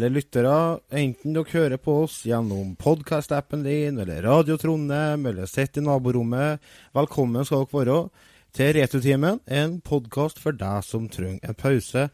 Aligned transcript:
kjære 0.00 0.14
lyttere, 0.14 0.80
enten 0.96 1.34
dere 1.36 1.52
hører 1.52 1.76
på 1.76 1.92
oss 2.06 2.22
gjennom 2.24 2.72
podkast-appen 2.80 3.60
din, 3.66 3.98
eller 4.00 4.22
Radio 4.24 4.56
Trondheim, 4.56 5.26
eller 5.28 5.44
sitter 5.44 5.82
i 5.82 5.84
naborommet, 5.84 6.62
velkommen 6.96 7.44
skal 7.44 7.66
dere 7.66 7.74
være 7.74 7.96
til 8.56 8.70
Returtimen, 8.78 9.40
en 9.44 9.74
podkast 9.84 10.40
for 10.40 10.56
deg 10.56 10.86
som 10.86 11.08
trenger 11.12 11.44
en 11.44 11.58
pause 11.58 12.06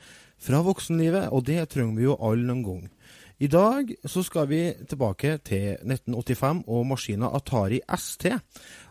fra 0.42 0.62
voksenlivet, 0.66 1.28
og 1.30 1.44
det 1.46 1.68
trenger 1.70 1.94
vi 1.94 2.08
jo 2.08 2.16
alle 2.18 2.48
noen 2.48 2.64
gang. 2.64 2.88
I 3.38 3.50
dag 3.52 3.92
så 4.02 4.24
skal 4.26 4.48
vi 4.50 4.62
tilbake 4.90 5.36
til 5.46 5.76
1985 5.86 6.64
og 6.66 6.88
maskina 6.90 7.30
Atari 7.38 7.78
ST. 7.86 8.32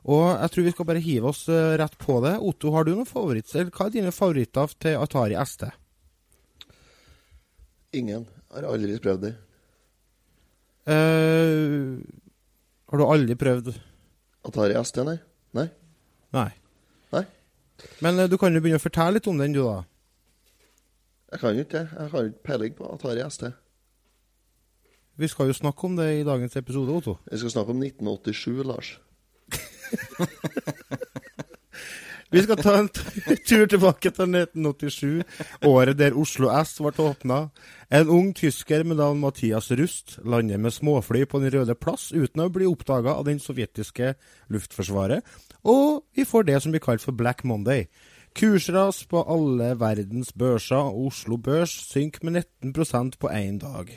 Og 0.06 0.24
jeg 0.30 0.54
tror 0.54 0.68
vi 0.70 0.76
skal 0.78 0.88
bare 0.88 1.04
hive 1.04 1.34
oss 1.34 1.50
eh, 1.50 1.74
rett 1.82 1.98
på 1.98 2.22
det. 2.24 2.38
Otto, 2.38 2.72
har 2.72 2.86
du 2.86 2.94
noen 2.94 3.10
favoritter? 3.10 3.68
Hva 3.74 3.90
er 3.90 3.98
dine 3.98 4.14
favoritter 4.14 4.78
til 4.86 5.02
Atari 5.02 5.36
ST? 5.50 5.66
Ingen. 7.98 8.30
Har 8.56 8.70
aldri 8.72 8.96
prøvd 9.04 9.26
det. 9.26 9.34
Uh, 10.86 12.00
har 12.88 13.02
du 13.02 13.04
aldri 13.10 13.36
prøvd 13.42 13.72
Atari 14.46 14.76
ST, 14.86 15.00
nei? 15.02 15.16
Nei. 15.58 15.66
Nei. 16.38 16.50
Nei. 17.16 17.24
Men 18.06 18.22
uh, 18.22 18.28
du 18.30 18.38
kan 18.40 18.54
jo 18.54 18.62
begynne 18.62 18.80
å 18.80 18.84
fortelle 18.84 19.18
litt 19.18 19.28
om 19.28 19.42
den, 19.42 19.56
du, 19.58 19.64
da. 19.66 19.82
Jeg 21.34 21.42
kan 21.42 21.58
jo 21.58 21.66
ikke 21.66 21.80
det. 21.80 21.88
Jeg 21.98 22.14
har 22.14 22.30
ikke 22.30 22.46
peiling 22.48 22.78
på 22.78 22.92
Atari 22.94 23.26
ST. 23.34 23.50
Vi 25.20 25.32
skal 25.32 25.50
jo 25.50 25.58
snakke 25.58 25.90
om 25.90 25.98
det 25.98 26.08
i 26.20 26.24
dagens 26.28 26.56
episode, 26.60 26.96
Otto. 26.96 27.18
Vi 27.32 27.42
skal 27.42 27.56
snakke 27.58 27.76
om 27.76 27.84
1987, 27.84 28.64
Lars. 28.68 28.96
Vi 32.36 32.42
skal 32.44 32.58
ta 32.60 32.72
en 32.76 32.90
tur 33.48 33.62
tilbake 33.72 34.10
til 34.12 34.34
1987, 34.36 35.22
året 35.70 35.96
der 35.96 36.18
Oslo 36.20 36.50
S 36.52 36.74
ble 36.84 36.92
åpna. 37.00 37.38
En 37.88 38.12
ung 38.12 38.34
tysker 38.36 38.84
med 38.84 39.00
navn 39.00 39.22
Mathias 39.22 39.70
Rust 39.72 40.18
lander 40.20 40.60
med 40.60 40.76
småfly 40.76 41.24
på 41.32 41.40
Den 41.40 41.54
røde 41.54 41.78
plass 41.80 42.10
uten 42.12 42.44
å 42.44 42.50
bli 42.52 42.68
oppdaga 42.68 43.14
av 43.16 43.24
den 43.30 43.40
sovjetiske 43.40 44.18
luftforsvaret, 44.52 45.24
og 45.64 46.04
vi 46.12 46.28
får 46.28 46.50
det 46.50 46.60
som 46.60 46.76
blir 46.76 46.84
kalt 46.84 47.06
for 47.06 47.16
Black 47.16 47.46
Monday. 47.48 47.88
Kursras 48.36 49.06
på 49.08 49.22
alle 49.32 49.70
verdens 49.80 50.34
børser, 50.36 50.90
Oslo 50.92 51.38
Børs 51.40 51.72
synker 51.88 52.26
med 52.28 52.42
19% 52.66 53.16
på 53.22 53.30
én 53.32 53.62
dag. 53.62 53.94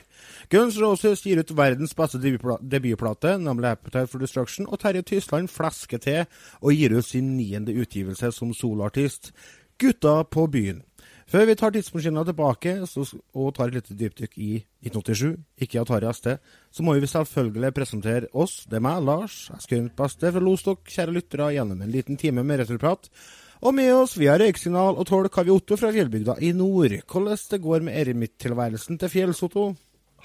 Guns 0.50 0.77
Roses 0.78 1.25
gir 1.27 1.41
ut 1.42 1.50
verdens 1.58 1.97
beste 1.98 2.20
debutplate, 2.22 3.33
nemlig 3.42 3.72
Appetite 3.72 4.06
for 4.06 4.22
Destruction, 4.22 4.69
og 4.70 4.78
Terje 4.78 5.03
Tysland 5.03 5.50
flesker 5.50 5.98
til 5.98 6.20
og 6.61 6.70
gir 6.70 6.94
ut 6.94 7.09
sin 7.09 7.33
niende 7.34 7.75
utgivelse 7.75 8.31
som 8.36 8.55
soloartist, 8.55 9.33
Gutta 9.78 10.22
på 10.22 10.47
byen. 10.47 10.84
Før 11.28 11.44
vi 11.44 11.59
tar 11.59 11.75
tidsmaskina 11.75 12.22
tilbake 12.25 12.77
så, 12.89 13.03
og 13.34 13.50
tar 13.59 13.69
et 13.69 13.77
lite 13.77 13.98
dypdykk 13.98 14.39
i 14.39 14.53
1987, 14.86 15.34
ikke 15.66 15.83
Atari 15.83 16.14
ST, 16.14 16.31
så 16.70 16.86
må 16.86 16.94
vi 16.94 17.11
selvfølgelig 17.11 17.75
presentere 17.75 18.31
oss, 18.33 18.62
det 18.70 18.78
er 18.78 18.86
meg, 18.86 19.03
Lars. 19.03 19.50
Mitt 19.75 19.98
beste 19.98 20.33
fra 20.33 20.42
Lostok, 20.47 20.86
kjære 20.89 21.19
lyttere, 21.19 21.53
gjennom 21.59 21.83
en 21.83 21.92
liten 21.92 22.16
time 22.16 22.47
med 22.47 22.62
returprat. 22.62 23.11
Og 23.59 23.75
med 23.75 23.91
oss 23.91 24.14
via 24.19 24.37
røyksignal 24.39 25.01
og 25.01 25.06
tolk 25.09 25.34
har 25.34 25.47
vi 25.48 25.51
Otto 25.51 25.78
fra 25.78 25.91
fjellbygda 25.95 26.37
i 26.47 26.53
nord. 26.55 26.94
Hvordan 27.10 27.41
det 27.50 27.59
går 27.65 27.83
med 27.88 27.97
eremittilværelsen 27.99 29.00
til 29.00 29.10
fjells, 29.10 29.43
Otto? 29.43 29.72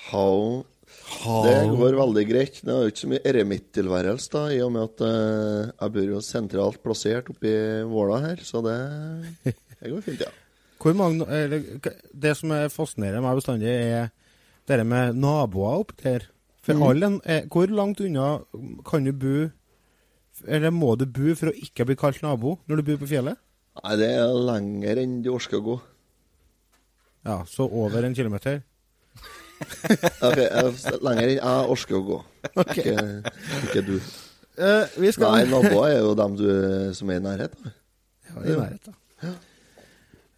How 0.10 0.62
Det 1.24 1.56
går 1.72 1.98
veldig 1.98 2.26
greit. 2.30 2.60
Det 2.62 2.70
er 2.70 2.84
jo 2.84 2.92
ikke 2.92 3.02
så 3.02 3.10
mye 3.10 3.24
eremittilværelse, 3.32 4.30
da, 4.36 4.44
i 4.54 4.62
og 4.62 4.72
med 4.76 4.86
at 4.86 5.02
uh, 5.02 5.72
jeg 5.72 5.96
bor 5.96 6.12
jo 6.12 6.22
sentralt 6.22 6.82
plassert 6.84 7.32
oppi 7.34 7.54
Våla 7.90 8.20
her, 8.28 8.44
så 8.46 8.62
det, 8.66 8.78
det 9.48 9.94
går 9.96 10.06
fint, 10.06 10.26
ja. 10.28 10.32
Hvor 10.84 10.96
mange, 11.00 11.26
eller, 11.32 11.64
det 12.12 12.36
som 12.36 12.52
er 12.52 12.70
fascinerer 12.70 13.24
meg 13.24 13.38
bestandig, 13.40 13.72
er 13.72 14.10
det 14.68 14.86
med 14.86 15.16
naboer 15.16 15.80
opp 15.80 15.94
der. 16.04 16.28
For 16.64 16.76
mm. 16.76 16.84
alle, 16.90 17.10
eh, 17.24 17.46
hvor 17.52 17.72
langt 17.72 18.02
unna 18.04 18.28
kan 18.88 19.08
du 19.08 19.14
bo, 19.16 19.38
eller 20.48 20.74
må 20.76 20.94
du 21.00 21.06
bo 21.06 21.34
for 21.40 21.52
å 21.52 21.56
ikke 21.56 21.88
bli 21.90 21.98
kalt 22.00 22.22
nabo 22.26 22.58
når 22.68 22.80
du 22.80 22.88
bor 22.92 23.02
på 23.04 23.10
fjellet? 23.14 23.40
Nei, 23.82 23.96
det 23.98 24.10
er 24.20 24.36
lenger 24.50 25.02
enn 25.02 25.22
du 25.26 25.32
orker 25.34 25.60
å 25.60 25.66
gå. 25.66 25.80
Ja, 27.24 27.40
så 27.50 27.68
over 27.68 28.06
en 28.06 28.18
kilometer. 28.18 28.62
Ok, 30.28 30.40
lenger 31.06 31.30
enn 31.30 31.38
jeg 31.38 31.68
orker 31.72 31.96
å 31.96 32.04
gå. 32.04 32.18
Ikke, 32.66 32.96
ikke 33.64 33.84
du. 33.88 33.96
Uh, 34.60 34.84
vi 35.00 35.14
skal 35.16 35.38
Nei, 35.38 35.46
naboer 35.48 35.94
er 35.94 36.02
jo 36.02 36.12
dem 36.20 36.36
du, 36.38 36.50
som 36.98 37.10
er 37.10 37.22
i 37.22 37.24
nærheten. 37.24 37.72
Ja, 38.28 38.44
i 38.44 38.58
nærheten. 38.60 38.98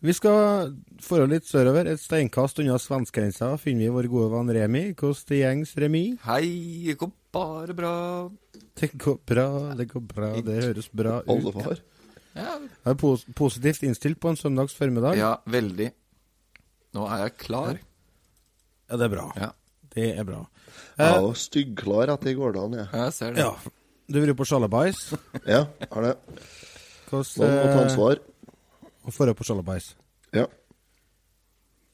Vi 0.06 0.14
skal 0.14 0.76
forholde 1.02 1.40
litt 1.40 1.48
sørover. 1.50 1.90
Et 1.90 2.02
steinkast 2.02 2.60
unna 2.62 2.78
svenskegrensa 2.82 3.56
finner 3.62 3.88
vi 3.88 3.96
vår 3.96 4.10
gode 4.12 4.30
venn 4.36 4.52
Remi. 4.54 4.84
Hvordan 4.94 5.30
det 5.32 5.40
gjengs, 5.42 5.74
Remi? 5.82 6.04
Hei, 6.28 6.46
det 6.86 6.98
går 7.02 7.12
bare 7.34 7.76
bra. 7.78 7.96
Det 8.76 8.90
går 9.00 9.20
bra, 9.26 9.48
det 9.80 9.86
går 9.92 10.02
bra, 10.10 10.30
det 10.44 10.56
høres 10.64 10.90
bra 10.92 11.20
ut. 11.24 11.30
Oldefar. 11.32 11.80
Ja, 12.36 12.58
er 12.92 12.98
pos 13.00 13.22
positivt 13.38 13.86
innstilt 13.88 14.20
på 14.20 14.28
en 14.34 14.36
søndags 14.40 14.76
formiddag. 14.76 15.16
ja 15.16 15.38
veldig. 15.48 15.92
Nå 16.96 17.06
er 17.12 17.22
jeg 17.26 17.38
klar. 17.46 17.78
Ja, 18.90 18.98
det 19.00 19.08
er 19.08 19.14
bra. 19.16 19.30
Ja, 19.40 19.50
Det 19.96 20.10
er 20.20 20.24
bra. 20.28 20.42
Jeg 21.00 21.22
var 21.24 21.38
styggklar 21.40 22.12
etter 22.12 22.30
i 22.32 22.36
gårsdagen, 22.36 22.74
jeg. 22.82 22.88
jeg 22.92 23.14
ser 23.16 23.32
det. 23.34 23.40
Ja. 23.46 23.54
Du 24.12 24.20
vil 24.20 24.28
jo 24.34 24.36
på 24.36 24.46
Sjalabais. 24.46 25.00
Ja, 25.54 25.62
har 25.92 26.02
det. 26.10 26.14
Hvordan 27.10 27.32
Noen 27.40 27.56
må 27.56 27.64
ta 27.72 27.80
ansvar. 27.86 28.20
Og 29.06 29.14
Forhold 29.16 29.38
på 29.40 29.48
Sjalabais. 29.48 29.88
Ja. 30.36 30.46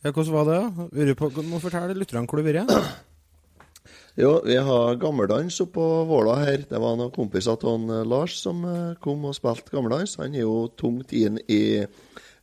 Ja, 0.01 0.09
hvordan 0.11 0.33
var 0.33 0.49
det? 0.49 0.57
da? 0.57 0.87
Vil 0.97 1.11
du 1.11 1.15
på, 1.19 1.29
må 1.45 1.59
fortelle 1.61 1.93
lytterne 1.93 2.25
hvor 2.25 2.41
du 2.41 2.47
har 2.49 2.65
vært. 2.65 2.89
Jo, 4.19 4.41
vi 4.43 4.57
har 4.59 4.97
gammeldans 4.99 5.61
oppå 5.63 5.83
Våla 6.09 6.35
her. 6.41 6.65
Det 6.67 6.79
var 6.83 6.97
noen 6.99 7.13
kompiser 7.15 7.53
av 7.53 7.63
han, 7.63 7.89
eh, 7.89 8.03
Lars 8.03 8.35
som 8.41 8.63
eh, 8.67 8.95
kom 8.99 9.23
og 9.23 9.37
spilte 9.37 9.71
gammeldans. 9.71 10.17
Han 10.19 10.35
er 10.35 10.43
jo 10.43 10.67
tungt 10.75 11.13
inn 11.15 11.39
i 11.47 11.85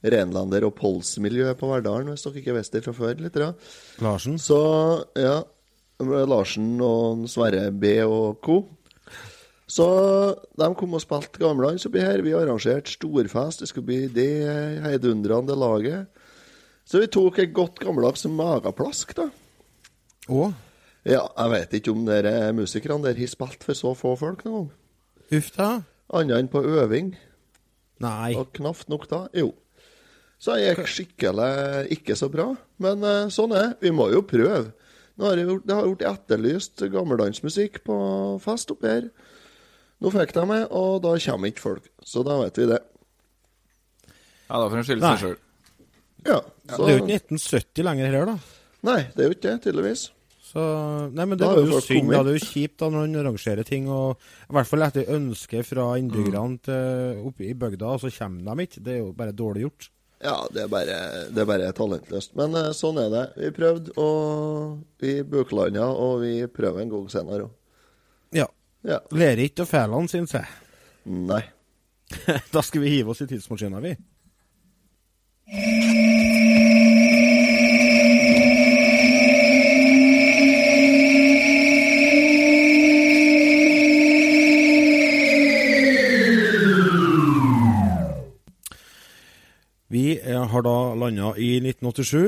renlender- 0.01 0.65
og 0.65 0.77
polsmiljøet 0.79 1.59
på 1.61 1.69
Verdalen, 1.69 2.09
hvis 2.09 2.25
dere 2.25 2.41
ikke 2.41 2.55
visste 2.57 2.79
det 2.79 2.87
fra 2.87 2.95
før. 2.97 3.21
litt. 3.21 3.35
da. 3.35 3.53
Larsen. 4.01 4.39
Så 4.41 5.05
ja, 5.15 5.43
Larsen 6.01 6.81
og 6.81 7.29
Sverre 7.29 7.71
B 7.71 7.99
og 8.07 8.41
co. 8.41 8.63
Så 9.69 9.85
de 10.57 10.75
kom 10.75 10.95
og 10.95 11.03
spilte 11.05 11.39
gammeldans 11.43 11.85
oppi 11.85 12.01
her. 12.01 12.23
Vi 12.23 12.33
arrangerte 12.33 12.89
storfest. 12.89 13.61
Det 13.61 13.69
skulle 13.69 13.91
bli 13.91 14.07
det 14.09 14.81
heidundrende 14.81 15.53
laget. 15.53 16.07
Så 16.89 17.03
vi 17.03 17.11
tok 17.13 17.39
et 17.39 17.53
godt 17.53 17.77
gammeldags 17.79 18.25
mageplask, 18.25 19.13
da. 19.19 19.29
Og 20.31 20.55
Ja, 21.07 21.23
jeg 21.39 21.51
vet 21.55 21.77
ikke 21.79 21.93
om 21.95 22.05
dere 22.09 22.53
musikerne 22.57 23.05
der 23.07 23.19
har 23.21 23.31
spilt 23.31 23.63
for 23.65 23.75
så 23.79 23.95
få 23.97 24.17
folk 24.19 24.45
noen 24.45 24.69
gang. 24.69 25.39
uff 25.39 25.53
da. 25.57 25.69
Annet 26.13 26.39
enn 26.41 26.49
på 26.49 26.63
øving, 26.65 27.13
Nei. 28.01 28.35
og 28.35 28.53
knapt 28.57 28.89
nok 28.89 29.07
da. 29.11 29.27
Jo. 29.37 29.53
Så 30.41 30.55
jeg 30.57 30.77
gikk 30.77 30.89
skikkelig 30.89 31.89
ikke 31.99 32.17
så 32.17 32.29
bra. 32.33 32.53
Men 32.79 33.03
eh, 33.05 33.29
sånn 33.35 33.53
er. 33.59 33.75
Vi 33.83 33.91
må 33.91 34.07
jo 34.13 34.23
prøve. 34.23 34.71
Nå 35.19 35.27
har 35.27 35.37
jeg 35.41 35.49
gjort, 35.49 35.65
det 35.67 35.75
har 35.75 35.89
gjort 35.89 36.05
etterlyst 36.13 36.85
gammeldansmusikk 36.95 37.81
på 37.85 37.97
fest 38.45 38.71
oppi 38.71 38.87
her. 38.89 39.09
Nå 39.99 40.13
fikk 40.15 40.33
de 40.37 40.45
meg, 40.47 40.69
og 40.71 41.01
da 41.03 41.17
kommer 41.19 41.51
ikke 41.51 41.65
folk. 41.65 41.89
Så 42.07 42.23
da 42.27 42.37
vet 42.45 42.61
vi 42.61 42.69
det. 42.71 42.79
Ja, 44.49 44.61
da 44.63 44.69
får 44.71 44.79
en 44.81 44.87
skylde 44.87 45.11
seg 45.11 45.25
sjøl. 45.25 45.37
Ja, 46.29 46.39
Det 46.69 46.79
er 46.79 46.93
jo 46.95 47.03
ikke 47.03 47.19
1970 47.19 47.85
lenger 47.89 48.15
her, 48.15 48.31
da. 48.31 48.37
Nei, 48.87 49.01
det 49.15 49.25
er 49.25 49.29
jo 49.29 49.35
ikke 49.35 49.49
det, 49.51 49.57
tydeligvis. 49.67 50.07
Så, 50.49 50.63
nei, 51.13 51.27
men 51.27 51.37
det 51.37 51.45
Da 51.45 51.53
var 51.53 51.61
jo 51.61 51.81
synd. 51.85 52.09
da. 52.09 52.23
Det 52.25 52.33
er 52.33 52.39
jo 52.39 52.49
kjipt 52.49 52.79
da 52.81 52.89
når 52.89 53.05
han 53.05 53.21
arrangerer 53.21 53.67
ting, 53.69 53.89
og 53.93 54.17
i 54.49 54.57
hvert 54.57 54.71
fall 54.71 54.87
etter 54.87 55.11
ønske 55.13 55.61
fra 55.67 55.91
innbyggerne 56.01 56.57
mm. 56.57 57.21
oppe 57.29 57.51
i 57.51 57.55
bygda, 57.59 57.95
og 57.99 58.01
så 58.01 58.13
kommer 58.15 58.49
de 58.49 58.69
ikke. 58.69 58.85
Det 58.87 58.95
er 58.95 59.01
jo 59.03 59.13
bare 59.19 59.37
dårlig 59.37 59.67
gjort. 59.67 59.91
Ja, 60.25 60.39
det 60.51 60.65
er 60.65 60.71
bare, 60.73 60.97
det 61.31 61.43
er 61.43 61.47
bare 61.47 61.69
talentløst. 61.77 62.33
Men 62.39 62.57
eh, 62.59 62.73
sånn 62.75 62.99
er 62.99 63.13
det. 63.13 63.25
Vi 63.39 63.53
prøvde, 63.55 63.93
og 64.01 64.81
vi 65.03 65.19
buklanda, 65.23 65.87
og 65.93 66.25
vi 66.25 66.33
prøver 66.51 66.83
en 66.83 66.95
gang 66.97 67.07
senere 67.13 67.47
òg. 67.47 67.55
Ja. 68.35 68.49
Ja. 68.87 68.99
Lærer 69.13 69.45
ikke 69.45 69.67
av 69.67 69.71
feilene, 69.71 70.11
syns 70.11 70.35
jeg. 70.39 70.49
Nei. 71.29 71.43
da 72.55 72.63
skal 72.65 72.83
vi 72.83 72.97
hive 72.97 73.13
oss 73.13 73.23
i 73.23 73.29
tidsmaskina, 73.31 73.83
vi. 73.85 73.95
Vi 89.89 90.19
eh, 90.21 90.43
har 90.53 90.63
da 90.67 90.75
landa 91.01 91.31
i 91.41 91.55
1987. 91.63 92.19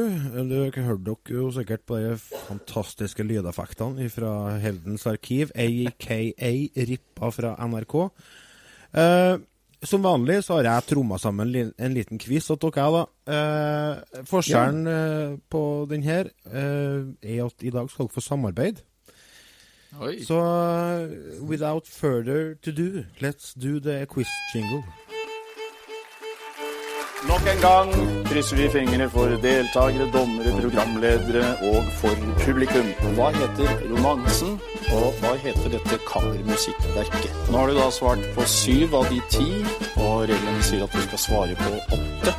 Dere 0.49 0.85
hørte 0.87 1.05
dere 1.11 1.35
jo 1.37 1.51
sikkert 1.53 1.85
på 1.85 1.99
de 2.01 2.15
fantastiske 2.49 3.25
lydeffektene 3.27 4.09
fra 4.12 4.57
Heldens 4.62 5.05
arkiv, 5.11 5.53
aka 5.53 6.21
rippa 6.89 7.31
fra 7.37 7.55
NRK. 7.69 7.97
Eh, 8.97 9.37
Som 9.83 10.03
vanlig 10.05 10.43
så 10.45 10.59
har 10.59 10.67
jeg 10.67 10.89
tromma 10.91 11.17
sammen 11.17 11.55
en 11.57 11.95
liten 11.97 12.19
quiz 12.21 12.51
til 12.51 12.59
dere, 12.61 12.89
da. 12.93 13.05
Eh, 13.33 14.25
forskjellen 14.29 14.87
eh, 14.87 15.37
på 15.49 15.62
den 15.89 16.03
her 16.05 16.29
eh, 16.53 17.09
er 17.25 17.47
at 17.47 17.65
i 17.65 17.73
dag 17.73 17.89
skal 17.89 18.05
dere 18.09 18.12
få 18.12 18.21
samarbeid. 18.21 18.83
Oi. 20.01 20.19
Så 20.25 20.37
eh, 20.37 21.41
without 21.41 21.89
further 21.89 22.55
to 22.61 22.73
do, 22.73 23.05
let's 23.21 23.55
do 23.57 23.81
the 23.81 24.05
quiz 24.07 24.29
jingle. 24.55 24.85
Nok 27.28 27.44
en 27.52 27.58
gang 27.61 27.90
krysser 28.31 28.56
vi 28.56 28.67
fingrene 28.72 29.05
for 29.12 29.32
deltakere, 29.43 30.06
dommere, 30.14 30.55
programledere 30.56 31.50
og 31.69 31.90
for 32.00 32.17
publikum. 32.40 32.87
Hva 33.19 33.26
heter 33.34 33.82
romansen, 33.90 34.55
og 34.96 35.19
hva 35.20 35.34
heter 35.43 35.75
dette 35.75 35.99
kammermusikkverket? 36.08 37.34
Nå 37.50 37.61
har 37.61 37.69
du 37.69 37.76
da 37.76 37.90
svart 37.93 38.25
på 38.37 38.46
syv 38.49 38.96
av 39.02 39.12
de 39.12 39.20
ti, 39.34 39.50
og 39.99 40.31
reglene 40.31 40.64
sier 40.64 40.87
at 40.87 40.96
du 40.96 41.05
skal 41.05 41.22
svare 41.26 41.61
på 41.61 41.75
åtte. 41.99 42.34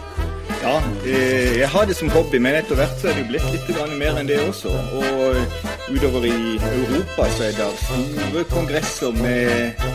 Ja, 0.64 0.76
eh, 1.06 1.60
jeg 1.60 1.70
har 1.70 1.86
det 1.86 2.00
som 2.02 2.10
hobby, 2.18 2.42
men 2.42 2.58
etter 2.58 2.82
hvert 2.82 2.98
så 2.98 3.12
er 3.12 3.20
det 3.20 3.28
jo 3.28 3.32
blitt 3.36 3.48
litt 3.54 3.96
mer 4.02 4.18
enn 4.18 4.34
det 4.34 4.42
også. 4.48 4.74
Og 4.98 5.94
utover 5.94 6.26
i 6.26 6.58
Europa 6.74 7.30
så 7.38 7.52
er 7.52 7.58
det 7.62 7.72
store 7.86 8.50
kongresser 8.50 9.14
med 9.22 9.90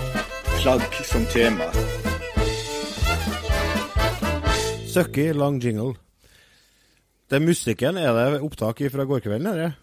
flagg 0.60 1.02
som 1.10 1.26
tema. 1.34 1.72
Søkki, 4.96 5.26
lang 5.36 5.58
jingle. 5.60 5.92
Det 7.28 7.36
er 7.36 7.42
musikken. 7.44 7.98
Er 8.00 8.14
det 8.16 8.38
opptak 8.46 8.78
fra 8.92 9.04
går 9.04 9.20
kvelden, 9.26 9.50
eller? 9.50 9.74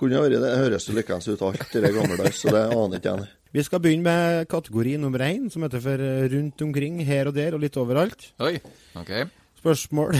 Kunne 0.00 0.18
vært 0.18 0.34
det. 0.34 0.40
Det 0.42 0.56
høres 0.58 0.86
jo 0.88 0.94
likeens 0.96 1.28
ut 1.30 1.44
alt 1.46 1.62
det 1.70 1.82
der 1.84 1.94
gammeldags, 1.94 2.40
så 2.42 2.50
det 2.50 2.62
aner 2.74 2.98
ikke 2.98 3.12
jeg. 3.12 3.28
Vi 3.52 3.62
skal 3.62 3.82
begynne 3.84 4.02
med 4.08 4.48
kategori 4.50 4.96
nummer 4.98 5.22
én, 5.28 5.44
som 5.52 5.62
heter 5.62 5.82
for 5.84 6.02
eh, 6.02 6.24
rundt 6.32 6.64
omkring, 6.64 6.98
her 7.06 7.28
og 7.30 7.36
der 7.36 7.54
og 7.54 7.62
litt 7.62 7.76
overalt. 7.78 8.32
Oi. 8.42 8.56
Ok. 8.98 9.12
Spørsmål 9.60 10.16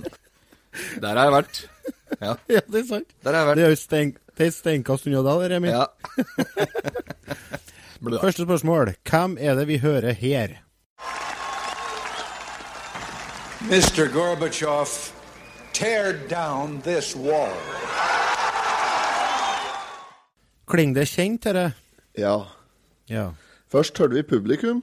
Der 1.02 1.10
har 1.10 1.24
jeg 1.26 1.34
vært. 1.34 1.60
Ja, 2.22 2.32
Ja, 2.56 2.62
det 2.70 2.80
er 2.84 2.88
sant. 2.88 3.12
der 3.20 3.34
har 3.34 3.42
jeg 3.42 3.48
vært. 3.50 3.60
Det 3.60 3.66
er 3.66 3.74
jo 3.74 3.80
stein, 3.82 4.14
det 4.38 4.50
steinkast 4.56 5.10
unna 5.10 5.24
deg, 5.26 5.44
Remi. 5.56 5.74
Ja. 5.74 5.84
Første 8.24 8.46
spørsmål. 8.46 8.94
Hvem 9.04 9.36
er 9.36 9.58
det 9.60 9.68
vi 9.68 9.82
hører 9.82 10.16
her? 10.16 10.60
Mr. 13.68 14.08
Gorbachev, 14.12 15.12
tear 15.72 16.12
down 16.28 16.80
this 16.82 17.14
wall. 17.16 17.52
Klinger 20.70 20.94
det 21.00 21.08
kjent, 21.10 21.42
dette? 21.44 21.72
Ja. 22.18 22.36
Ja. 23.10 23.26
Først 23.70 23.98
hørte 23.98 24.14
vi 24.16 24.22
publikum, 24.22 24.82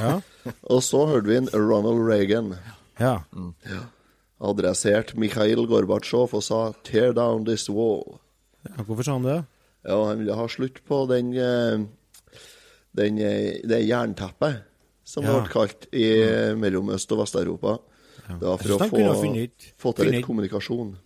Ja. 0.00 0.20
og 0.72 0.82
så 0.82 1.04
hørte 1.06 1.28
vi 1.30 1.36
en 1.36 1.48
Ronald 1.54 2.02
Reagan. 2.08 2.54
ja. 3.00 3.18
Adressert 4.40 5.14
Mikhail 5.16 5.62
Gorbatsjov 5.66 6.34
og 6.34 6.42
sa 6.42 6.72
'tear 6.84 7.12
down 7.12 7.44
this 7.46 7.68
wall'. 7.70 8.18
ja. 8.68 8.82
Hvorfor 8.82 9.02
sa 9.02 9.12
han 9.12 9.24
det? 9.24 9.44
Ja, 9.88 10.04
han 10.08 10.18
ville 10.18 10.34
ha 10.34 10.46
slutt 10.48 10.80
på 10.88 11.06
den, 11.08 11.32
eh, 11.32 11.86
den 12.96 13.18
eh, 13.18 13.60
det 13.68 13.86
jernteppet 13.88 14.62
som 15.04 15.24
Ja. 15.24 15.40
ble 15.40 15.48
kalt 15.48 15.86
i, 15.92 16.54
mellom 16.56 16.88
Øst- 16.90 17.12
og 17.12 17.18
Vest-Europa. 17.18 17.78
Det 18.26 18.40
var 18.42 18.58
for 18.58 18.74
å 18.74 18.78
få, 18.80 18.88
funnet- 19.22 19.72
få 19.78 19.92
til 19.94 20.04
funnet- 20.04 20.16
litt 20.20 20.26
kommunikasjon. 20.26 20.96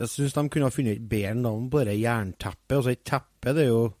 Jeg 0.00 0.08
syns 0.08 0.32
de 0.32 0.48
kunne 0.48 0.64
ha 0.64 0.70
funnet 0.72 0.96
et 0.96 1.08
bedre 1.08 1.34
navn 1.36 1.68
på 1.70 1.82
det 1.84 1.98
jernteppet. 2.00 2.76
Altså, 2.78 2.90
et 2.94 3.04
teppe, 3.04 3.52
det 3.54 3.64
er 3.66 3.72
jo 3.72 3.92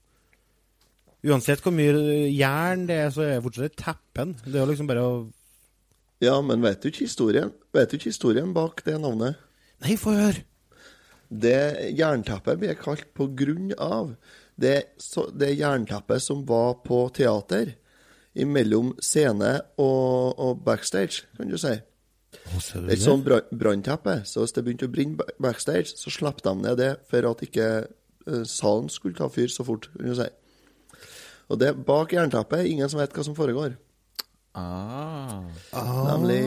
Uansett 1.22 1.60
hvor 1.60 1.74
mye 1.76 1.92
jern 2.32 2.86
det 2.88 2.96
er, 2.96 3.10
så 3.12 3.20
er 3.26 3.34
det 3.34 3.42
fortsatt 3.44 3.66
et 3.66 3.76
teppen. 3.76 4.30
Det 4.40 4.54
er 4.54 4.62
jo 4.62 4.70
liksom 4.70 4.86
bare 4.88 5.02
å 5.04 5.32
Ja, 6.24 6.38
men 6.40 6.62
vet 6.64 6.80
du 6.80 6.88
ikke 6.88 7.04
historien? 7.04 7.52
Vet 7.74 7.90
du 7.90 7.96
ikke 7.98 8.08
historien 8.08 8.54
bak 8.56 8.80
det 8.86 8.94
navnet? 9.00 9.36
Nei, 9.84 9.96
få 10.00 10.14
høre! 10.16 10.44
Det 11.30 11.92
jernteppet 11.98 12.58
ble 12.58 12.72
kalt 12.74 13.04
på 13.14 13.28
grunn 13.36 13.74
av 13.78 14.14
det, 14.60 14.96
så, 14.98 15.26
det 15.36 15.52
jernteppet 15.58 16.20
som 16.24 16.42
var 16.48 16.80
på 16.84 17.04
teater, 17.12 17.74
imellom 18.34 18.94
scene 19.00 19.60
og, 19.78 20.38
og 20.40 20.64
backstage, 20.64 21.24
kan 21.36 21.48
du 21.52 21.56
si. 21.60 21.76
Et 22.90 23.00
sånt 23.02 23.26
brannteppe. 23.50 24.20
Så 24.28 24.44
hvis 24.44 24.54
det 24.54 24.64
begynte 24.66 24.88
å 24.88 24.92
brenne 24.92 25.26
backstage, 25.42 25.94
så 25.98 26.12
slapp 26.12 26.42
de 26.46 26.54
ned 26.60 26.78
det 26.80 26.92
for 27.10 27.26
at 27.30 27.42
ikke 27.46 27.68
eh, 27.82 28.44
salen 28.48 28.90
skulle 28.92 29.18
ta 29.18 29.30
fyr 29.32 29.50
så 29.52 29.66
fort, 29.66 29.90
si. 29.94 30.28
Og 31.50 31.58
det 31.58 31.74
bak 31.86 32.14
jernteppet, 32.14 32.68
ingen 32.70 32.90
som 32.90 33.00
vet 33.02 33.14
hva 33.16 33.24
som 33.26 33.34
foregår. 33.38 33.74
Ah. 34.54 35.42
Nemlig 36.10 36.42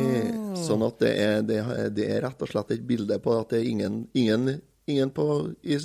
sånn 0.60 0.84
at 0.84 1.00
det 1.04 1.12
er, 1.20 1.44
det, 1.48 1.60
det 1.96 2.08
er 2.12 2.24
rett 2.26 2.42
og 2.44 2.52
slett 2.52 2.74
et 2.76 2.88
bilde 2.88 3.16
på 3.24 3.36
at 3.38 3.54
det 3.54 3.62
er 3.62 3.70
ingen, 3.70 4.02
ingen, 4.16 4.58
ingen 4.92 5.12
på, 5.16 5.28
i, 5.64 5.78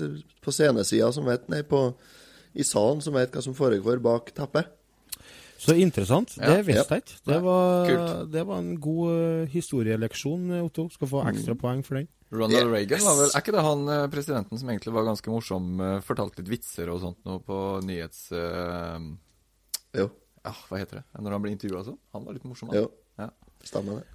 på 0.43 0.55
scenesida 0.55 1.13
som 1.15 1.29
vet 1.31 1.47
Nei, 1.51 1.63
på, 1.67 1.93
i 2.59 2.67
salen 2.67 3.03
som 3.05 3.15
vet 3.19 3.35
hva 3.35 3.43
som 3.45 3.57
foregår 3.59 4.03
bak 4.03 4.33
teppet. 4.35 4.71
Så 5.59 5.75
interessant. 5.75 6.37
Ja. 6.39 6.53
Det 6.55 6.67
visste 6.69 6.95
jeg 6.95 7.03
ikke. 7.03 7.17
Det, 7.27 7.39
var- 7.43 8.27
det 8.31 8.45
var 8.47 8.59
en 8.63 8.77
god 8.81 9.09
eh, 9.11 9.49
historieleksjon, 9.51 10.45
eh, 10.55 10.65
Otto. 10.65 10.85
Skal 10.95 11.09
få 11.11 11.23
ekstra 11.33 11.57
poeng 11.59 11.83
for 11.85 11.99
den. 11.99 12.07
Ronald 12.31 12.53
Yes. 12.61 12.69
Reagan 12.69 13.01
var 13.09 13.17
vel 13.23 13.31
Er 13.33 13.41
ikke 13.43 13.55
det 13.57 13.65
han 13.65 13.83
eh, 13.89 14.03
presidenten 14.13 14.59
som 14.61 14.69
egentlig 14.71 14.93
var 14.95 15.07
ganske 15.09 15.33
morsom, 15.33 15.81
fortalte 16.05 16.43
litt 16.43 16.51
vitser 16.53 16.91
og 16.93 17.01
sånt 17.03 17.25
noe 17.27 17.41
på 17.43 17.59
nyhets... 17.89 18.29
Uh, 18.33 19.17
Jo, 19.97 20.11
Ja, 20.45 20.53
hva 20.69 20.79
heter 20.79 21.01
det? 21.01 21.05
Når 21.19 21.33
han 21.35 21.43
ble 21.43 21.53
intervjua 21.57 21.83
sånn? 21.89 21.99
Han 22.15 22.25
var 22.29 22.37
litt 22.37 22.45
morsom, 22.45 22.69
han. 22.71 22.83
jo, 22.85 22.91
Ja. 23.19 23.31
stemmer 23.65 23.99
det. 24.03 24.07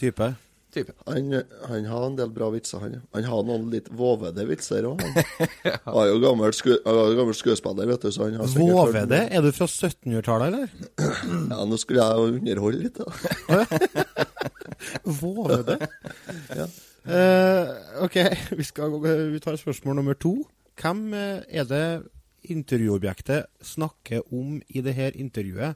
Type. 0.00 0.28
Type. 0.70 0.92
Han, 1.06 1.32
han 1.66 1.86
har 1.90 2.04
en 2.06 2.16
del 2.18 2.30
bra 2.30 2.46
vitser, 2.54 2.78
han. 2.78 3.00
Han 3.16 3.24
har 3.26 3.46
noen 3.46 3.64
litt 3.72 3.88
vovede 3.90 4.44
vitser 4.46 4.86
òg, 4.86 5.00
han. 5.02 5.16
Han 5.86 5.96
er 6.04 6.10
jo 6.12 6.20
gammel, 6.22 6.54
sku, 6.54 6.76
er 6.78 7.32
skuespiller, 7.34 7.88
vet 7.90 8.04
du, 8.06 8.10
så 8.14 8.28
han 8.28 8.36
har 8.38 8.50
sikkert 8.50 8.76
Våvede? 8.76 9.20
Er 9.34 9.42
du 9.42 9.50
fra 9.56 9.66
1700-tallet, 9.66 10.46
eller? 10.46 10.68
Ja, 11.50 11.64
nå 11.66 11.78
skulle 11.80 12.04
jeg 12.06 12.20
jo 12.20 12.38
underholde 12.38 12.84
litt, 12.84 13.00
da. 13.02 13.08
Våvede? 15.20 15.80
Uh, 17.10 18.04
OK, 18.06 18.20
vi, 18.54 18.68
skal, 18.68 18.94
vi 19.34 19.42
tar 19.42 19.58
spørsmål 19.58 19.98
nummer 19.98 20.14
to. 20.14 20.36
Hvem 20.80 21.10
eh, 21.18 21.42
er 21.50 21.66
det 21.68 21.86
intervjuobjektet 22.46 23.50
snakker 23.62 24.22
om 24.32 24.60
i 24.68 24.80
det 24.80 24.94
her 24.94 25.18
intervjuet? 25.18 25.74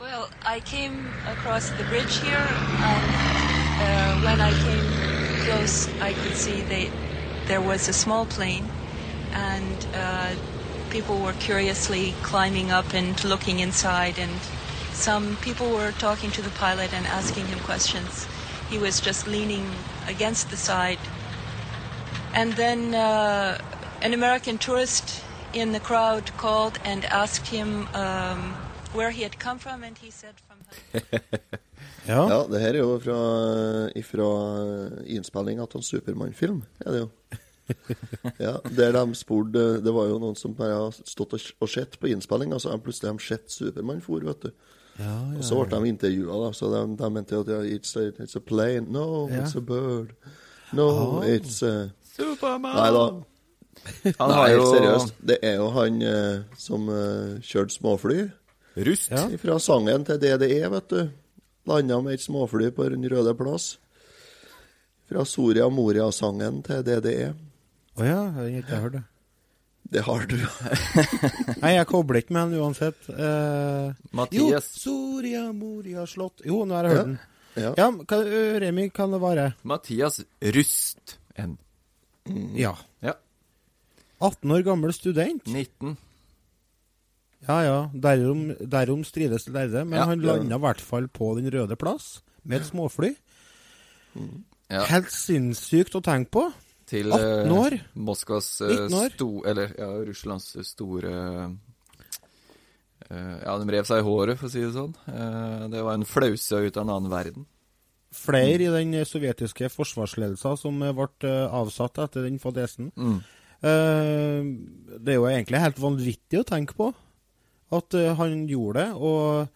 Well, 0.00 0.28
I 0.44 0.60
came 0.60 1.06
across 1.26 1.70
the 1.70 1.84
bridge 1.90 2.18
here, 2.18 2.48
and 2.82 3.43
uh, 3.80 4.20
when 4.20 4.40
I 4.40 4.52
came 4.52 4.84
close, 5.44 5.88
I 6.00 6.12
could 6.12 6.34
see 6.34 6.62
they, 6.62 6.90
there 7.46 7.60
was 7.60 7.88
a 7.88 7.92
small 7.92 8.26
plane, 8.26 8.68
and 9.32 9.86
uh, 9.94 10.34
people 10.90 11.18
were 11.18 11.32
curiously 11.34 12.14
climbing 12.22 12.70
up 12.70 12.94
and 12.94 13.22
looking 13.24 13.58
inside, 13.58 14.18
and 14.18 14.32
some 14.92 15.36
people 15.38 15.70
were 15.70 15.92
talking 15.92 16.30
to 16.32 16.42
the 16.42 16.50
pilot 16.50 16.92
and 16.92 17.06
asking 17.06 17.46
him 17.46 17.58
questions. 17.60 18.26
He 18.70 18.78
was 18.78 19.00
just 19.00 19.26
leaning 19.26 19.68
against 20.06 20.50
the 20.50 20.56
side. 20.56 20.98
And 22.32 22.54
then 22.54 22.94
uh, 22.94 23.58
an 24.02 24.14
American 24.14 24.58
tourist 24.58 25.22
in 25.52 25.72
the 25.72 25.80
crowd 25.80 26.30
called 26.36 26.78
and 26.84 27.04
asked 27.06 27.48
him 27.48 27.88
um, 27.94 28.54
where 28.92 29.10
he 29.10 29.22
had 29.22 29.38
come 29.38 29.58
from, 29.58 29.82
and 29.82 29.98
he 29.98 30.10
said 30.10 30.34
from. 30.46 31.00
Ja. 32.08 32.20
Ja, 32.28 32.38
det 32.50 32.60
her 32.60 32.74
er 32.74 32.82
jo 32.82 32.98
fra, 33.00 33.18
fra 34.04 34.28
innspillinga 35.08 35.62
av 35.64 35.76
en 35.78 35.86
Supermann-film, 35.86 36.62
er 36.84 36.92
det 36.92 37.02
jo. 37.04 37.10
Ja, 38.44 38.58
der 38.76 38.92
de 38.92 39.14
spurte 39.16 39.62
Det 39.80 39.92
var 39.96 40.10
jo 40.10 40.18
noen 40.20 40.34
som 40.36 40.52
bare 40.52 40.74
har 40.76 40.90
stått 41.08 41.32
og, 41.38 41.68
sett 41.72 41.96
på 42.00 42.10
innspilling, 42.12 42.52
og 42.52 42.60
så 42.60 42.68
har 42.74 42.76
de 42.76 42.84
plutselig 42.84 43.08
har 43.08 43.16
de 43.16 43.24
sett 43.24 43.48
Supermann 43.54 44.02
for, 44.04 44.20
vet 44.20 44.44
du. 44.44 44.50
Ja, 45.00 45.14
Og 45.38 45.42
så 45.48 45.56
ble 45.62 45.80
de 45.80 45.88
intervjua, 45.94 46.36
da, 46.44 46.50
så 46.54 46.68
de, 46.74 46.82
de 47.00 47.08
mente 47.16 47.38
at 47.40 47.48
ja, 47.50 47.62
it's, 47.64 47.96
a, 47.96 48.10
it's 48.20 48.36
a 48.36 48.42
plane. 48.44 48.84
No, 48.92 49.24
Ja. 49.32 49.40
it's 49.46 49.56
a 49.56 49.62
bird. 49.64 50.12
No, 50.76 50.90
oh. 50.90 51.24
it's 51.24 51.62
a 51.64 51.88
Supermann! 52.14 52.76
Nei 52.76 52.90
da. 52.94 53.06
Han 54.20 54.30
Nei, 54.30 54.36
har 54.38 54.52
jo 54.52 54.68
seriøst. 54.70 55.16
Det 55.32 55.38
er 55.44 55.56
jo 55.58 55.66
han 55.74 55.96
eh, 56.04 56.44
som 56.60 56.84
eh, 56.92 57.40
kjørte 57.42 57.74
småfly. 57.74 58.20
rust. 58.86 59.10
Ja. 59.10 59.24
Fra 59.40 59.56
sangen 59.58 60.04
til 60.06 60.20
DDE, 60.22 60.60
vet 60.70 60.92
du. 60.92 61.00
Landa 61.66 62.00
med 62.04 62.14
et 62.18 62.24
småfly 62.24 62.70
på 62.76 62.88
Den 62.92 63.04
røde 63.08 63.34
plass. 63.38 63.78
Fra 65.08 65.24
Soria 65.28 65.66
Moria-sangen 65.72 66.62
til 66.64 66.82
DDE. 66.86 67.32
Å 68.00 68.04
ja, 68.06 68.20
jeg 68.24 68.32
har 68.36 68.54
ikke 68.62 68.80
hørt 68.84 68.96
det. 68.98 69.02
Det 69.94 70.00
har 70.06 70.24
du. 70.26 70.36
Nei, 71.62 71.74
jeg 71.76 71.86
kobler 71.90 72.22
ikke 72.22 72.34
med 72.34 72.54
den 72.54 72.62
uansett. 72.64 73.04
Uh, 73.12 73.92
Mathias. 74.16 74.70
Jo, 74.80 74.80
Soria 74.80 75.42
Moria 75.54 76.06
slott. 76.08 76.40
Jo, 76.48 76.62
nå 76.66 76.74
har 76.78 76.88
jeg 76.88 76.96
hørt 76.96 77.04
Ja. 77.04 77.10
den. 77.12 77.20
Ja. 77.54 77.70
Ja, 77.78 77.84
hva, 77.94 78.16
Remi, 78.64 78.88
kan 78.90 79.12
det 79.14 79.20
være? 79.22 79.44
Mathias 79.62 80.16
Rust. 80.56 81.18
En. 81.38 81.52
Ja. 82.58 82.72
Ja. 83.04 83.12
18 84.24 84.50
år 84.56 84.64
gammel 84.66 84.90
student. 84.96 85.44
19. 85.46 85.94
Ja 87.44 87.58
ja, 87.64 87.78
derom, 87.92 88.46
derom 88.60 89.02
strides 89.04 89.44
de 89.44 89.52
lærde. 89.52 89.84
Men 89.84 89.98
Ja. 89.98 90.04
han 90.06 90.20
landa 90.24 90.56
i 90.56 90.62
hvert 90.64 90.80
fall 90.80 91.08
på 91.08 91.34
Den 91.36 91.50
røde 91.52 91.76
plass 91.76 92.22
med 92.44 92.60
et 92.62 92.66
småfly. 92.70 93.14
Ja. 94.70 94.84
Helt 94.88 95.10
sinnssykt 95.12 95.94
å 95.98 96.02
tenke 96.04 96.30
på. 96.30 96.44
Til 96.86 97.12
18 97.12 97.52
år? 97.52 97.72
Eh, 97.78 97.80
Moskvas 97.96 98.48
eh, 98.60 98.88
sto... 99.12 99.42
Eller 99.48 99.72
ja, 99.78 99.88
Russlands 100.04 100.50
store 100.68 101.12
eh, 103.10 103.40
Ja, 103.44 103.56
de 103.60 103.68
rev 103.72 103.84
seg 103.88 104.00
i 104.02 104.06
håret, 104.06 104.38
for 104.40 104.48
å 104.48 104.52
si 104.52 104.62
det 104.64 104.72
sånn. 104.76 104.94
Eh, 105.08 105.64
det 105.72 105.82
var 105.84 105.94
en 105.98 106.08
flause 106.08 106.60
ut 106.64 106.76
av 106.76 106.84
en 106.86 106.94
annen 106.96 107.12
verden. 107.12 107.46
Flere 108.14 108.68
i 108.68 108.70
den 108.70 108.92
sovjetiske 109.08 109.68
forsvarsledelsen 109.74 110.60
som 110.60 110.82
eh, 110.86 110.92
ble 110.96 111.08
eh, 111.28 111.46
avsatt 111.60 111.98
etter 112.04 112.28
den 112.28 112.38
fadesen. 112.42 112.92
Mm. 112.96 113.16
Eh, 113.64 114.40
det 115.00 115.14
er 115.14 115.18
jo 115.18 115.26
egentlig 115.30 115.64
helt 115.64 115.80
vanvittig 115.82 116.40
å 116.42 116.46
tenke 116.48 116.76
på 116.78 116.92
at 117.72 117.94
eh, 117.94 118.14
han 118.18 118.46
gjorde 118.48 118.82
det. 118.82 118.88
Og 118.94 119.48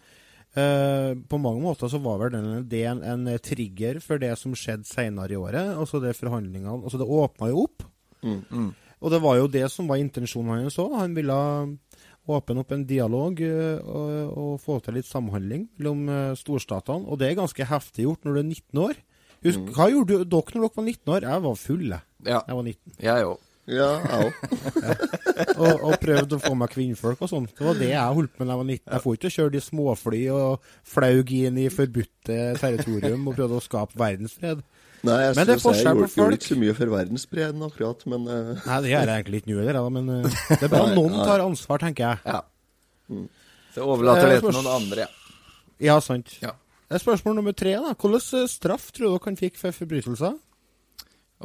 eh, 0.58 1.14
på 1.28 1.40
mange 1.40 1.60
måter 1.62 1.90
så 1.92 2.00
var 2.02 2.18
vel 2.22 2.30
den- 2.32 2.68
det 2.68 2.84
en, 2.86 3.02
en 3.02 3.38
trigger 3.38 4.00
for 4.00 4.18
det 4.18 4.36
som 4.38 4.54
skjedde 4.54 4.86
senere 4.88 5.32
i 5.32 5.36
året. 5.36 5.76
Altså 5.76 6.00
det 6.02 6.16
forhandlingene 6.16 6.82
Altså 6.82 6.98
det 6.98 7.06
åpna 7.08 7.50
jo 7.50 7.64
opp. 7.66 7.82
Mm. 8.22 8.74
Og 9.00 9.10
det 9.12 9.20
var 9.22 9.36
jo 9.38 9.46
det 9.46 9.70
som 9.70 9.86
var 9.86 9.96
intensjonen 10.02 10.64
hans 10.64 10.78
òg. 10.82 10.96
Han 10.98 11.14
ville 11.14 11.78
åpne 12.28 12.60
opp 12.60 12.72
en 12.72 12.84
dialog 12.86 13.40
eh, 13.40 13.78
og, 13.84 14.32
og 14.36 14.60
få 14.60 14.80
til 14.84 14.98
litt 14.98 15.06
samhandling 15.08 15.68
mellom 15.78 16.34
storstatene. 16.36 17.06
Og 17.08 17.18
det 17.20 17.30
er 17.30 17.38
ganske 17.40 17.64
heftig 17.70 18.04
gjort 18.08 18.24
når 18.26 18.34
du 18.34 18.40
er 18.42 18.48
19 18.50 18.82
år. 18.88 18.98
Husk, 19.46 19.60
Hva 19.76 19.86
gjorde 19.92 20.24
dere 20.26 20.58
når 20.58 20.64
dere 20.66 20.72
var 20.74 20.84
19 20.84 21.12
år? 21.14 21.26
Jeg 21.30 21.42
var 21.44 21.54
full, 21.62 21.84
jeg. 21.92 22.02
Ja, 22.26 22.40
Jeg 22.48 22.56
var 22.58 22.64
19. 22.66 22.96
jeg 23.06 23.28
òg. 23.28 23.38
Ja, 23.68 23.88
jeg 24.00 24.28
òg. 24.28 24.32
Og, 25.58 25.82
og 25.86 25.92
prøvde 26.02 26.34
å 26.34 26.40
få 26.42 26.50
meg 26.58 26.70
kvinnfolk 26.72 27.20
og 27.22 27.30
sånn. 27.30 27.44
Det 27.50 27.62
var 27.62 27.76
det 27.78 27.90
jeg 27.92 28.14
holdt 28.16 28.32
med 28.40 28.48
da 28.48 28.54
jeg 28.54 28.60
var 28.60 28.66
19. 28.66 28.80
Jeg 28.90 29.02
får 29.04 29.16
ikke 29.18 29.30
kjøre 29.34 29.52
de 29.54 29.60
småfly 29.62 30.20
og 30.34 30.70
flaug 30.88 31.30
inn 31.36 31.60
i 31.62 31.66
forbudte 31.70 32.38
territorium 32.58 33.28
og 33.30 33.36
prøvde 33.36 33.58
å 33.60 33.62
skape 33.62 33.98
verdensfred. 34.00 34.64
Nei, 35.06 35.18
jeg 35.22 35.36
Men 35.36 35.46
det 35.46 35.54
er 35.54 35.58
jeg 35.60 35.62
forskjell 35.62 35.94
på 35.94 36.02
gjorde, 36.02 36.16
gjorde 36.18 36.38
ikke 36.40 36.48
så 36.50 36.58
mye 36.58 36.74
for 36.74 36.92
verdensbreden 36.94 37.66
akkurat, 37.68 38.02
men 38.10 38.26
uh... 38.26 38.50
Nei, 38.64 38.78
det 38.82 38.90
gjør 38.90 39.12
jeg 39.12 39.22
egentlig 39.22 39.42
ikke 39.42 39.52
nå 39.52 39.60
heller, 39.68 39.90
men 39.94 40.10
uh, 40.10 40.40
det 40.50 40.58
er 40.58 40.72
bra 40.72 40.82
Nei, 40.88 40.96
noen 40.98 41.14
nei. 41.14 41.26
tar 41.30 41.44
ansvar, 41.44 41.84
tenker 41.84 42.08
jeg. 42.08 42.34
Ja. 42.34 43.22
Så 43.76 43.86
overlater 43.86 44.26
Eh, 44.26 44.34
det 44.34 44.42
til 44.42 44.58
noen 44.58 44.72
andre, 44.74 45.06
ja. 45.06 45.38
Ja, 45.92 46.00
sant. 46.02 46.34
Ja. 46.42 46.56
Spørsmål 46.98 47.38
nummer 47.38 47.54
tre. 47.54 47.76
da. 47.78 47.94
Hvilken 47.94 48.42
eh, 48.42 48.50
straff 48.50 48.90
tror 48.96 49.12
dere 49.14 49.26
han 49.28 49.38
fikk 49.38 49.60
for 49.60 49.76
forbrytelser? 49.76 50.34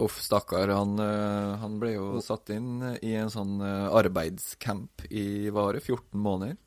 Uff, 0.02 0.22
stakkar. 0.26 0.72
Han, 0.74 0.96
eh, 1.00 1.58
han 1.62 1.76
ble 1.82 1.92
jo 1.94 2.06
satt 2.26 2.50
inn 2.56 2.82
i 3.06 3.12
en 3.20 3.30
sånn 3.30 3.60
eh, 3.62 3.90
arbeidscamp 3.94 5.06
i 5.12 5.50
Vare. 5.54 5.82
14 5.84 6.18
måneder. 6.18 6.58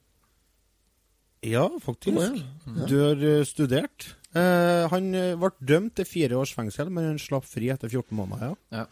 Ja, 1.46 1.66
faktisk. 1.82 2.38
Ja. 2.38 2.86
Du 2.86 2.94
har 3.02 3.24
eh, 3.24 3.42
studert. 3.48 4.12
Eh, 4.36 4.86
han 4.92 5.10
ble 5.40 5.50
dømt 5.58 5.96
til 5.98 6.06
fire 6.08 6.38
års 6.38 6.54
fengsel, 6.54 6.90
men 6.92 7.10
han 7.12 7.18
slapp 7.22 7.46
fri 7.48 7.70
etter 7.74 7.90
14 7.90 8.14
måneder. 8.16 8.54
ja. 8.70 8.82
Ja. 8.82 8.86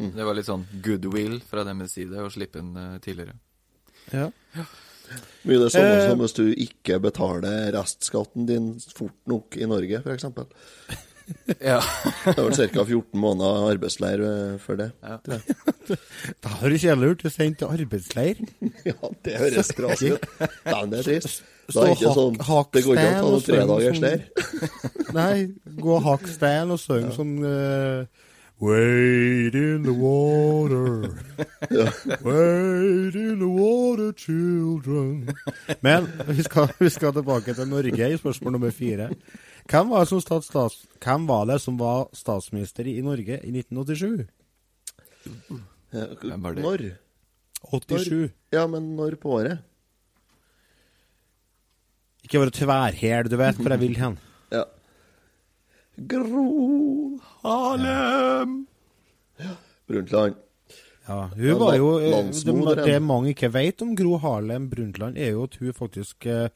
Det 0.00 0.24
var 0.24 0.32
litt 0.32 0.46
sånn 0.48 0.62
goodwill 0.80 1.42
fra 1.44 1.60
deres 1.66 1.92
side 1.92 2.22
å 2.24 2.30
slippe 2.32 2.62
inn 2.62 2.70
tidligere. 3.04 3.34
ja. 4.14 4.30
mye 5.44 5.58
det 5.60 5.70
samme 5.74 5.90
Eh, 5.90 6.08
som 6.08 6.22
hvis 6.22 6.36
du 6.38 6.46
ikke 6.54 6.96
betaler 7.02 7.72
restskatten 7.74 8.46
din 8.48 8.70
fort 8.96 9.18
nok 9.28 9.58
i 9.60 9.66
Norge, 9.68 10.00
f.eks. 10.00 10.24
Ja. 11.60 11.80
Det 12.24 12.42
var 12.42 12.56
ca. 12.56 12.84
14 12.84 13.20
måneder 13.20 13.70
arbeidsleir 13.72 14.22
før 14.24 14.58
for 14.64 14.80
det. 14.80 14.90
Ja. 15.02 15.18
Da 16.44 16.52
har 16.60 16.70
du 16.70 16.76
kjedelig 16.78 17.08
gjort 17.08 17.22
det 17.24 17.32
sendt 17.34 17.58
til 17.58 17.72
arbeidsleir. 17.74 18.42
Ja, 18.86 19.10
det 19.24 19.36
høres 19.40 19.72
trasig 19.74 20.12
ut. 20.14 20.26
Ja, 20.40 20.76
men 20.80 20.92
det 20.92 21.00
er 21.00 21.08
trist. 21.08 21.42
Da 21.70 21.84
er 21.86 21.94
ikke 21.94 22.14
sånn 22.16 22.38
hak 22.42 22.72
Det 22.74 22.82
går 22.86 22.98
ikke 22.98 23.10
an 23.10 23.26
å 23.26 23.36
ta 23.36 23.42
tredagers 23.46 24.00
der. 24.02 24.24
Nei, 25.14 25.34
gå 25.78 25.94
og 25.96 26.02
hakk 26.06 26.26
stein 26.30 26.72
og 26.74 26.80
synge 26.82 27.12
sånn 27.14 27.36
uh, 27.44 28.26
Wait 28.60 29.54
in 29.54 29.84
the 29.86 29.92
water. 29.96 31.08
Wait 32.22 33.14
in 33.14 33.38
the 33.40 33.48
water, 33.48 34.12
children. 34.12 35.30
Men 35.80 36.10
vi 36.28 36.42
skal, 36.42 36.68
vi 36.78 36.90
skal 36.92 37.14
tilbake 37.16 37.54
til 37.56 37.70
Norge 37.70 38.10
i 38.12 38.18
spørsmål 38.20 38.58
nummer 38.58 38.74
fire. 38.76 39.08
Hvem 39.70 39.90
var, 39.92 40.02
det 40.02 40.10
som 40.10 40.20
stat, 40.22 40.44
stats, 40.44 40.80
hvem 40.98 41.28
var 41.28 41.44
det 41.46 41.60
som 41.62 41.76
var 41.78 42.08
statsminister 42.16 42.88
i 42.90 42.96
Norge 43.06 43.36
i 43.38 43.52
1987? 43.54 44.26
Hvem 45.92 46.42
var 46.42 46.56
det? 46.56 46.64
Når? 46.64 46.86
87. 47.70 48.32
Ja, 48.50 48.64
men 48.66 48.96
når 48.98 49.14
på 49.22 49.36
året? 49.38 49.60
Ikke 52.26 52.42
være 52.42 52.54
tverrhæl, 52.56 53.30
du 53.30 53.36
vet 53.38 53.60
hvor 53.60 53.76
jeg 53.76 53.82
vil 53.84 53.96
hen. 54.00 54.18
Ja. 54.50 54.64
Gro 56.10 57.20
Harlem! 57.44 58.66
ja. 59.38 59.52
Brundtland. 59.86 60.34
Ja, 61.06 61.28
hun 61.34 61.60
var 61.60 61.76
jo 61.76 61.92
det, 62.02 62.82
det 62.82 62.96
mange 63.02 63.30
ikke 63.30 63.52
vet 63.54 63.82
om 63.82 63.94
Gro 63.98 64.16
Harlem 64.18 64.66
Brundtland, 64.70 65.18
er 65.18 65.30
jo 65.36 65.44
at 65.46 65.56
hun 65.60 65.74
faktisk 65.74 66.26
eh, 66.26 66.48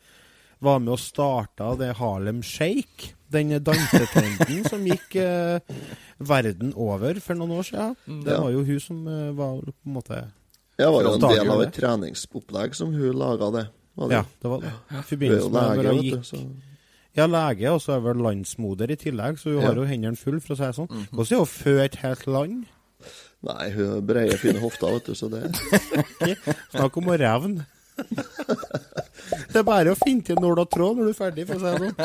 var 0.64 0.80
med 0.82 0.94
og 0.96 1.00
starta 1.02 1.72
det 1.78 1.92
Harlem 2.00 2.40
Shake. 2.44 3.12
Den 3.34 3.50
dansetrenden 3.66 4.64
som 4.70 4.84
gikk 4.86 5.16
eh, 5.18 5.58
verden 6.22 6.72
over 6.78 7.18
for 7.24 7.34
noen 7.38 7.56
år 7.58 7.64
siden. 7.66 7.96
Det 8.24 8.32
Ja. 8.34 8.40
var 8.44 8.50
jo 8.54 8.64
hun 8.64 8.80
som 8.80 9.00
eh, 9.08 9.30
var 9.34 9.60
på 9.64 9.74
en 9.86 9.94
måte 9.96 10.20
Ja, 10.78 10.90
var 10.90 11.02
jo 11.06 11.14
en 11.14 11.20
del 11.28 11.50
av 11.50 11.62
et 11.62 11.74
treningsopplegg 11.74 12.74
som 12.74 12.92
hun 12.94 13.12
laga 13.18 13.50
det. 13.54 13.64
Det. 13.96 14.10
Ja, 14.10 14.22
det 14.42 14.50
var 14.50 14.60
det. 14.64 14.72
I 14.90 15.02
forbindelse 15.06 15.50
med 15.50 15.62
lege, 15.62 15.82
når 15.82 15.92
hun 15.94 16.04
gikk 16.04 16.24
Så. 16.26 16.38
Ja, 17.14 17.26
lege, 17.30 17.70
og 17.70 17.80
så 17.82 17.92
er 17.94 18.00
vel 18.02 18.22
landsmoder 18.26 18.90
i 18.90 18.96
tillegg, 18.98 19.36
så 19.38 19.52
hun 19.52 19.60
Ja. 19.62 19.68
har 19.68 19.76
jo 19.78 19.84
hendene 19.86 20.16
fulle, 20.18 20.40
for 20.42 20.54
å 20.54 20.56
si 20.58 20.64
det 20.66 20.74
sånn. 20.74 20.88
Hvordan 21.12 21.32
er 21.32 21.38
hun 21.44 21.46
før 21.46 21.84
et 21.84 21.94
helt 22.02 22.26
land? 22.26 22.64
Nei, 23.44 23.70
hun 23.70 23.86
har 23.92 24.00
breie, 24.00 24.36
fine 24.40 24.58
hofter, 24.58 24.90
vet 24.96 25.06
du, 25.06 25.14
så 25.14 25.28
det 25.30 25.44
Snakk 26.74 26.96
om 26.96 27.06
å 27.12 27.18
revne. 27.20 27.66
Det 29.50 29.58
er 29.60 29.66
bare 29.66 29.92
å 29.94 29.98
finne 29.98 30.22
til 30.26 30.38
nål 30.42 30.58
og 30.64 30.70
tråd 30.72 30.96
når 30.98 31.04
du 31.08 31.12
er 31.12 31.18
ferdig, 31.18 31.46
for 31.48 31.56
å 31.56 31.60
si 31.62 31.64
det 31.64 31.74
sånn. 31.84 31.98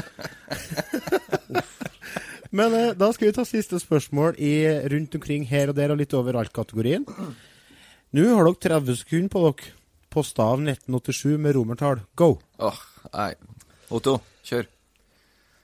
Men 2.60 2.70
eh, 2.74 2.96
da 2.98 3.08
skal 3.14 3.28
vi 3.30 3.38
ta 3.38 3.44
siste 3.46 3.78
spørsmål 3.82 4.32
i 4.42 4.54
rundt 4.90 5.16
omkring 5.20 5.44
her 5.50 5.70
og 5.70 5.76
der 5.78 5.92
og 5.94 6.00
litt 6.02 6.14
overalt-kategorien. 6.18 7.04
Nå 8.18 8.24
har 8.34 8.44
dere 8.48 8.82
30 8.82 9.02
sekunder 9.04 9.32
på 9.34 9.40
dere 9.46 9.66
på 10.10 10.20
stav 10.26 10.56
1987 10.64 11.38
med 11.38 11.54
romertall. 11.58 12.00
Go! 12.18 12.30
Åh, 12.58 12.80
nei. 13.14 13.34
Otto, 13.94 14.14
kjør. 14.46 14.66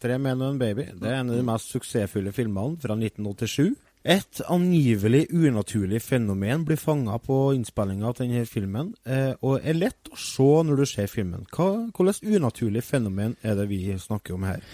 Tre 0.04 0.18
menn 0.20 0.42
og 0.44 0.54
en 0.54 0.60
baby. 0.60 0.90
Det 1.00 1.08
er 1.08 1.22
en 1.22 1.32
av 1.32 1.40
de 1.40 1.46
mest 1.48 1.70
suksessfulle 1.72 2.34
filmene 2.36 2.76
fra 2.84 2.98
1987. 3.00 3.72
Et 4.04 4.42
angivelig 4.52 5.30
unaturlig 5.32 6.02
fenomen 6.04 6.66
blir 6.68 6.80
fanga 6.80 7.16
på 7.24 7.38
innspillinga 7.56 8.10
av 8.10 8.18
denne 8.18 8.42
filmen, 8.44 8.90
eh, 9.08 9.32
og 9.40 9.64
er 9.64 9.78
lett 9.78 10.12
å 10.12 10.20
se 10.20 10.50
når 10.68 10.82
du 10.82 10.86
ser 10.92 11.08
filmen. 11.08 11.46
Hva, 11.56 11.88
Hvilket 11.96 12.28
unaturlig 12.36 12.84
fenomen 12.84 13.38
er 13.42 13.56
det 13.56 13.70
vi 13.72 13.86
snakker 13.96 14.36
om 14.36 14.44
her? 14.44 14.66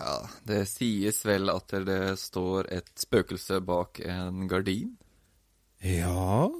Ja, 0.00 0.16
det 0.50 0.64
sies 0.70 1.22
vel 1.26 1.50
at 1.54 1.70
det 1.86 2.18
står 2.18 2.72
et 2.74 2.90
spøkelse 2.98 3.60
bak 3.62 4.02
en 4.02 4.50
gardin. 4.50 4.96
Ja 5.78 6.50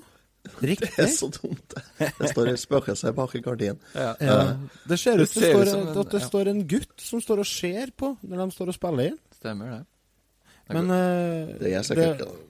Riktig. 0.63 0.89
Det 0.97 1.05
er 1.05 1.11
så 1.13 1.29
dumt. 1.35 1.75
Det 2.01 2.31
står 2.33 2.49
et 2.55 2.61
spøkelse 2.63 3.13
bak 3.17 3.35
i 3.37 3.43
gardinen. 3.45 3.79
Ja. 3.95 4.15
Ja, 4.21 4.37
det 4.89 4.99
ser 4.99 5.19
ut 5.21 5.27
Det 5.27 5.29
som 5.29 5.43
ser 5.43 5.53
det, 5.59 5.69
ut 5.69 5.75
en- 5.77 5.99
at 6.05 6.11
det 6.15 6.21
ja. 6.23 6.27
står 6.29 6.49
en 6.53 6.63
gutt 6.69 7.01
som 7.01 7.21
står 7.21 7.43
og 7.45 7.47
ser 7.47 7.93
på 7.97 8.15
når 8.23 8.45
de 8.45 8.51
står 8.57 8.73
og 8.73 8.75
spiller 8.79 9.11
inn. 9.13 9.19
Stemmer 9.37 9.71
det. 9.77 9.81
Men 10.71 10.91
eh, 10.91 11.57
Det 11.61 11.73
er 11.75 11.83
sikkert 11.83 12.19
det- 12.25 12.47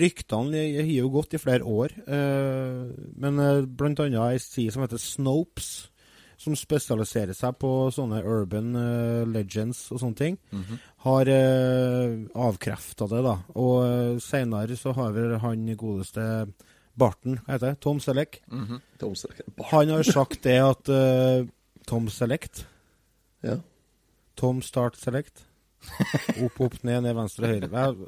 Ryktene 0.00 0.62
har 0.80 0.86
jo 0.88 1.10
gått 1.12 1.34
i 1.36 1.38
flere 1.42 1.60
år, 1.68 1.92
eh, 2.08 2.84
men 3.20 3.38
eh, 3.38 3.66
blant 3.68 4.00
annet 4.00 4.16
ei 4.32 4.38
side 4.40 4.72
som 4.72 4.80
heter 4.86 4.96
Snopes, 4.96 5.90
som 6.40 6.56
spesialiserer 6.56 7.36
seg 7.36 7.58
på 7.60 7.68
sånne 7.92 8.22
urban 8.24 8.72
eh, 8.80 9.26
legends 9.28 9.90
og 9.92 10.00
sånne 10.00 10.16
ting, 10.16 10.38
har 11.04 11.28
uh, 11.28 12.24
avkrefta 12.34 13.06
det, 13.12 13.20
da. 13.22 13.34
Og 13.60 13.76
uh, 13.84 14.18
seinere 14.24 14.74
så 14.76 14.94
har 14.96 15.12
vel 15.14 15.36
han 15.38 15.66
godeste 15.76 16.24
Barton, 16.98 17.38
hva 17.44 17.56
heter 17.56 17.72
det? 17.72 17.80
Tom 17.82 18.00
Selleck. 18.00 18.40
Tom 19.00 19.14
Selleck. 19.18 19.42
Han 19.70 19.90
har 19.90 20.06
sagt 20.06 20.42
det 20.46 20.58
at 20.62 20.90
uh, 20.92 21.46
Tom 21.88 22.08
Select 22.12 22.66
Ja. 23.44 23.58
Tom 24.38 24.62
Start 24.62 24.96
Select. 24.98 25.44
Opp, 26.44 26.60
opp, 26.60 26.76
ned, 26.82 27.02
ned, 27.04 27.14
venstre, 27.16 27.50
høyre. 27.54 27.94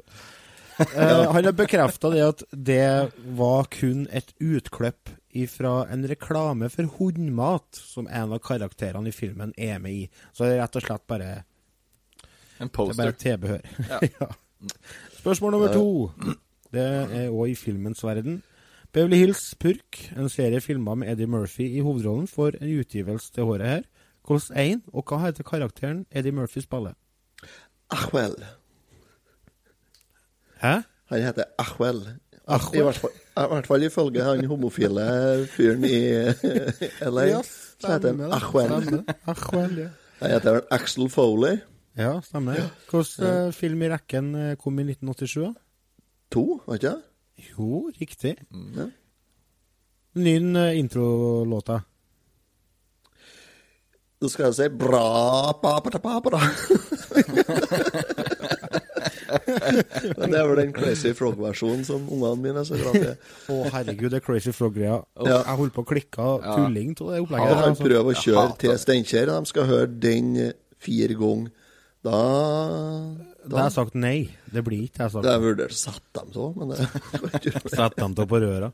Eh, 0.77 1.31
han 1.33 1.41
har 1.41 1.55
bekrefta 1.57 2.11
det 2.13 2.19
at 2.21 2.41
det 2.53 3.09
var 3.33 3.65
kun 3.73 4.03
et 4.13 4.27
utklipp 4.37 5.09
fra 5.49 5.71
en 5.89 6.03
reklame 6.05 6.67
for 6.69 6.85
hundmat 6.99 7.79
som 7.81 8.05
en 8.05 8.35
av 8.35 8.43
karakterene 8.45 9.09
i 9.09 9.15
filmen 9.15 9.55
er 9.57 9.79
med 9.81 9.95
i. 9.95 10.03
Så 10.37 10.45
det 10.45 10.51
er 10.51 10.61
rett 10.61 10.77
og 10.77 10.85
slett 10.85 11.07
bare, 11.09 11.31
En 12.61 12.69
poster. 12.69 12.93
det 12.93 12.93
er 12.93 13.07
bare 13.07 13.23
tilbehør. 13.25 13.65
Ja. 13.89 13.99
Ja. 14.21 14.29
Spørsmål 15.17 15.51
nummer 15.57 15.73
to. 15.73 15.87
Det 16.73 16.85
er 16.85 17.27
òg 17.33 17.55
i 17.55 17.57
filmens 17.57 18.05
verden. 18.05 18.43
Beverly 18.97 19.17
Hills 19.17 19.55
Purk, 19.61 19.97
en 20.17 20.25
serie 20.25 20.57
filma 20.57 20.95
med 20.97 21.11
Eddie 21.11 21.27
Murphy 21.29 21.67
i 21.77 21.83
hovedrollen, 21.85 22.25
får 22.27 22.55
en 22.57 22.79
utgivelse 22.79 23.29
til 23.33 23.45
håret 23.45 23.67
her. 23.67 23.81
Hvordan 24.25 24.57
en, 24.57 24.79
og 24.89 25.03
hva 25.05 25.19
heter 25.21 25.45
karakteren 25.45 25.99
Eddie 26.09 26.33
Murphy 26.33 26.63
spiller? 26.63 26.95
Ahwell. 27.93 28.33
Hæ? 30.63 30.71
Han 31.11 31.21
heter. 31.27 31.45
Ahwell. 31.61 31.99
I 32.73 32.81
hvert 32.81 32.97
fall, 32.97 33.13
I 33.37 33.45
hvert 33.51 33.69
fall 33.69 33.85
ifølge 33.85 34.23
han 34.25 34.41
homofile 34.49 35.05
fyren 35.51 35.85
i 35.85 35.99
LA. 37.13 37.27
Ja, 37.29 37.43
så 37.77 37.91
heter 37.91 38.15
han. 38.15 38.31
Ahwell. 38.39 39.03
Ahwell, 39.27 39.77
ja. 39.83 39.91
Han 40.23 40.33
heter 40.33 40.57
vel 40.57 40.63
Axel 40.71 41.09
Foley. 41.09 41.59
Ja, 41.97 42.15
stemmer. 42.25 42.65
Hvilken 42.89 43.29
ja. 43.29 43.49
film 43.51 43.85
i 43.85 43.93
rekken 43.93 44.33
eh, 44.35 44.55
kom 44.57 44.81
i 44.81 44.87
1987? 44.89 45.53
To, 46.33 46.47
var 46.65 46.81
ikke 46.81 46.95
det? 46.95 47.06
Jo, 47.37 47.87
riktig. 47.99 48.35
Mm. 48.49 48.89
Nynn 50.17 50.55
uh, 50.57 50.71
introlåta. 50.77 51.83
Nå 54.17 54.29
skal 54.33 54.47
jeg 54.47 54.55
si 54.57 54.65
bra 54.73 55.53
pa, 55.61 55.75
pa, 55.77 55.91
ta, 55.93 55.99
pa, 56.01 56.17
pa, 56.25 56.39
Men 60.17 60.31
det 60.31 60.39
er 60.39 60.47
vel 60.47 60.57
den 60.61 60.71
Crazy 60.73 61.11
Frog-versjonen 61.13 61.83
som 61.85 62.07
ungene 62.09 62.39
mine 62.41 62.63
er 62.63 62.67
så 62.67 62.79
glad 62.79 62.97
i. 62.97 63.13
Å, 63.53 63.57
herregud, 63.75 64.09
det 64.13 64.21
er 64.21 64.25
Crazy 64.25 64.53
Frog-greia. 64.55 64.97
Ja. 65.21 65.37
Jeg 65.43 65.59
holdt 65.61 65.75
på 65.75 65.83
å 65.83 65.89
klikke 65.91 66.27
tulling 66.47 66.95
av 66.95 67.11
det 67.11 67.19
Ja, 67.19 67.23
opplegget. 67.27 67.53
han 67.59 67.69
altså. 67.73 67.87
prøver 67.87 68.09
å 68.09 68.23
kjøre 68.23 68.57
til. 68.63 68.73
Steinkjer, 68.81 69.31
og 69.33 69.35
de 69.45 69.51
skal 69.51 69.69
høre 69.69 69.89
den 70.07 70.31
eh, 70.47 70.53
fire 70.81 71.17
ganger. 71.19 71.51
Da, 72.07 72.17
Har 73.55 73.63
jeg 73.69 73.75
sagt 73.77 73.95
nei. 73.95 74.29
Det 74.51 74.63
blir 74.65 74.83
ikke 74.87 75.03
jeg 75.05 75.11
Det 75.11 75.25
er 75.25 75.33
sagt. 75.33 75.43
vurdert 75.43 75.73
sette 75.73 76.19
dem 76.21 76.31
så, 76.33 76.47
men 76.57 76.69
det 76.73 77.71
Sett 77.77 77.95
dem 77.97 78.15
til 78.15 78.27
på 78.27 78.39
røra. 78.43 78.71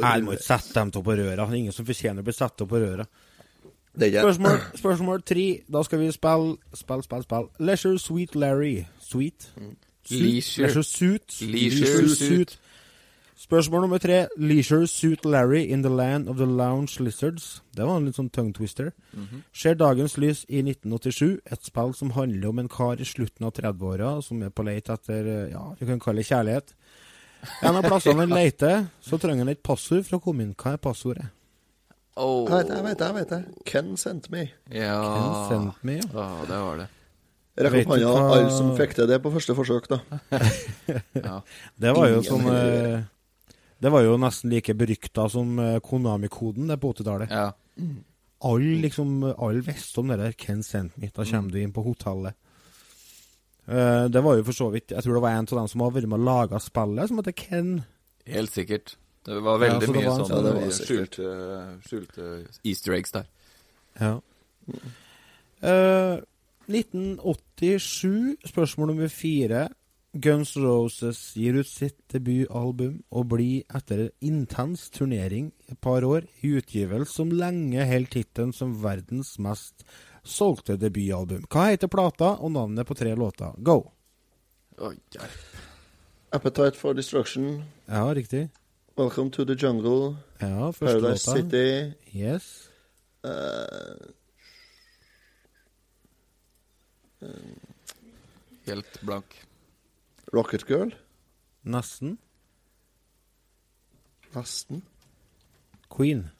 Jeg 0.00 0.24
må 0.26 0.32
ikke 0.36 0.44
sette 0.46 0.74
dem 0.80 0.90
til 0.94 1.02
på 1.06 1.16
røra. 1.16 1.36
Det 1.46 1.52
er 1.54 1.58
Ingen 1.60 1.72
som 1.76 1.86
fortjener 1.88 2.20
å 2.24 2.28
bli 2.28 2.32
satt 2.36 2.56
til 2.58 2.66
på 2.70 2.80
røra. 2.82 3.06
Det 4.00 4.08
er 4.14 4.22
Spørsmål, 4.22 4.58
spørsmål 4.78 5.22
tre. 5.26 5.46
Da 5.66 5.82
skal 5.82 5.98
vi 5.98 6.10
spille 6.14 6.56
Spill, 6.78 7.02
spill, 7.02 7.22
spill. 7.26 7.48
Leisure 7.58 7.98
Sweet 7.98 8.34
Larry. 8.38 8.74
Sweet? 9.02 9.48
Suit? 10.06 10.20
Leisure. 10.20 10.66
Leisure 10.66 10.84
Suit. 10.84 11.40
Leisure 11.50 12.08
Suit. 12.14 12.58
Spørsmål 13.40 13.80
nummer 13.80 13.98
tre. 13.98 14.26
Leisure 14.36 14.86
Suit 14.86 15.24
Larry 15.24 15.62
in 15.72 15.82
the 15.82 15.88
Land 15.88 16.28
of 16.28 16.36
the 16.36 16.44
Lounge 16.44 17.00
Lizards. 17.00 17.62
Det 17.76 17.86
var 17.86 17.96
en 17.96 18.04
litt 18.04 18.18
sånn 18.18 18.28
tongue 18.28 18.52
twister. 18.52 18.90
Ser 19.56 19.78
dagens 19.80 20.18
lys 20.20 20.42
i 20.48 20.60
1987. 20.60 21.38
Et 21.48 21.64
spill 21.64 21.94
som 21.96 22.12
handler 22.18 22.50
om 22.50 22.58
en 22.60 22.68
kar 22.68 23.00
i 23.00 23.06
slutten 23.08 23.46
av 23.48 23.54
30-åra 23.56 24.10
som 24.26 24.42
er 24.44 24.52
på 24.52 24.66
leit 24.66 24.90
etter 24.92 25.24
eh, 25.24 25.46
ja, 25.54 25.62
vi 25.78 25.88
kan 25.88 26.02
kalle 26.04 26.20
det 26.20 26.28
kjærlighet. 26.28 26.74
En 27.64 27.78
av 27.80 27.86
plassene 27.88 28.26
han 28.26 28.34
leter, 28.42 28.82
så 29.00 29.16
trenger 29.16 29.46
han 29.46 29.52
et 29.54 29.62
passord 29.64 30.04
for 30.04 30.18
å 30.18 30.24
komme 30.26 30.44
inn. 30.44 30.52
Hva 30.60 30.74
er 30.76 30.82
passordet? 30.84 31.30
Oh. 32.20 32.44
Jeg 32.44 32.58
vet 32.58 32.68
det, 32.68 32.76
jeg 32.76 32.84
vet 32.84 32.98
det. 33.00 33.06
jeg 33.06 33.16
vet 33.16 33.32
det. 33.32 33.62
Ken 33.70 33.94
sent 33.96 34.28
me. 34.34 34.42
Ja. 34.68 34.98
Ken 35.00 35.30
sent 35.48 35.86
me, 35.88 35.94
ja. 36.02 36.10
Oh, 36.12 36.42
det 36.44 36.58
var 36.66 36.82
det. 36.82 36.90
Rekk 37.60 37.78
opp 37.80 37.94
hånda, 37.94 38.12
alle 38.36 38.52
som 38.52 38.68
fikk 38.76 38.92
til 38.98 39.08
det 39.08 39.18
på 39.24 39.32
første 39.32 39.56
forsøk, 39.56 39.88
da. 39.88 40.02
Ja. 41.24 41.40
Det 41.80 41.96
var 41.96 42.12
jo 42.12 42.20
Ingen 42.20 42.28
sånn 42.28 43.08
Det 43.80 43.90
var 43.92 44.04
jo 44.04 44.18
nesten 44.20 44.50
like 44.52 44.74
berykta 44.76 45.24
som 45.32 45.58
eh, 45.58 45.78
Konami-koden 45.80 46.68
det 46.68 46.76
på 46.82 46.92
80-tallet. 46.94 47.30
ja. 47.30 47.50
Alle 48.42 48.78
liksom, 48.80 49.18
all 49.36 49.58
visste 49.60 50.00
om 50.00 50.08
det 50.08 50.16
der 50.16 50.32
Ken 50.32 50.62
sent 50.64 50.94
mitt. 50.96 51.12
Da 51.12 51.26
kommer 51.28 51.52
du 51.52 51.58
inn 51.60 51.72
på 51.76 51.82
hotellet. 51.84 52.32
Uh, 53.68 54.08
det 54.08 54.22
var 54.24 54.38
jo 54.38 54.44
for 54.48 54.56
så 54.56 54.70
vidt 54.72 54.90
Jeg 54.90 55.04
tror 55.04 55.14
det 55.14 55.20
var 55.22 55.34
en 55.36 55.44
av 55.44 55.58
dem 55.58 55.68
som 55.68 55.82
har 55.84 55.92
vært 55.92 56.08
med 56.08 56.18
og 56.18 56.24
laga 56.24 56.58
spillet, 56.58 57.08
som 57.10 57.20
heter 57.20 57.36
Ken. 57.36 57.68
Helt 58.26 58.50
sikkert. 58.54 58.94
Det 59.28 59.36
var 59.44 59.60
veldig 59.60 59.84
så 59.86 59.92
det 59.92 60.00
mye 60.00 60.14
sånn 60.16 60.24
sånn- 60.24 60.32
Ja, 60.32 60.40
det 60.46 60.54
var 60.56 60.64
eh, 60.64 60.80
skjulte, 60.88 61.26
skjulte 61.84 62.30
easter 62.64 62.96
eggs 62.96 63.12
der. 63.12 63.28
Ja. 64.00 64.14
Uh, 65.60 66.24
1987, 66.70 68.36
spørsmål 68.48 68.94
nummer 68.94 69.08
fire. 69.12 69.68
Guns 70.12 70.56
Roses 70.58 71.18
gir 71.38 71.54
ut 71.60 71.68
sitt 71.70 72.00
debutalbum 72.10 72.96
og 73.14 73.28
blir 73.30 73.62
etter 73.78 74.00
en 74.08 74.10
intens 74.26 74.88
turnering 74.90 75.52
et 75.70 75.78
par 75.80 76.02
år 76.02 76.24
i 76.42 76.50
utgivelse 76.58 77.14
som 77.14 77.30
lenge 77.30 77.84
holder 77.86 78.10
tittelen 78.16 78.50
som 78.52 78.72
verdens 78.82 79.36
mest 79.38 79.84
solgte 80.26 80.74
debutalbum. 80.82 81.44
Hva 81.46 81.68
heter 81.70 81.88
plata 81.92 82.32
og 82.42 82.50
navnet 82.56 82.88
på 82.88 82.96
tre 82.98 83.14
låter? 83.14 83.54
Go! 83.62 83.78
Oh, 84.80 84.90
hjelp. 85.14 85.38
Appetite 86.32 86.76
for 86.78 86.94
Destruction, 86.94 87.62
Ja, 87.88 88.04
riktig. 88.14 88.48
Welcome 88.98 89.30
to 89.30 89.44
the 89.44 89.54
Jungle, 89.54 90.16
Ja, 90.40 90.70
første 90.72 91.00
Paradise 91.00 91.30
låta. 91.30 91.36
City 91.42 91.94
Yes. 92.18 92.68
eh, 93.24 94.10
Helt 98.66 99.00
blank. 99.02 99.24
Rocket 100.34 100.66
Girl. 100.66 100.90
Nesten. 101.64 102.18
Nesten. 104.34 104.82
Queen. 105.90 106.30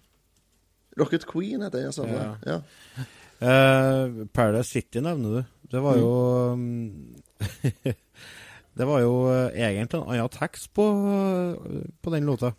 Rocket 1.00 1.26
Queen 1.26 1.62
heter 1.62 1.78
den, 1.78 1.88
jeg 1.88 1.94
sa 1.94 2.06
det. 2.06 2.20
Ja. 2.46 2.52
Ja. 2.52 2.60
Uh, 3.40 4.26
Paradise 4.34 4.70
City 4.70 5.00
nevner 5.00 5.28
du. 5.28 5.44
Det 5.70 5.82
var 5.82 5.96
jo 5.96 6.54
mm. 6.54 7.22
Det 8.78 8.86
var 8.86 9.00
jo 9.00 9.14
eh, 9.28 9.50
egentlig 9.60 9.98
en 9.98 10.06
annen 10.06 10.28
tekst 10.32 10.70
på, 10.74 10.84
på 12.02 12.10
den 12.14 12.26
låta. 12.26 12.52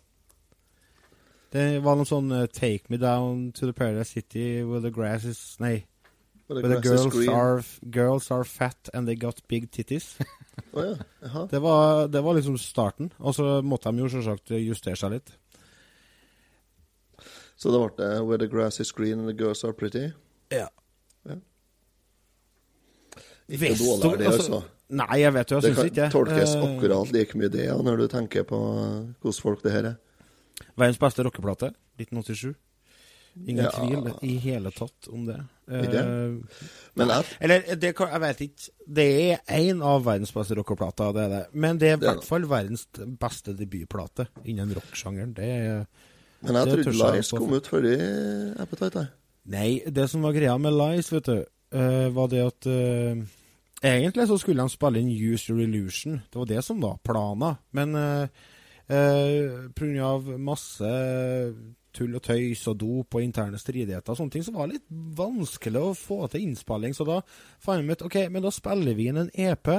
Det 1.52 1.80
var 1.84 1.96
noe 1.96 2.08
sånn 2.08 2.30
eh, 2.32 2.46
'Take 2.46 2.92
me 2.92 2.98
down 3.00 3.50
to 3.52 3.66
the 3.66 3.72
Paradise 3.72 4.12
City 4.12 4.62
where 4.62 4.80
the 4.80 4.90
grass 4.90 5.24
is 5.24 5.56
Nei. 5.60 5.84
Where 6.52 6.68
Where 6.68 6.80
the 6.80 6.88
girls 6.88 7.28
are, 7.28 7.62
girls 7.90 8.30
are 8.30 8.44
fat 8.44 8.88
and 8.94 9.08
they 9.08 9.16
got 9.16 9.40
big 9.48 9.70
titties. 9.70 10.16
oh, 10.72 10.96
ja. 11.22 11.46
Det 11.50 11.60
var, 11.62 12.08
det 12.08 12.20
var 12.24 12.34
liksom 12.34 12.58
starten. 12.58 13.12
Og 13.18 13.34
så 13.34 13.62
måtte 13.64 13.90
de 13.92 14.02
jo 14.04 14.08
selvsagt 14.12 14.50
justere 14.60 14.96
seg 14.96 15.16
litt. 15.16 15.32
Så 17.56 17.70
det 17.70 17.78
ble 17.78 17.90
det 17.98 18.10
Where 18.26 18.38
the 18.42 18.48
grass 18.50 18.80
is 18.80 18.92
green 18.92 19.20
and 19.20 19.28
the 19.30 19.36
girls 19.44 19.64
are 19.64 19.72
pretty? 19.72 20.08
Ja. 20.50 20.68
Ja. 21.28 21.36
Ikke 23.48 23.68
Vesto- 23.68 23.98
dårligere, 24.02 24.18
det, 24.18 24.38
altså. 24.38 24.62
Nei, 24.92 25.20
jeg 25.22 25.32
vet 25.34 25.50
jo, 25.50 25.56
jeg 25.56 25.62
det 25.62 25.70
syns 25.70 25.78
kan 25.78 25.88
ikke. 25.90 26.08
tolkes 26.12 26.50
uh, 26.56 26.64
akkurat 26.66 27.12
like 27.12 27.38
mye, 27.38 27.48
det, 27.48 27.68
når 27.84 27.96
du 28.02 28.06
tenker 28.12 28.44
på 28.44 28.58
hvordan 28.60 29.38
folk 29.40 29.62
det 29.64 29.72
her 29.72 29.88
er. 29.92 29.94
Verdens 30.76 30.98
beste 31.00 31.24
rockeplate, 31.24 31.72
1987. 32.00 32.52
Ingen 33.46 33.64
Ja. 33.64 33.70
tvil 33.70 34.10
i 34.28 34.36
hele 34.38 34.70
tatt 34.70 35.08
om 35.08 35.24
det. 35.26 35.38
Ikke? 35.68 36.02
Eh, 36.02 36.60
Men 36.94 37.08
jeg, 37.08 37.24
Eller, 37.40 37.76
det 37.76 37.94
kan, 37.96 38.08
jeg 38.12 38.20
vet 38.20 38.40
ikke. 38.40 38.68
Det 38.86 39.06
er 39.32 39.38
én 39.48 39.82
av 39.82 40.04
verdens 40.04 40.32
beste 40.32 40.54
rockeplater, 40.58 41.12
det 41.16 41.22
er 41.22 41.28
det. 41.28 41.46
Men 41.54 41.78
det 41.78 41.88
er 41.88 41.96
i 41.96 42.00
er 42.04 42.12
hvert 42.12 42.28
fall 42.28 42.44
verdens 42.50 42.86
beste 43.18 43.56
debutplate 43.56 44.26
innen 44.44 44.74
rocksjangeren. 44.76 45.34
Det 45.34 45.48
er 45.48 45.86
men 46.42 46.58
jeg 46.58 46.82
trodde 46.84 47.12
Lies 47.14 47.30
kom 47.30 47.52
ut 47.54 47.68
før 47.70 47.86
Appetite. 48.58 48.98
jeg. 48.98 49.08
Nei, 49.52 49.82
det 49.86 50.08
som 50.10 50.22
var 50.22 50.34
greia 50.34 50.58
med 50.58 50.74
Lies, 50.74 51.10
vet 51.12 51.24
du, 51.30 51.44
eh, 51.72 52.08
var 52.14 52.28
det 52.28 52.42
at 52.46 52.66
uh, 52.66 53.22
Egentlig 53.82 54.28
så 54.28 54.38
skulle 54.38 54.62
de 54.62 54.70
spille 54.70 55.00
inn 55.00 55.10
Use 55.10 55.50
Your 55.50 55.58
Illusion. 55.60 56.20
Det 56.30 56.38
var 56.38 56.46
det 56.46 56.64
som 56.64 56.80
var 56.80 57.00
plana. 57.02 57.56
Men 57.72 57.96
uh, 57.96 58.28
pga. 59.74 60.10
masse 60.38 60.90
tull 61.96 62.16
og 62.16 62.24
tøys 62.24 62.64
og 62.70 62.78
dop 62.80 63.16
og 63.16 63.24
interne 63.24 63.60
stridigheter 63.60 64.14
og 64.14 64.18
sånne 64.18 64.34
ting, 64.34 64.44
så 64.46 64.54
var 64.54 64.68
det 64.68 64.78
litt 64.78 65.00
vanskelig 65.18 65.82
å 65.82 65.96
få 65.96 66.20
til 66.32 66.46
innspilling. 66.46 66.94
Så 66.96 67.06
da 67.08 67.20
fant 67.62 67.84
vi 67.84 67.96
ut 67.96 68.06
OK, 68.08 68.18
men 68.32 68.44
da 68.44 68.52
spiller 68.54 68.96
vi 68.98 69.10
inn 69.10 69.20
en 69.24 69.34
EP. 69.34 69.74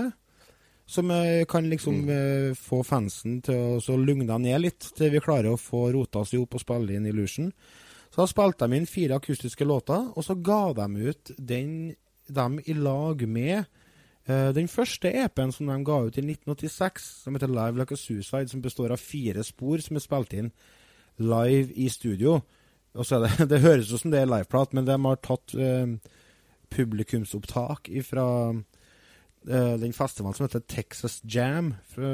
Som 0.86 1.14
eh, 1.16 1.46
kan 1.48 1.70
liksom 1.72 2.02
mm. 2.04 2.56
få 2.60 2.82
fansen 2.84 3.38
til 3.46 3.56
å 3.56 3.78
så 3.82 3.96
lugne 3.96 4.36
ned 4.38 4.66
litt, 4.66 4.90
til 4.98 5.14
vi 5.14 5.22
klarer 5.24 5.54
å 5.54 5.60
få 5.60 5.86
rota 5.96 6.26
oss 6.26 6.34
i 6.36 6.42
hop 6.42 6.58
og 6.58 6.64
spille 6.64 6.98
inn 6.98 7.08
Illusion. 7.08 7.54
Så 8.12 8.20
da 8.20 8.28
spilte 8.30 8.68
de 8.68 8.78
inn 8.78 8.90
fire 8.90 9.16
akustiske 9.18 9.66
låter, 9.66 10.12
og 10.14 10.28
så 10.28 10.36
ga 10.36 10.74
de 10.78 11.08
ut 11.08 11.32
den, 11.40 11.72
dem 12.28 12.60
i 12.68 12.76
lag 12.76 13.24
med 13.26 13.64
uh, 14.28 14.52
den 14.54 14.68
første 14.70 15.10
EP-en 15.24 15.56
som 15.56 15.72
de 15.72 15.80
ga 15.88 15.98
ut 16.04 16.20
i 16.20 16.26
1986, 16.28 17.08
som 17.24 17.40
heter 17.40 17.50
Live 17.50 17.80
Like 17.80 17.96
a 17.96 17.98
Suicide, 17.98 18.52
som 18.52 18.62
består 18.62 18.94
av 18.94 19.02
fire 19.02 19.42
spor 19.48 19.82
som 19.82 19.98
er 19.98 20.06
spilt 20.06 20.36
inn 20.38 20.52
live 21.22 21.74
i 21.76 21.90
studio. 21.90 22.42
Det, 22.94 23.48
det 23.52 23.64
høres 23.64 23.92
ut 23.92 24.02
som 24.02 24.14
det 24.14 24.22
er 24.22 24.30
liveprat, 24.30 24.74
men 24.74 24.88
de 24.88 24.98
har 25.06 25.24
tatt 25.26 25.56
eh, 25.58 25.98
publikumsopptak 26.74 27.92
fra 28.08 28.28
den 29.44 29.92
festivalen 29.92 30.38
som 30.38 30.46
heter 30.46 30.62
Texas 30.72 31.18
Jam, 31.28 31.74
fra, 31.92 32.12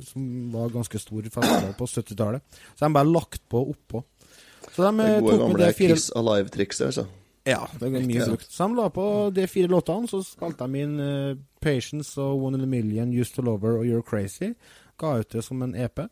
som 0.00 0.22
var 0.48 0.70
ganske 0.72 0.96
stor 0.98 1.26
festival 1.26 1.74
på 1.76 1.88
70-tallet. 1.92 2.56
Så 2.72 2.86
de 2.86 2.94
bare 2.94 3.10
lagt 3.10 3.42
på 3.52 3.60
oppå. 3.74 4.00
Så 4.74 4.82
de 4.82 4.96
Det 4.96 5.08
eh, 5.08 5.20
gode 5.20 5.32
tok 5.32 5.40
med 5.40 5.48
gamle 5.48 5.66
det 5.66 5.76
fire 5.76 5.96
Kiss 5.96 6.10
Alive-trikset, 6.16 6.86
altså. 6.86 7.06
ja, 7.46 7.60
det 7.80 7.88
er 7.88 8.06
mye 8.06 8.26
brukt. 8.28 8.52
Så 8.52 8.68
de 8.68 8.76
la 8.76 8.88
på 8.94 9.06
de 9.34 9.46
fire 9.46 9.70
låtene, 9.70 10.08
så 10.08 10.22
spilte 10.24 10.66
de 10.66 10.84
inn 10.84 11.00
uh, 11.00 11.36
Patience 11.60 12.20
og 12.20 12.44
One 12.44 12.58
in 12.58 12.64
a 12.64 12.70
Million, 12.70 13.12
Used 13.12 13.34
to 13.34 13.42
Lover 13.42 13.80
og 13.80 13.84
You're 13.88 14.04
Crazy. 14.06 14.52
Ga 15.00 15.18
ut 15.20 15.32
det 15.32 15.44
som 15.44 15.62
en 15.62 15.74
EP. 15.74 16.06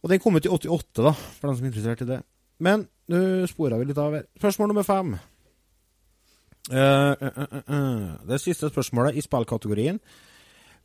Og 0.00 0.12
den 0.12 0.20
kom 0.22 0.36
ut 0.36 0.46
i 0.46 0.52
88, 0.52 1.02
da, 1.04 1.12
for 1.12 1.50
den 1.50 1.58
som 1.58 1.66
er 1.66 1.72
interessert 1.72 2.04
i 2.04 2.08
det. 2.08 2.20
Men 2.60 2.86
nå 3.10 3.20
spora 3.50 3.78
vi 3.80 3.88
litt 3.88 4.00
av 4.00 4.16
her. 4.16 4.26
Spørsmål 4.38 4.72
nummer 4.72 4.86
fem. 4.86 5.14
Uh, 6.70 7.14
uh, 7.16 7.56
uh. 7.66 8.04
Det 8.28 8.40
siste 8.40 8.70
spørsmålet 8.70 9.16
i 9.16 9.24
spillkategorien. 9.24 10.00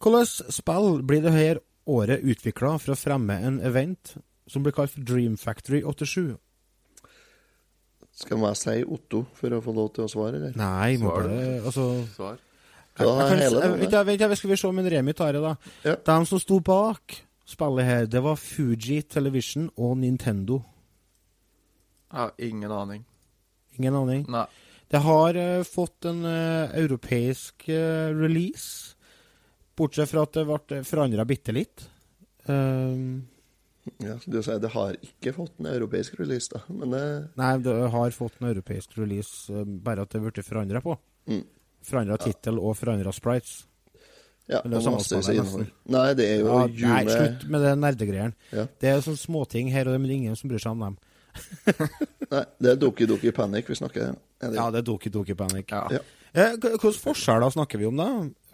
Hvordan 0.02 0.28
spill 0.28 1.04
blir 1.08 1.24
det 1.24 1.36
her 1.36 1.62
året 1.86 2.24
utvikla 2.26 2.76
for 2.82 2.96
å 2.96 3.00
fremme 3.00 3.38
en 3.48 3.62
event 3.64 4.16
som 4.52 4.66
blir 4.66 4.76
kalt 4.76 4.96
Dream 4.98 5.38
Factory 5.40 5.84
87? 5.84 6.36
Skal 8.16 8.44
jeg 8.48 8.60
si 8.60 8.76
Otto 8.88 9.26
for 9.36 9.52
å 9.52 9.62
få 9.64 9.76
lov 9.76 9.92
til 9.96 10.06
å 10.06 10.12
svare, 10.12 10.40
eller? 10.40 10.56
Nei, 10.60 10.96
må 11.02 11.12
Svar, 11.12 11.26
bare 11.26 11.48
Altså 11.68 11.88
Svar. 12.16 12.44
Jeg, 12.96 13.08
jeg, 13.12 13.90
jeg, 13.92 14.06
vent, 14.08 14.22
jeg, 14.24 14.38
skal 14.40 14.52
vi 14.54 14.58
se 14.60 14.68
om 14.70 14.78
en 14.80 14.88
Remi 14.88 15.14
tar 15.14 15.36
det, 15.36 15.42
da. 15.44 15.56
Ja. 15.84 15.96
De 16.00 16.16
som 16.30 16.40
sto 16.40 16.62
bak 16.64 17.18
spillet 17.46 17.86
her, 17.88 18.08
det 18.10 18.22
var 18.26 18.40
Fuji 18.42 19.02
Television 19.10 19.70
og 19.76 19.98
Nintendo. 20.02 20.62
Jeg 22.12 22.20
har 22.20 22.34
ingen 22.38 22.72
aning. 22.72 23.06
Ingen 23.78 23.98
aning. 24.02 24.26
Nei. 24.32 24.46
Det 24.88 25.02
har 25.02 25.36
uh, 25.36 25.64
fått 25.66 26.06
en 26.06 26.22
uh, 26.26 26.72
europeisk 26.78 27.68
uh, 27.70 28.14
release, 28.16 28.96
bortsett 29.76 30.12
fra 30.12 30.24
at 30.28 30.36
det 30.38 30.46
ble 30.50 30.84
forandra 30.88 31.26
bitte 31.28 31.56
litt. 31.56 31.88
Um, 32.46 33.26
Ja, 34.02 34.16
du 34.26 34.40
sier 34.42 34.58
det 34.58 34.72
har 34.74 34.96
ikke 35.06 35.36
fått 35.36 35.60
en 35.62 35.68
europeisk 35.70 36.16
release, 36.18 36.50
da. 36.50 36.64
Men 36.74 36.94
det 36.96 37.02
nei, 37.38 37.52
det 37.62 37.76
har 37.94 38.16
fått 38.16 38.40
en 38.40 38.48
europeisk 38.50 38.96
release, 38.98 39.54
bare 39.86 40.06
at 40.06 40.16
det 40.16 40.24
ble 40.24 40.46
forandra 40.46 40.82
på. 40.82 40.96
Mm. 41.30 41.44
Forandra 41.86 42.18
tittel 42.18 42.58
og 42.58 42.74
forandra 42.80 43.14
sprites. 43.14 43.60
Ja, 44.48 44.60
er 44.62 44.70
innhold. 44.70 45.02
nesten. 45.02 45.68
Nei, 45.90 46.14
det 46.14 46.26
er 46.30 46.40
jo 46.44 46.48
Ja, 46.54 46.68
Jume 46.68 46.90
nei, 46.94 47.16
slutt 47.16 47.46
med 47.50 47.62
det 47.66 47.72
nerdegreiene. 47.82 48.34
Ja. 48.54 48.66
Det 48.82 48.90
er 48.92 49.00
sånne 49.02 49.18
småting 49.18 49.72
her 49.74 49.88
og 49.90 49.96
der, 49.96 50.02
men 50.04 50.12
ingen 50.12 50.36
som 50.38 50.50
bryr 50.52 50.62
seg 50.62 50.72
om 50.76 50.84
dem. 50.86 50.98
Nei, 52.32 52.44
det 52.64 52.70
er 52.72 52.78
Doki 52.80 53.06
Doki 53.10 53.32
Panic 53.36 53.68
vi 53.70 53.76
snakker 53.76 54.12
om. 54.14 54.20
Ja, 54.56 54.70
det 54.72 54.80
er 54.84 54.86
Doki 54.88 55.10
Doki 55.12 55.34
Panic. 55.36 55.72
Ja. 55.74 55.82
Ja. 55.98 56.00
Eh, 56.36 56.56
Hvilke 56.62 56.92
forskjeller 57.00 57.52
snakker 57.56 57.80
vi 57.82 57.88
om, 57.90 57.98
da? 58.00 58.08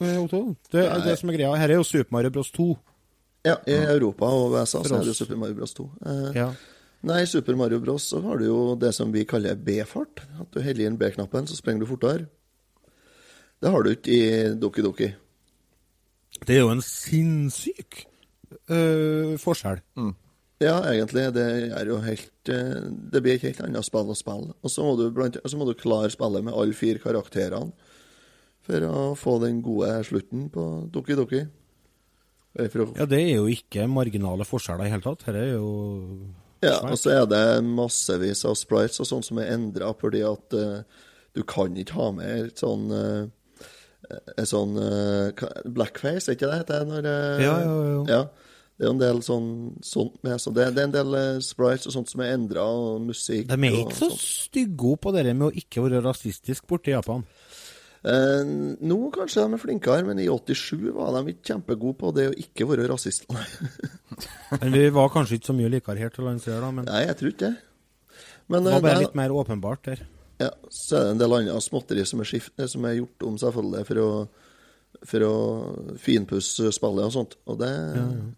eh, 0.05 0.17
Otto? 0.21 0.55
Det, 0.71 0.85
det 1.05 1.17
som 1.19 1.29
er 1.29 1.37
greia, 1.37 1.51
her 1.57 1.69
er 1.75 1.79
jo 1.79 1.83
Super 1.87 2.15
Mario 2.17 2.29
Bros. 2.33 2.51
2. 2.55 2.67
Ja, 3.45 3.55
i 3.67 3.73
Europa 3.73 4.25
og 4.29 4.51
USA 4.53 4.83
så 4.85 4.99
er 4.99 5.05
det. 5.07 5.15
Super 5.17 5.39
Mario 5.41 5.55
Bros. 5.59 5.73
2. 5.77 5.87
Eh, 6.05 6.27
Ja. 6.37 6.51
Nei, 7.03 7.23
i 7.23 7.25
Super 7.25 7.55
Mario 7.57 7.79
Bros. 7.81 8.03
så 8.11 8.19
har 8.21 8.37
du 8.37 8.45
jo 8.45 8.75
det 8.77 8.93
som 8.93 9.11
vi 9.11 9.23
kaller 9.25 9.55
B-fart. 9.57 10.21
At 10.39 10.51
du 10.53 10.59
heller 10.61 10.85
inn 10.85 10.97
B-knappen, 11.01 11.47
så 11.49 11.57
sprenger 11.57 11.81
du 11.81 11.89
fortere. 11.89 12.27
Det 13.61 13.69
har 13.73 13.83
du 13.83 13.89
ikke 13.95 14.13
i 14.13 14.53
Doki 14.61 14.81
Doki. 14.85 15.07
Det 16.47 16.57
er 16.57 16.63
jo 16.63 16.73
en 16.73 16.83
sinnssyk 16.85 18.01
uh, 18.71 19.37
forskjell. 19.41 19.81
Ja, 20.61 20.75
egentlig. 20.91 21.27
Det 21.33 21.45
er 21.73 21.89
jo 21.89 21.97
helt 22.03 22.49
eh, 22.53 22.83
Det 22.85 23.21
blir 23.23 23.33
et 23.33 23.45
helt 23.47 23.63
annet 23.65 23.85
spill 23.87 24.11
å 24.13 24.17
spille. 24.17 24.53
Og 24.61 24.69
så 24.69 24.85
må 24.85 24.93
du, 24.99 25.07
blant, 25.13 25.39
så 25.41 25.57
må 25.57 25.65
du 25.65 25.73
klare 25.77 26.11
spillet 26.13 26.45
med 26.45 26.53
alle 26.53 26.77
fire 26.77 27.01
karakterene 27.01 27.73
for 28.61 28.85
å 28.85 29.05
få 29.17 29.39
den 29.41 29.63
gode 29.65 29.89
slutten 30.05 30.45
på 30.53 30.65
Doki 30.93 31.17
Doki. 31.17 31.41
Ja, 32.53 33.07
det 33.07 33.21
er 33.23 33.39
jo 33.39 33.47
ikke 33.49 33.87
marginale 33.89 34.45
forskjeller 34.45 34.85
i 34.85 34.91
hele 34.93 35.05
tatt. 35.05 35.23
Dette 35.25 35.39
er 35.39 35.53
jo 35.55 35.69
ja, 36.61 36.75
og 36.85 36.93
så 36.99 37.15
er 37.15 37.23
det 37.25 37.63
massevis 37.65 38.43
av 38.45 38.53
sprites 38.59 39.01
og 39.01 39.07
sånt 39.09 39.25
som 39.25 39.39
er 39.41 39.53
endra 39.55 39.95
fordi 39.97 40.19
at 40.27 40.53
uh, 40.53 40.83
du 41.33 41.41
kan 41.47 41.73
ikke 41.73 41.95
ha 41.97 42.09
med 42.13 42.51
sånn 42.59 42.91
et 42.91 43.31
sånn 44.49 44.77
eh, 44.81 45.43
Blackface, 45.65 46.29
er 46.29 46.37
ikke 46.37 46.49
det 46.51 46.63
det? 46.71 46.79
Når, 46.89 47.09
eh, 47.11 47.43
Ja, 47.45 47.57
ja, 47.65 47.75
ja. 47.91 48.01
ja. 48.09 48.23
Det 48.81 48.87
er 48.87 48.93
en 48.95 49.01
del 49.01 49.19
sånn 49.21 49.49
sånt 49.85 50.15
med. 50.25 50.39
Så 50.41 50.49
det, 50.55 50.71
det 50.73 50.81
er 50.81 50.87
en 50.89 50.95
del 50.95 51.17
eh, 51.19 51.41
sprites 51.45 51.85
og 51.85 51.93
sånt 51.93 52.09
som 52.09 52.23
er 52.25 52.33
endra, 52.33 52.63
og 52.65 53.03
musikk 53.11 53.45
De 53.51 53.57
er 53.67 53.77
ikke 53.83 53.99
så 53.99 54.09
stygge 54.17 54.95
på 54.97 55.13
det 55.13 55.27
med 55.35 55.51
å 55.51 55.53
ikke 55.53 55.83
være 55.85 56.01
rasistisk 56.01 56.65
borte 56.71 56.89
i 56.89 56.95
Japan. 56.95 57.21
Eh, 58.01 58.41
nå 58.81 58.97
kanskje 59.13 59.43
de 59.43 59.53
er 59.53 59.61
flinkere, 59.61 60.05
men 60.07 60.23
i 60.23 60.25
87 60.25 60.89
var 60.95 61.13
de 61.13 61.35
ikke 61.35 61.51
kjempegode 61.51 61.99
på 61.99 62.13
det 62.17 62.25
å 62.31 62.37
ikke 62.45 62.65
være 62.71 62.87
rasist. 62.89 63.27
Men 64.61 64.73
vi 64.73 64.87
var 64.93 65.11
kanskje 65.13 65.37
ikke 65.37 65.51
så 65.51 65.55
mye 65.55 65.69
likere 65.71 66.01
her 66.01 66.09
til 66.13 66.25
lands 66.25 66.49
her, 66.49 66.57
da. 66.59 66.71
Men 66.73 66.89
Nei, 66.89 67.03
jeg 67.05 67.19
tror 67.19 67.29
ikke 67.31 67.51
det. 67.51 67.53
Men 68.51 68.65
det 68.65 68.73
var 68.73 68.83
bare 68.83 68.97
det, 68.97 69.05
litt 69.05 69.15
mer 69.21 69.33
åpenbart 69.37 69.85
der. 69.85 70.01
Ja, 70.41 70.49
så 70.73 70.97
er 70.97 71.05
det 71.05 71.13
en 71.15 71.21
del 71.21 71.35
andre 71.37 71.61
småtteri 71.63 72.05
som 72.07 72.23
er, 72.23 72.29
skift, 72.29 72.53
eh, 72.57 72.69
som 72.71 72.85
er 72.87 72.97
gjort 72.97 73.27
om 73.27 73.37
selvfølgelig 73.41 73.85
for 73.89 74.01
å, 74.01 74.09
for 75.11 75.27
å 75.27 75.35
finpusse 76.01 76.71
spillet 76.75 77.07
og 77.09 77.15
sånt. 77.15 77.37
Og 77.45 77.61
det 77.61 77.71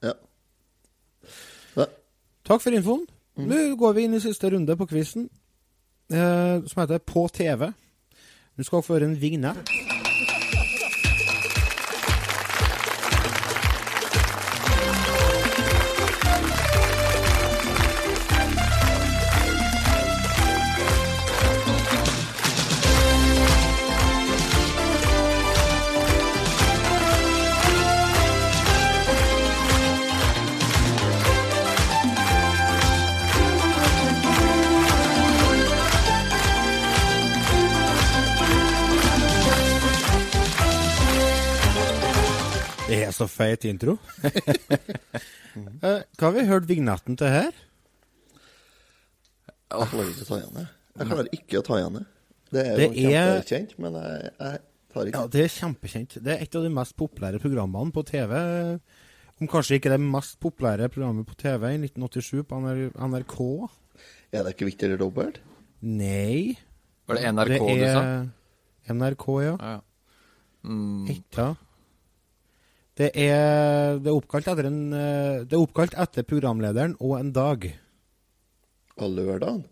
Ja. 0.03 0.13
ja. 1.77 1.87
Takk 2.43 2.59
for 2.59 2.75
infoen. 2.75 3.05
Mm. 3.39 3.47
Nå 3.47 3.61
går 3.79 3.93
vi 3.95 4.03
inn 4.03 4.17
i 4.17 4.21
siste 4.21 4.49
runde 4.51 4.75
på 4.77 4.87
quizen, 4.89 5.29
eh, 6.11 6.59
som 6.67 6.81
heter 6.83 6.99
På 6.99 7.29
TV. 7.31 7.71
Du 8.57 8.63
skal 8.63 8.83
få 8.83 8.97
høre 8.97 9.07
en 9.09 9.21
vignett. 9.21 9.69
Så 43.15 43.27
feit 43.31 43.65
intro. 43.69 43.95
uh, 44.23 46.01
Hva 46.17 46.25
har 46.27 46.33
vi 46.35 46.45
hørt 46.49 46.67
vignetten 46.69 47.17
til 47.19 47.29
her? 47.33 47.53
Jeg 49.73 49.89
klarer 49.89 50.09
ikke 50.11 50.25
å 50.25 50.27
ta 50.29 50.37
igjen 50.41 50.57
det. 50.59 50.65
Jeg 50.99 51.09
klarer 51.09 51.31
ikke 51.37 51.59
å 51.61 51.65
ta 51.65 51.79
igjen 51.79 51.95
det. 51.97 52.03
Det 52.53 52.63
er 52.67 52.75
Det 52.77 52.87
jo 52.91 53.09
er- 53.09 53.31
kjempekjent, 53.41 53.71
men 53.81 53.95
jeg, 53.97 54.33
jeg 54.37 54.59
tar 54.93 55.07
ikke 55.09 55.17
Ja, 55.17 55.23
det 55.33 55.41
er 55.47 55.53
kjempekjent. 55.55 56.17
Det 56.23 56.33
er 56.35 56.43
et 56.45 56.55
av 56.59 56.65
de 56.67 56.69
mest 56.75 56.95
populære 56.99 57.39
programmene 57.41 57.95
på 57.95 58.03
TV. 58.05 58.35
Om 59.41 59.49
kanskje 59.49 59.79
ikke 59.79 59.89
det 59.95 59.99
mest 60.03 60.37
populære 60.43 60.89
programmet 60.93 61.25
på 61.25 61.35
TV 61.41 61.65
i 61.73 61.79
1987 61.81 62.43
på 62.45 62.59
NRK. 62.61 63.39
Er 64.33 64.43
det 64.45 64.53
ikke 64.53 64.67
viktig 64.69 64.85
eller 64.87 65.01
dobbelt? 65.01 65.39
Ah, 65.41 65.49
Nei. 65.83 66.53
Var 67.09 67.17
det 67.17 67.25
NRK 67.33 67.57
det 67.57 67.79
du 67.81 67.87
sa? 67.89 68.03
er 68.85 68.93
NRK, 68.93 69.25
ja. 69.43 69.55
Ah, 69.59 69.73
ja. 69.73 69.81
Mm. 70.63 71.09
Det 72.99 73.09
er, 73.17 73.97
det 73.97 74.09
er 74.11 74.13
oppkalt 74.17 74.47
etter 74.51 74.67
en 74.69 74.81
eh, 74.93 75.39
Det 75.49 75.55
er 75.57 75.63
oppkalt 75.63 75.95
etter 75.97 76.25
programlederen 76.29 76.93
og 77.01 77.15
en 77.19 77.31
dag. 77.33 77.65
Og 79.01 79.15
lørdagen? 79.17 79.63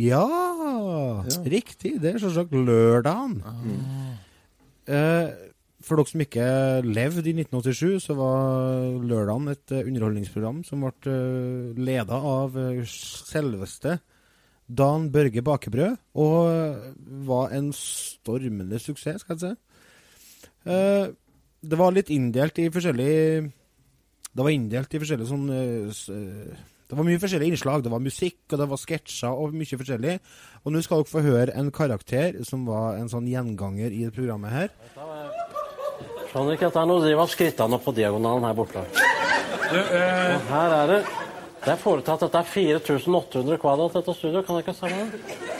Ja, 0.00 0.22
Ja. 0.24 1.42
riktig. 1.44 1.98
Det 2.00 2.14
er 2.14 2.18
selvsagt 2.22 2.54
lørdagen. 2.56 3.42
Eh, 4.88 5.28
for 5.84 5.96
dere 6.00 6.08
som 6.08 6.20
ikke 6.24 6.46
levde 6.84 7.28
i 7.28 7.34
1987, 7.36 8.00
så 8.06 8.16
var 8.16 8.80
lørdagen 9.04 9.48
et 9.52 9.72
eh, 9.76 9.84
underholdningsprogram 9.84 10.62
som 10.64 10.80
ble 10.88 11.16
leda 11.76 12.16
av 12.16 12.56
selveste 12.88 13.98
Dan 14.70 15.10
Børge 15.12 15.42
Bakebrød, 15.42 15.96
og 16.14 16.94
var 17.26 17.50
en 17.56 17.72
stormende 17.74 18.78
suksess, 18.78 19.20
skal 19.24 19.36
jeg 19.36 19.40
si. 19.40 20.50
Eh, 20.70 21.08
det 21.60 21.78
var 21.78 21.92
litt 21.92 22.10
inndelt 22.12 22.58
i 22.58 22.70
forskjellige 22.72 23.50
Det 24.30 24.44
var 24.44 24.52
inndelt 24.54 24.94
i 24.94 25.00
forskjellige 25.02 25.28
sånn 25.28 25.48
eh, 25.52 26.02
eh, 26.14 26.60
Det 26.88 26.96
var 26.98 27.06
mye 27.06 27.20
forskjellige 27.22 27.52
innslag. 27.54 27.84
Det 27.84 27.92
var 27.92 28.02
musikk, 28.02 28.38
og 28.50 28.58
det 28.58 28.66
var 28.70 28.80
sketsjer 28.82 29.42
og 29.42 29.52
mye 29.54 29.78
forskjellig. 29.78 30.14
Og 30.64 30.72
nå 30.74 30.80
skal 30.82 31.04
dere 31.04 31.10
få 31.12 31.22
høre 31.22 31.54
en 31.54 31.70
karakter 31.70 32.40
som 32.48 32.64
var 32.66 32.98
en 32.98 33.10
sånn 33.12 33.28
gjenganger 33.30 33.94
i 33.94 34.08
programmet 34.10 34.50
her. 34.50 34.72
Skjønner 36.32 36.56
ikke 36.56 36.66
at 36.70 36.74
det 36.74 36.82
er 36.82 36.90
noe 36.90 37.04
driv 37.04 37.22
av 37.22 37.30
skrittene 37.30 37.78
på 37.84 37.94
diagonalen 37.94 38.48
her 38.48 38.58
borte. 38.58 38.82
Og 39.70 40.50
her 40.50 40.76
er 40.80 40.94
det 40.94 41.00
Det 41.60 41.74
er 41.74 41.78
foretatt 41.78 42.22
at 42.24 42.32
det 42.32 42.40
er 42.40 42.52
4800 42.56 43.58
kvadrat, 43.60 43.94
dette 44.00 44.14
studioet. 44.16 44.46
Kan 44.46 44.56
jeg 44.58 44.64
ikke 44.64 44.78
stemme 44.80 45.10
det? 45.12 45.50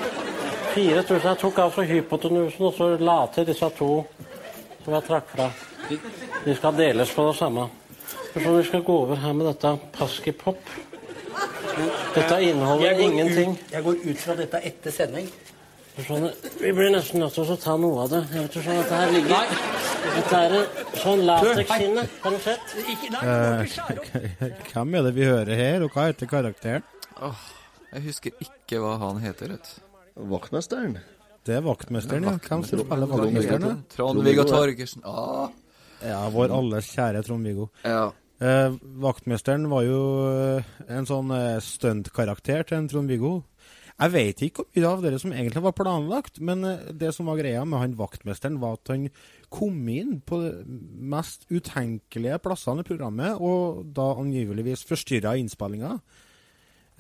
4000 0.75 1.27
Jeg 1.29 1.39
tok 1.45 1.59
av 1.59 1.75
så 1.75 1.83
hypotenusen 1.85 2.67
og 2.67 2.75
så 2.75 2.95
la 2.99 3.19
til 3.35 3.47
disse 3.47 3.69
to 3.79 3.91
som 4.85 4.95
jeg 4.97 5.07
trakk 5.07 5.29
fra. 5.35 5.51
De 6.45 6.55
skal 6.57 6.77
deles 6.79 7.13
på 7.15 7.27
det 7.29 7.37
samme. 7.39 7.69
Så 8.35 8.57
vi 8.57 8.65
skal 8.65 8.83
gå 8.87 8.97
over 9.05 9.19
her 9.19 9.33
med 9.35 9.47
dette 9.51 9.75
Paskipop. 9.97 10.59
Dette 12.15 12.43
inneholder 12.43 13.01
ingenting. 13.01 13.59
jeg 13.73 13.83
går 13.85 13.97
ut 14.05 14.19
fra 14.19 14.37
dette 14.39 14.61
etter 14.67 14.95
sending. 14.95 15.31
Vi 16.61 16.73
blir 16.73 16.91
nesten 16.95 17.21
nødt 17.21 17.35
til 17.35 17.51
å 17.51 17.57
ta 17.61 17.77
noe 17.81 18.05
av 18.05 18.11
det. 18.13 18.21
Jeg 18.31 18.45
vet 18.45 18.55
ikke 18.55 18.63
skjønner 18.65 18.83
dette 18.83 19.01
her 19.01 19.15
ligger 19.15 19.55
Dette 20.11 20.41
er 20.41 20.55
sånn 21.03 21.23
latekshinne. 21.29 22.05
Har 22.23 22.37
du 22.37 22.39
sett? 22.41 22.75
Eh, 23.21 24.59
hvem 24.71 24.95
er 24.97 25.09
det 25.09 25.15
vi 25.19 25.27
hører 25.29 25.61
her, 25.61 25.85
og 25.85 25.95
hva 25.95 26.07
heter 26.09 26.31
karakteren? 26.31 26.87
Åh, 27.21 27.47
jeg 27.91 28.07
husker 28.07 28.45
ikke 28.47 28.81
hva 28.81 28.95
han 29.03 29.21
heter. 29.25 29.59
Vaktmesteren. 30.31 31.01
Det 31.47 31.59
er 31.59 31.67
vaktmesteren, 31.67 32.29
ja. 32.29 32.37
Hvem 32.47 32.65
som 32.69 32.85
spiller 32.85 33.11
vaktmesteren? 33.11 33.83
Trond-Viggo 33.93 34.47
Torgersen. 34.49 35.05
Ah. 35.09 35.51
Ja, 36.05 36.25
vår 36.33 36.55
alles 36.57 36.91
kjære 36.95 37.23
Trond-Viggo. 37.27 37.69
Ja. 37.85 38.11
Eh, 38.41 38.77
vaktmesteren 39.03 39.67
var 39.69 39.85
jo 39.85 40.01
eh, 40.31 40.69
en 40.89 41.09
sånn 41.09 41.33
eh, 41.37 41.59
stuntkarakter 41.61 42.65
til 42.69 42.79
en 42.79 42.89
Trond-Viggo. 42.89 43.35
Jeg 44.01 44.13
vet 44.15 44.43
ikke 44.47 44.63
hvor 44.63 44.71
mye 44.73 44.89
av 44.89 45.03
det 45.05 45.19
som 45.21 45.33
egentlig 45.35 45.63
var 45.67 45.77
planlagt, 45.77 46.41
men 46.41 46.65
eh, 46.65 46.89
det 46.97 47.13
som 47.13 47.29
var 47.29 47.37
greia 47.43 47.67
med 47.69 47.83
han 47.83 47.99
vaktmesteren, 47.99 48.57
var 48.63 48.79
at 48.79 48.93
han 48.95 49.11
kom 49.53 49.77
inn 49.93 50.23
på 50.25 50.41
de 50.41 50.79
mest 51.13 51.45
utenkelige 51.53 52.41
plassene 52.41 52.81
i 52.81 52.89
programmet, 52.89 53.37
og 53.37 53.85
da 53.97 54.15
angiveligvis 54.23 54.87
forstyrra 54.89 55.37
innspillinga. 55.37 55.99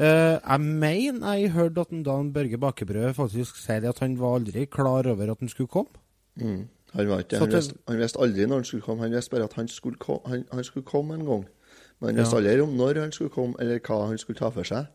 Eh, 0.00 0.36
jeg 0.36 0.60
mener 0.60 1.40
jeg 1.40 1.54
hørte 1.56 1.86
at 1.86 1.96
Dan 2.04 2.34
Børge 2.36 2.60
Bakebrød 2.60 3.16
faktisk 3.16 3.56
sier 3.60 3.88
at 3.88 4.04
han 4.04 4.20
var 4.20 4.36
aldri 4.38 4.66
klar 4.68 5.08
over 5.08 5.32
at 5.32 5.40
han 5.40 5.52
skulle 5.52 5.72
komme. 5.72 6.04
Mm. 6.36 6.68
Han, 6.92 7.08
var 7.08 7.18
ikke, 7.22 7.38
han, 7.38 7.52
visste, 7.52 7.74
han 7.88 7.98
visste 7.98 8.18
aldri 8.18 8.46
når 8.46 8.62
han 8.62 8.64
skulle 8.64 8.82
komme. 8.82 9.02
Han 9.02 9.14
visste 9.14 9.30
bare 9.30 9.46
at 9.46 9.52
han 9.58 9.68
skulle, 9.68 9.98
kom, 10.02 10.20
han, 10.26 10.44
han 10.52 10.64
skulle 10.64 10.86
komme 10.86 11.14
en 11.14 11.26
gang. 11.26 11.44
Men 12.00 12.08
han 12.08 12.22
visste 12.22 12.36
aldri 12.36 12.60
om 12.60 12.74
når 12.78 13.00
han 13.00 13.12
skulle 13.12 13.30
komme, 13.30 13.54
eller 13.60 13.78
hva 13.86 14.00
han 14.08 14.18
skulle 14.18 14.38
ta 14.38 14.50
for 14.54 14.66
seg. 14.66 14.88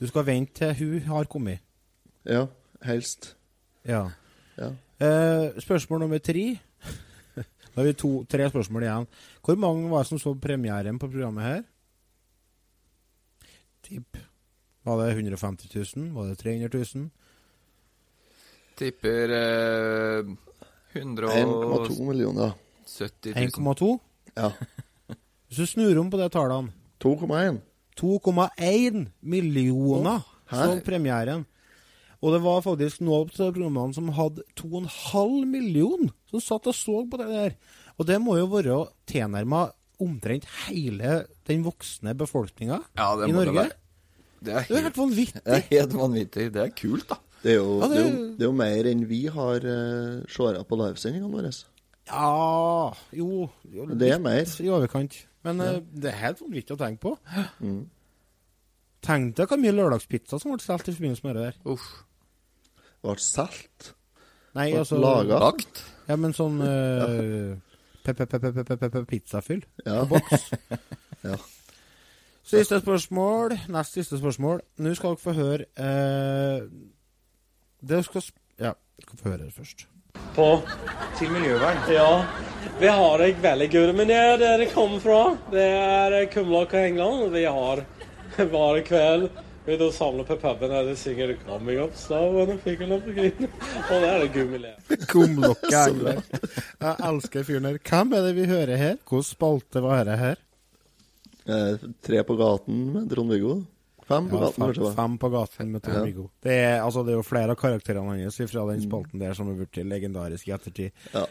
Du 0.00 0.06
skal 0.08 0.26
vente 0.26 0.72
til 0.72 0.74
hun 0.80 1.08
har 1.10 1.28
kommet. 1.30 1.60
Ja, 2.24 2.46
helst. 2.82 3.34
Ja. 3.84 4.08
Ja. 4.58 4.72
Eh, 5.02 5.60
spørsmål 5.60 6.00
nummer 6.06 6.18
tre. 6.18 6.58
Da 7.72 7.80
har 7.80 7.86
vi 7.88 7.92
to, 7.96 8.24
tre 8.28 8.48
spørsmål 8.50 8.84
igjen. 8.84 9.06
Hvor 9.44 9.56
mange 9.56 9.90
var 9.90 10.02
det 10.04 10.10
som 10.10 10.18
så 10.20 10.34
premieren 10.34 10.98
på 10.98 11.08
programmet 11.08 11.44
her? 11.44 11.62
Tipp. 13.82 14.18
Var 14.84 15.00
det 15.00 15.12
150 15.14 15.70
000? 15.96 16.14
Var 16.14 16.28
det 16.28 16.38
300 16.38 16.68
000? 16.94 17.10
Tipper 18.76 19.32
eh, 19.36 20.34
1,2 20.94 22.06
millioner. 22.06 22.54
1,2? 22.86 23.98
Ja. 24.36 24.52
Hvis 25.48 25.60
du 25.60 25.66
snur 25.68 25.98
om 26.00 26.10
på 26.12 26.20
de 26.20 26.28
tallene 26.32 26.72
2,1. 27.02 27.60
2,1 27.98 29.06
millioner 29.20 30.22
oh, 30.22 30.28
så 30.48 30.78
premieren. 30.84 31.44
Og 32.22 32.32
det 32.36 32.40
var 32.44 32.62
faktisk 32.62 33.02
noen 33.02 33.26
av 33.26 33.50
programmene 33.52 33.96
som 33.96 34.10
hadde 34.14 34.44
2,5 34.60 35.44
million 35.50 36.10
som 36.30 36.44
satt 36.44 36.68
og 36.70 36.76
så 36.78 37.02
på 37.10 37.18
det 37.20 37.28
der. 37.32 37.56
Og 37.98 38.06
det 38.08 38.18
må 38.22 38.38
jo 38.38 38.46
være 38.52 38.78
tilnærma 39.10 39.66
omtrent 40.02 40.46
hele 40.66 41.22
den 41.48 41.64
voksne 41.66 42.14
befolkninga 42.18 42.80
Ja, 42.98 43.10
i 43.26 43.32
Norge. 43.34 43.66
det. 43.68 43.78
Det 44.42 44.54
er 44.54 44.64
Det 44.68 44.76
er 44.78 44.82
helt 44.82 44.98
vanvittig. 44.98 45.42
Det 45.44 45.58
er 45.58 45.66
helt 45.70 45.94
vanvittig. 45.94 46.46
Det 46.54 46.62
er 46.62 46.72
kult, 46.74 47.08
da. 47.10 47.18
Det 47.42 47.52
er 47.52 47.58
jo, 47.58 47.80
Ja, 47.82 47.88
det... 47.88 47.96
det- 47.96 48.02
er 48.02 48.10
jo, 48.10 48.26
det 48.38 48.44
er 48.46 48.50
jo 48.50 48.56
mer 48.58 48.88
enn 48.92 49.04
vi 49.10 49.20
har 49.34 49.64
uh, 49.66 50.22
seere 50.30 50.62
på 50.68 50.78
livesendingene 50.78 51.32
våre. 51.32 51.50
Ja 52.08 52.92
Jo, 53.14 53.48
jo 53.72 53.86
Det 53.98 54.10
er 54.12 54.18
mer. 54.22 54.44
i 54.60 54.68
overkant. 54.70 55.16
Men 55.42 55.60
eh, 55.60 55.80
det 55.94 56.10
er 56.12 56.18
helt 56.20 56.40
vanvittig 56.42 56.74
å 56.76 56.78
tenke 56.78 57.00
på. 57.02 57.12
Mm. 57.62 57.80
Tenk 59.02 59.32
deg 59.38 59.48
hvor 59.50 59.58
mye 59.58 59.72
lørdagspizza 59.74 60.38
som 60.38 60.52
ble 60.54 60.62
solgt 60.62 60.86
i 60.90 60.94
forbindelse 60.94 61.24
med 61.26 61.34
det 61.38 61.42
der. 61.48 61.56
Uff. 61.72 61.86
Ble 63.02 63.16
solgt. 63.18 63.92
Nei, 64.54 64.68
Ble 64.70 64.82
altså 64.84 64.98
Laga? 65.02 65.40
Bakt. 65.42 65.82
Ja, 66.06 66.14
men 66.20 66.34
sånn 66.36 66.60
uh, 66.62 67.58
pizzafyll. 69.10 69.64
Ja. 69.86 70.04
Boks. 70.10 70.50
Ja. 71.22 71.36
Siste 72.42 72.80
spørsmål. 72.82 73.52
Nest 73.70 73.94
siste 73.94 74.18
spørsmål. 74.18 74.58
Nå 74.82 74.90
skal 74.98 75.12
dere 75.14 75.22
få 75.22 75.34
høre 75.36 75.66
eh, 75.78 76.64
Det 77.82 78.04
skal 78.06 78.22
sp 78.24 78.38
Ja, 78.62 78.72
skal 79.02 79.18
få 79.18 79.28
høre 79.32 79.44
det 79.44 79.52
først. 79.56 79.86
På 80.36 80.62
Til 81.18 81.30
miljøvern? 81.32 81.78
Ja. 81.90 82.24
Vi 82.80 82.86
har 82.86 83.18
det 83.18 83.30
veldig 83.42 83.68
gøy. 83.72 83.92
Men 83.92 84.08
det 84.08 84.16
er 84.16 84.36
der 84.40 84.58
det 84.60 84.72
kommer 84.74 85.00
fra. 85.00 85.22
Det 85.50 85.64
er 85.64 86.26
Kumlokk 86.32 86.74
og 86.74 86.86
England. 86.88 87.32
Vi 87.34 87.44
har 87.44 87.84
hver 88.52 88.84
kveld 88.86 89.30
vi 89.64 89.76
da 89.78 89.86
samler 89.94 90.26
på 90.26 90.34
puben 90.42 90.72
og 90.74 90.88
de 90.88 90.94
synger 90.98 91.36
'Coming 91.38 91.78
up 91.84 91.92
slow 91.94 92.40
and 92.42 92.58
picking 92.64 92.92
up 92.92 93.04
again'. 93.06 93.46
Og 93.90 94.00
det 94.02 94.08
er 94.08 94.18
det 94.18 94.32
gummilé. 94.34 94.72
Kumlokke 95.12 95.76
England. 95.88 96.22
Jeg 96.80 96.96
elsker 97.10 97.42
fyren 97.42 97.64
her. 97.64 97.78
Hvem 97.78 98.12
er 98.12 98.24
det 98.26 98.32
vi 98.36 98.46
hører 98.46 98.76
her? 98.76 98.96
Hvilken 98.96 99.22
spalte 99.22 99.82
var 99.82 100.02
dette 100.02 100.16
her? 100.18 100.34
Eh, 101.46 101.78
tre 102.02 102.24
på 102.24 102.36
gaten 102.36 102.92
med 102.92 103.10
Trond-Viggo. 103.10 103.62
Fem 104.12 104.26
på 104.30 104.38
gaten, 104.42 104.62
kanskje. 104.66 104.84
fem, 104.86 104.94
fem 105.00 105.14
på 105.18 105.28
gaten 105.32 105.66
med 105.72 105.80
Ja. 105.80 105.84
Trond-Viggo. 105.90 106.24
Det, 106.42 106.52
er- 106.52 106.80
altså, 106.84 107.00
det 107.06 107.12
er 107.14 107.18
jo 107.20 107.26
flere 107.26 107.50
av 107.50 107.56
karakterene 107.56 108.20
hans 108.22 108.36
fra 108.52 108.66
den 108.72 108.80
spalten 108.84 109.18
der 109.18 109.34
som 109.34 109.48
er 109.50 109.54
blitt 109.64 109.76
legendarisk 109.88 110.48
i 110.48 110.52
ettertid. 110.56 110.90
Ja. 111.14 111.26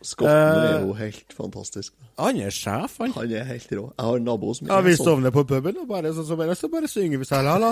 Skotten 0.00 0.32
er 0.32 0.80
Eh, 0.80 0.86
jo 0.86 0.92
helt 0.96 1.28
fantastisk. 1.36 1.92
Han 2.16 2.38
er 2.40 2.48
sjef, 2.48 2.94
han. 3.02 3.12
Han 3.12 3.32
er 3.36 3.44
helt 3.44 3.68
rå. 3.76 3.82
Jeg 3.98 4.06
har 4.06 4.16
en 4.16 4.24
nabo 4.24 4.54
som 4.56 4.64
Ja, 4.66 4.78
er 4.78 4.82
vi 4.86 4.94
sånn. 4.96 5.04
sovner 5.20 5.30
på 5.30 5.44
puben, 5.46 5.76
og 5.76 5.84
bare, 5.88 6.08
så, 6.16 6.24
så 6.24 6.36
bare, 6.38 6.54
så 6.56 6.70
bare 6.72 6.88
synger 6.88 7.18
vi 7.20 7.24
sånn. 7.28 7.44
Jeg 7.44 7.52
har 7.52 7.56
en 7.60 7.62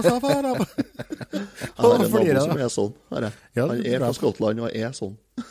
nabo 2.13 2.41
som 2.45 2.59
er 2.59 2.69
sånn. 2.69 2.93
Jeg. 3.11 3.33
Ja, 3.57 3.65
Han 3.67 3.81
er 3.81 3.95
er 3.95 3.99
fra 4.03 4.13
Skottland 4.13 4.61
og 4.61 4.69
er 4.77 4.93
sånn. 4.93 5.17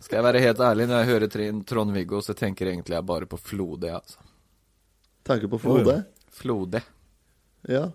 Skal 0.00 0.16
jeg 0.16 0.24
være 0.24 0.40
helt 0.40 0.56
ærlig, 0.64 0.86
når 0.88 0.96
jeg 1.04 1.08
hører 1.10 1.28
Trin- 1.28 1.60
Trond-Viggo, 1.68 2.22
så 2.24 2.32
tenker 2.34 2.66
egentlig 2.72 2.96
jeg 2.96 3.04
bare 3.06 3.26
på 3.28 3.36
Flode, 3.38 3.90
altså. 3.92 4.16
Tenker 5.28 5.48
på 5.52 5.60
jo. 5.60 6.00
Flode. 6.32 6.80
Ja. 7.68 7.90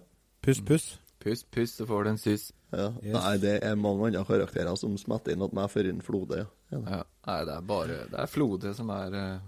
Puss, 0.45 0.61
puss. 0.61 0.85
Puss, 1.25 1.41
puss, 1.49 1.71
så 1.79 1.87
får 1.89 2.03
du 2.05 2.09
en 2.13 2.17
suss. 2.21 2.51
ja. 2.75 2.91
Yes. 3.01 3.13
Nei, 3.15 3.37
det 3.41 3.53
er 3.65 3.75
mange 3.79 4.05
andre 4.11 4.21
karakterer 4.27 4.75
som 4.77 4.93
smetter 5.01 5.33
inn 5.33 5.41
at 5.45 5.53
meg 5.57 5.71
fører 5.73 5.89
inn 5.93 6.03
Flode. 6.05 6.43
Ja. 6.43 6.77
Ja. 6.77 6.81
Ja. 6.99 7.03
Nei, 7.25 7.37
det 7.47 7.53
er 7.55 7.61
bare 7.65 7.99
Det 8.11 8.19
er 8.21 8.29
Flode 8.29 8.73
som 8.77 8.89
er, 8.93 9.13
eh, 9.15 9.39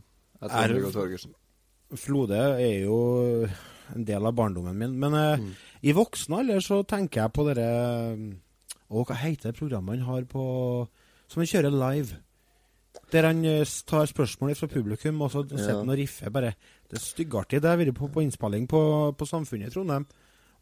er 0.41 0.49
Trond-Viggo 0.49 0.91
Torgersen. 0.95 1.33
Flode 1.95 2.37
er 2.59 2.81
jo 2.83 2.97
en 3.95 4.03
del 4.09 4.25
av 4.25 4.33
barndommen 4.35 4.75
min. 4.77 4.97
Men 4.99 5.13
eh, 5.13 5.45
i 5.87 5.93
voksen 5.95 6.33
alder 6.39 6.59
så 6.65 6.81
tenker 6.87 7.21
jeg 7.27 7.33
på 7.37 7.45
dere 7.47 7.67
Å, 8.89 9.03
hva 9.03 9.15
heter 9.19 9.51
det 9.51 9.57
programmet 9.59 9.99
han 9.99 10.07
har 10.07 10.25
på 10.31 10.43
Som 11.27 11.41
han 11.43 11.49
kjører 11.51 11.73
live? 11.75 12.17
Der 13.13 13.27
han 13.29 13.43
eh, 13.45 13.61
tar 13.87 14.07
spørsmål 14.09 14.55
fra 14.57 14.67
publikum, 14.71 15.21
og 15.21 15.29
så 15.31 15.43
sitter 15.45 15.75
Ja. 15.75 15.77
han 15.83 15.89
og 15.93 15.97
riffer. 15.99 16.29
bare 16.33 16.55
Det 16.89 16.97
er 16.97 17.03
styggartig. 17.03 17.61
Det 17.61 17.69
har 17.69 17.77
vært 17.77 17.93
på, 17.95 18.07
på 18.11 18.23
innspilling 18.25 18.65
på, 18.67 18.81
på 19.15 19.25
Samfunnet 19.27 19.69
i 19.69 19.75
Trondheim. 19.75 20.07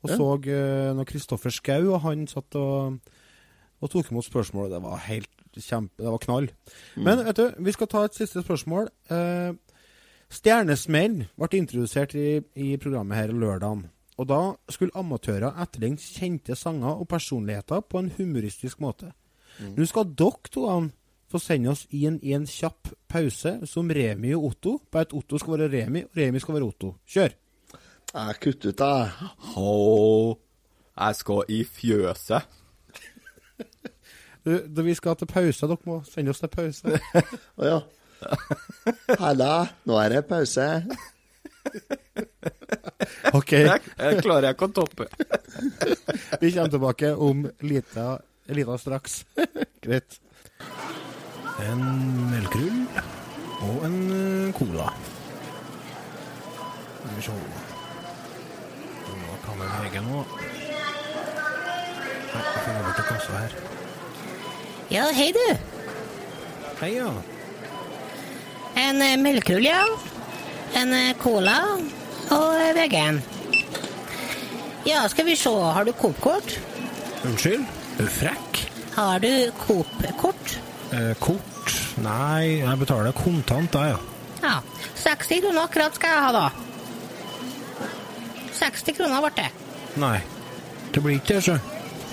Og 0.06 0.12
Ja. 0.14 0.18
så 0.20 0.28
uh, 0.38 0.94
når 1.00 1.08
Kristoffer 1.10 1.54
Skau 1.54 1.92
og 1.96 2.02
han 2.06 2.28
satt 2.30 2.56
og, 2.62 3.00
og 3.82 3.90
tok 3.92 4.12
imot 4.14 4.28
spørsmålet. 4.28 4.76
Det 4.78 4.82
var 4.86 5.02
helt 5.10 5.32
kjempe... 5.56 5.98
Det 6.04 6.12
var 6.12 6.22
knall. 6.26 6.50
Men 7.00 7.24
vet 7.26 7.40
du, 7.40 7.46
vi 7.66 7.74
skal 7.74 7.90
ta 7.90 8.04
et 8.06 8.18
siste 8.18 8.44
spørsmål. 8.46 8.90
Uh, 9.10 9.56
Stjernesmell 10.32 11.26
ble 11.38 11.60
introdusert 11.60 12.16
i, 12.18 12.42
i 12.60 12.76
programmet 12.82 13.18
her 13.20 13.34
lørdagen. 13.34 13.86
Og 14.18 14.28
da 14.30 14.40
skulle 14.72 14.96
amatører 14.96 15.58
etterligne 15.64 16.00
kjente 16.00 16.56
sanger 16.56 17.02
og 17.02 17.08
personligheter 17.12 17.82
på 17.84 18.00
en 18.00 18.12
humoristisk 18.16 18.80
måte. 18.84 19.12
Nå 19.76 19.88
skal 19.88 20.08
dere 20.18 20.52
to 20.52 20.68
få 21.32 21.40
sende 21.42 21.72
oss 21.72 21.86
inn 21.96 22.20
i 22.24 22.34
en 22.36 22.46
kjapp 22.48 22.92
pause 23.12 23.58
som 23.68 23.90
Remi 23.92 24.34
og 24.36 24.52
Otto. 24.52 24.76
Bare 24.92 25.08
at 25.08 25.16
Otto 25.16 25.40
skal 25.42 25.58
være 25.58 25.72
Remi, 25.74 26.04
og 26.08 26.16
Remi 26.20 26.40
skal 26.44 26.58
være 26.58 26.68
Otto. 26.70 26.94
Kjør! 27.08 27.36
Jeg 28.16 28.36
kutter 28.40 28.72
ut, 28.72 28.80
jeg. 28.80 29.32
Å, 29.60 29.72
jeg 30.96 31.16
skal 31.20 31.50
i 31.52 31.58
fjøset. 31.68 32.54
Du, 34.46 34.82
vi 34.86 34.94
skal 34.96 35.18
til 35.20 35.28
pause, 35.28 35.68
dere 35.68 35.90
må 35.90 35.98
sende 36.08 36.32
oss 36.32 36.40
til 36.44 36.52
pause. 36.54 37.00
Å 37.60 37.66
ja. 37.66 37.80
Halla, 39.20 39.50
nå 39.90 39.98
er 40.00 40.16
det 40.16 40.22
pause. 40.30 40.68
OK. 43.38 43.52
Det 43.52 43.80
det 44.00 44.24
klarer 44.24 44.48
jeg 44.48 44.56
ikke 44.56 44.70
å 44.70 44.76
toppe. 44.80 45.10
Vi 46.42 46.54
kommer 46.54 46.72
tilbake 46.72 47.12
om 47.20 47.44
lita, 47.66 48.08
lita 48.54 48.78
straks. 48.80 49.24
Greit. 49.84 50.20
En 51.66 51.86
melkerull 52.32 52.84
og 53.66 53.88
en 53.90 54.02
eh, 54.16 54.52
cola. 54.56 54.92
Skal 57.02 57.18
vi 57.18 57.26
se 57.26 57.75
Hva 59.76 59.82
kan 59.82 59.84
vi 59.84 59.90
velge 59.90 60.02
nå? 60.08 60.20
Nei, 62.32 62.44
Jeg 62.46 62.62
finner 62.66 62.84
bort 62.86 62.96
til 63.00 63.08
kassa 63.10 63.40
her. 63.42 63.56
Ja, 64.94 65.06
hei 65.18 65.32
du. 65.36 65.48
Hei, 66.80 66.90
ja. 66.96 67.10
En 68.80 69.02
eh, 69.04 69.16
melkerull, 69.20 69.66
ja. 69.68 69.82
En 70.80 70.94
eh, 70.96 71.12
cola 71.20 71.58
og 71.76 72.56
eh, 72.56 72.72
vegan. 72.78 73.20
Ja, 74.88 75.04
skal 75.12 75.26
vi 75.28 75.36
se. 75.40 75.50
Har 75.52 75.84
du 75.88 75.92
Coop-kort? 75.98 76.56
Unnskyld? 77.26 77.66
Er 77.98 78.04
du 78.08 78.12
frekk? 78.16 78.62
Har 78.96 79.20
du 79.24 79.32
Coop-kort? 79.66 80.56
Eh, 80.96 81.12
kort? 81.20 81.76
Nei, 82.00 82.62
jeg 82.62 82.80
betaler 82.80 83.16
kontant, 83.18 83.72
da, 83.76 83.90
ja. 83.92 84.00
Ja. 84.46 84.56
60 85.04 85.42
kroner 85.44 85.66
akkurat 85.68 85.96
skal 86.00 86.16
jeg 86.16 86.24
ha, 86.24 86.32
da. 86.32 86.48
60 88.56 88.96
kroner 89.02 89.24
ble 89.28 89.36
det. 89.42 89.52
Nei. 89.98 90.20
Det 90.94 91.04
blir 91.04 91.20
ikke 91.20 91.36
det, 91.36 91.44
sjø. 91.44 91.58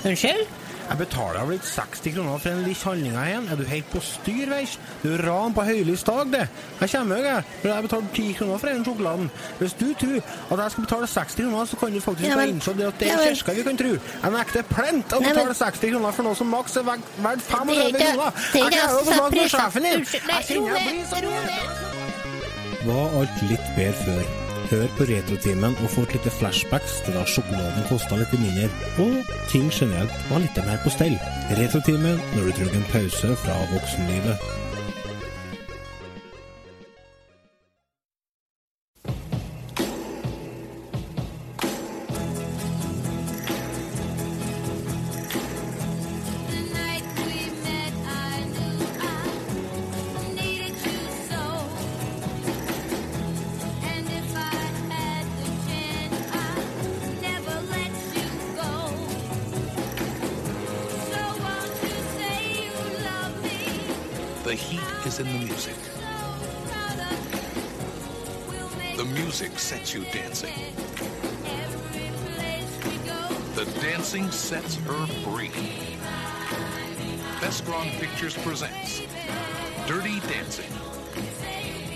Unnskyld? 0.05 0.49
Jeg 0.93 0.99
betaler 0.99 1.47
vel 1.49 1.61
60 1.65 2.11
kroner 2.17 2.39
for 2.43 2.51
en 2.51 2.65
liten 2.67 2.83
handling 2.85 3.15
igjen. 3.17 3.47
Er 3.53 3.57
du 3.57 3.63
helt 3.65 3.87
på 3.93 4.01
styr, 4.05 4.51
veis? 4.51 4.75
Du 5.01 5.07
er 5.15 5.23
ran 5.25 5.55
på 5.57 5.63
høylys 5.65 6.03
dag, 6.05 6.27
det. 6.33 6.43
Jeg 6.81 6.91
kommer 6.93 7.17
jo, 7.17 7.25
jeg. 7.31 7.45
Men 7.63 7.73
jeg 7.73 7.83
betaler 7.87 8.09
10 8.17 8.27
kroner 8.41 8.59
for 8.59 8.67
den 8.73 8.85
sjokoladen. 8.85 9.31
Hvis 9.61 9.77
du 9.79 9.87
tror 10.03 10.19
at 10.19 10.59
jeg 10.65 10.75
skal 10.75 10.85
betale 10.85 11.07
60 11.15 11.39
kroner, 11.39 11.65
så 11.71 11.77
kan 11.81 11.95
du 11.97 12.01
faktisk 12.01 12.29
Ja, 12.29 12.37
men- 12.37 12.49
innsett 12.57 12.77
det 12.77 12.87
at 12.91 12.99
det 13.01 13.09
er 13.13 13.17
men- 13.17 13.37
kirka 13.37 13.53
vi 13.57 13.63
kan 13.63 13.77
tro. 13.77 13.93
Jeg 14.23 14.33
nekter 14.37 14.63
plent 14.75 15.13
å 15.13 15.23
betale 15.23 15.55
60 15.55 15.91
kroner 15.91 16.13
for 16.13 16.23
noe 16.23 16.35
som 16.35 16.47
maks 16.51 16.77
er 16.77 16.83
verdt 16.83 17.03
Det 17.17 17.25
er 17.25 17.39
35 17.39 17.89
ikke- 17.89 17.99
kroner. 18.13 18.27
er 18.27 18.59
Jeg 18.59 18.63
ikke 18.63 18.77
klarer 18.77 19.01
å 19.01 19.05
få 19.07 19.13
snakke 19.13 19.37
med 19.41 19.51
sjefen 19.51 19.83
din. 19.83 20.07
Jeg 20.13 20.45
kjenner 20.45 20.77
jeg 20.77 20.83
blir 20.89 21.05
så 21.07 21.17
var 22.87 23.21
alt 23.21 23.43
litt 23.49 23.77
bedre 23.77 23.93
før. 24.05 24.42
Hør 24.73 24.89
på 24.97 25.05
Retrotimen 25.05 25.75
og 25.85 25.91
få 25.93 26.07
et 26.07 26.15
lite 26.17 26.31
flashbacks 26.33 26.95
til 27.05 27.13
da 27.13 27.27
sjokoladen 27.29 27.85
kosta 27.91 28.17
litt 28.17 28.33
mindre, 28.41 28.71
og 29.05 29.35
ting 29.53 29.69
generelt 29.69 30.17
var 30.31 30.41
litt 30.41 30.63
mer 30.65 30.81
på 30.81 30.95
stell. 30.97 31.19
Retrotimen 31.61 32.25
når 32.33 32.49
du 32.49 32.57
trenger 32.57 32.81
en 32.81 32.91
pause 32.95 33.37
fra 33.45 33.61
voksenlivet. 33.77 34.62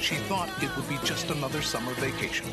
She 0.07 0.15
thought 0.15 0.49
it 0.63 0.71
would 0.77 0.89
be 0.89 0.99
just 1.05 1.31
another 1.31 1.61
summer 1.61 1.93
vacation, 1.95 2.47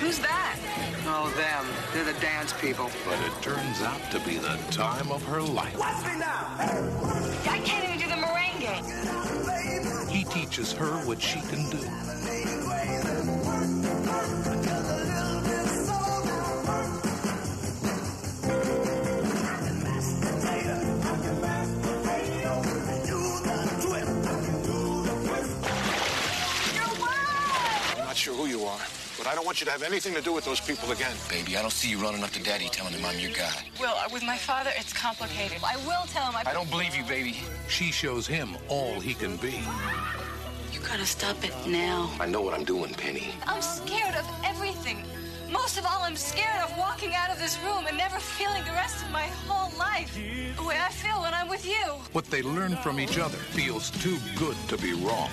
Who's 0.00 0.18
that? 0.18 0.58
Oh, 1.06 1.32
them. 1.34 1.64
They're 1.94 2.04
the 2.04 2.20
dance 2.20 2.52
people. 2.60 2.90
but 3.06 3.18
it 3.24 3.32
turns 3.40 3.80
out 3.80 4.02
to 4.10 4.20
be 4.20 4.36
the 4.36 4.58
time 4.70 5.10
of 5.10 5.24
her 5.24 5.40
life. 5.40 5.78
Watch 5.78 6.04
me 6.04 6.18
now! 6.18 6.54
I 6.58 7.58
can't 7.64 7.84
even 7.84 7.98
do 7.98 8.06
the 8.06 8.20
merengue. 8.20 10.10
He 10.10 10.24
teaches 10.24 10.74
her 10.74 10.90
what 11.06 11.22
she 11.22 11.40
can 11.40 11.70
do. 11.70 12.19
I 29.30 29.34
don't 29.36 29.46
want 29.46 29.60
you 29.60 29.64
to 29.66 29.70
have 29.70 29.84
anything 29.84 30.12
to 30.14 30.20
do 30.20 30.32
with 30.32 30.44
those 30.44 30.58
people 30.58 30.90
again. 30.90 31.12
Baby, 31.28 31.56
I 31.56 31.62
don't 31.62 31.70
see 31.70 31.88
you 31.88 31.98
running 31.98 32.24
up 32.24 32.30
to 32.30 32.42
daddy 32.42 32.68
telling 32.68 32.94
him 32.94 33.04
I'm 33.04 33.16
your 33.20 33.30
guy. 33.30 33.62
Will, 33.78 33.90
uh, 33.90 34.08
with 34.12 34.24
my 34.24 34.36
father, 34.36 34.70
it's 34.76 34.92
complicated. 34.92 35.58
I 35.64 35.76
will 35.86 36.04
tell 36.08 36.32
him. 36.32 36.34
I, 36.34 36.50
I 36.50 36.52
don't 36.52 36.68
believe 36.68 36.96
you, 36.96 37.04
baby. 37.04 37.36
She 37.68 37.92
shows 37.92 38.26
him 38.26 38.56
all 38.66 38.98
he 38.98 39.14
can 39.14 39.36
be. 39.36 39.62
You 40.72 40.80
gotta 40.80 41.06
stop 41.06 41.44
it 41.44 41.54
now. 41.64 42.10
I 42.18 42.26
know 42.26 42.40
what 42.40 42.54
I'm 42.54 42.64
doing, 42.64 42.92
Penny. 42.92 43.28
I'm 43.46 43.62
scared 43.62 44.16
of 44.16 44.28
everything. 44.44 45.04
Most 45.48 45.78
of 45.78 45.86
all, 45.86 46.02
I'm 46.02 46.16
scared 46.16 46.60
of 46.64 46.76
walking 46.76 47.14
out 47.14 47.30
of 47.30 47.38
this 47.38 47.56
room 47.62 47.86
and 47.86 47.96
never 47.96 48.18
feeling 48.18 48.64
the 48.64 48.72
rest 48.72 49.04
of 49.04 49.12
my 49.12 49.28
whole 49.46 49.70
life 49.78 50.12
the 50.56 50.64
way 50.64 50.76
I 50.76 50.90
feel 50.90 51.22
when 51.22 51.34
I'm 51.34 51.48
with 51.48 51.64
you. 51.64 51.86
What 52.10 52.24
they 52.26 52.42
learn 52.42 52.74
from 52.78 52.98
each 52.98 53.16
other 53.16 53.38
feels 53.38 53.90
too 53.90 54.18
good 54.34 54.56
to 54.66 54.76
be 54.76 54.92
wrong. 54.92 55.30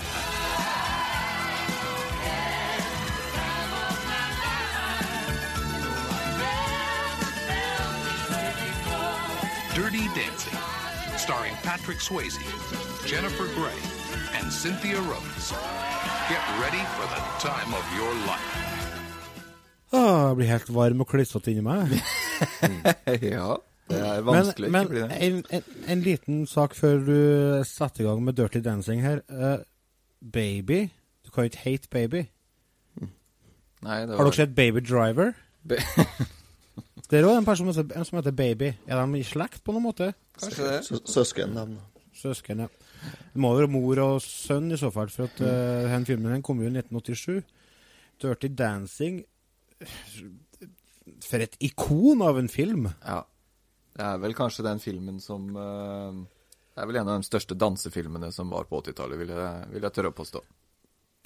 Starring 11.27 11.55
Patrick 11.63 11.99
Swayze, 11.99 12.39
Jennifer 13.11 13.47
Grey, 13.57 13.79
and 14.39 14.47
Cynthia 14.61 14.99
Rhodes. 15.11 15.47
Get 16.31 16.43
ready 16.63 16.83
for 16.95 17.05
the 17.15 17.21
time 17.47 17.71
of 17.79 17.83
your 17.99 18.13
life. 18.29 18.53
Åh, 19.91 20.27
jeg 20.27 20.35
blir 20.39 20.47
helt 20.51 20.69
varm 20.75 21.01
og 21.03 21.07
klissete 21.11 21.51
inni 21.51 21.63
meg. 21.63 21.91
ja, 23.33 23.49
det 23.91 23.99
er 24.03 24.23
vanskelig 24.27 24.69
men, 24.71 24.87
ikke 24.87 24.93
bli 24.93 25.01
men 25.03 25.11
en, 25.27 25.41
en, 25.57 25.65
en 25.95 26.03
liten 26.05 26.39
sak 26.47 26.75
før 26.79 27.03
du 27.07 27.17
setter 27.67 28.03
i 28.03 28.07
gang 28.07 28.23
med 28.23 28.35
Dirty 28.39 28.61
Dancing 28.63 29.03
her. 29.03 29.19
Uh, 29.27 29.59
baby 30.33 30.85
Du 31.25 31.31
kan 31.31 31.43
jo 31.43 31.51
ikke 31.51 31.63
hate 31.65 31.91
Baby. 31.91 32.23
Nei, 33.83 33.99
det 34.07 34.15
Har 34.15 34.23
var- 34.23 34.23
dere 34.31 34.39
sett 34.39 34.55
Baby 34.55 34.79
Driver? 34.83 35.33
Ba- 35.67 35.83
det 37.11 37.19
er 37.19 37.27
òg 37.27 37.41
en 37.41 37.47
person 37.51 37.73
som 37.75 38.19
heter 38.19 38.31
Baby. 38.35 38.71
Er 38.87 39.03
de 39.03 39.19
i 39.19 39.27
slekt 39.27 39.63
på 39.63 39.75
noen 39.75 39.89
måte? 39.89 40.13
Kanskje 40.39 40.67
det. 40.71 40.79
Sø- 40.85 41.05
Søsken. 41.05 41.79
Søsken, 42.17 42.59
ja. 42.59 42.67
Det 43.33 43.41
må 43.41 43.51
være 43.57 43.69
mor 43.69 43.99
og 44.01 44.21
sønn 44.21 44.71
i 44.73 44.77
så 44.77 44.89
fall, 44.93 45.09
for 45.13 45.23
at 45.29 45.41
uh, 45.41 45.89
den 45.91 46.05
filmen 46.05 46.31
den 46.33 46.41
kom 46.45 46.59
jo 46.63 46.69
i 46.69 46.73
1987. 46.73 47.43
Dirty 48.21 48.47
Dancing 48.57 49.19
For 51.27 51.41
et 51.43 51.55
ikon 51.63 52.21
av 52.25 52.39
en 52.39 52.49
film. 52.51 52.87
Ja. 53.05 53.21
Det 53.97 54.05
er 54.05 54.17
vel 54.21 54.33
kanskje 54.37 54.65
den 54.65 54.79
filmen 54.81 55.19
som 55.23 55.47
uh, 55.57 56.13
Det 56.75 56.83
er 56.83 56.89
vel 56.89 56.99
en 57.01 57.09
av 57.09 57.21
de 57.21 57.25
største 57.27 57.55
dansefilmene 57.57 58.29
som 58.33 58.49
var 58.53 58.67
på 58.69 58.81
80-tallet, 58.83 59.17
vil, 59.21 59.31
jeg- 59.33 59.69
vil 59.73 59.81
jeg 59.87 59.93
tørre 59.95 60.11
å 60.13 60.17
påstå. 60.17 60.41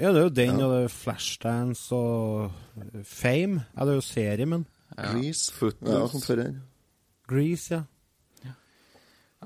Ja, 0.01 0.11
det 0.11 0.19
er 0.21 0.23
jo 0.23 0.29
den, 0.33 0.59
Ja. 0.59 0.65
og 0.65 0.71
det 0.73 0.83
er 0.85 0.93
Flashdance 0.95 1.91
og 1.93 2.51
Fame. 3.05 3.65
Ja, 3.75 3.85
det 3.85 3.91
er 3.91 3.99
jo 3.99 4.05
serie, 4.07 4.45
men 4.47 4.65
Ja. 4.97 5.11
Grease. 5.13 5.51
Footloose. 5.51 6.35
Ja. 6.37 6.51
Grease, 7.27 7.71
ja. 7.75 7.81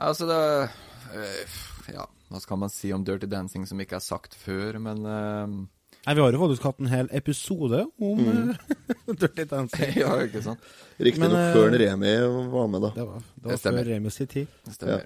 Altså, 0.01 0.27
det 0.27 0.39
eh, 1.15 1.55
Ja, 1.95 2.05
hva 2.31 2.41
skal 2.41 2.59
man 2.59 2.71
si 2.73 2.91
om 2.95 3.03
Dirty 3.07 3.29
Dancing 3.31 3.65
som 3.69 3.79
ikke 3.79 3.99
er 3.99 4.03
sagt 4.03 4.35
før, 4.35 4.79
men 4.81 5.05
uh... 5.05 5.47
Nei, 6.05 6.13
Vi 6.13 6.21
har 6.21 6.35
jo 6.35 6.41
faktisk 6.41 6.65
hatt 6.67 6.81
en 6.83 6.89
hel 6.91 7.07
episode 7.15 7.79
om 8.03 8.19
Mm. 8.19 8.49
eh, 8.51 9.13
Dirty 9.21 9.45
Dancing. 9.49 9.93
Ja, 10.03 10.11
ikke 10.25 10.41
sant? 10.45 10.65
Riktignok 10.99 11.39
eh, 11.39 11.53
før 11.55 11.77
Remi 11.79 12.13
var 12.51 12.67
med, 12.73 12.83
da. 12.85 12.91
Det 12.97 13.07
var, 13.07 13.23
det 13.39 13.51
var 13.53 13.63
før 13.63 13.89
Remi 13.91 14.13
sin 14.13 14.27
tid. 14.33 14.59
Ja. 14.81 14.99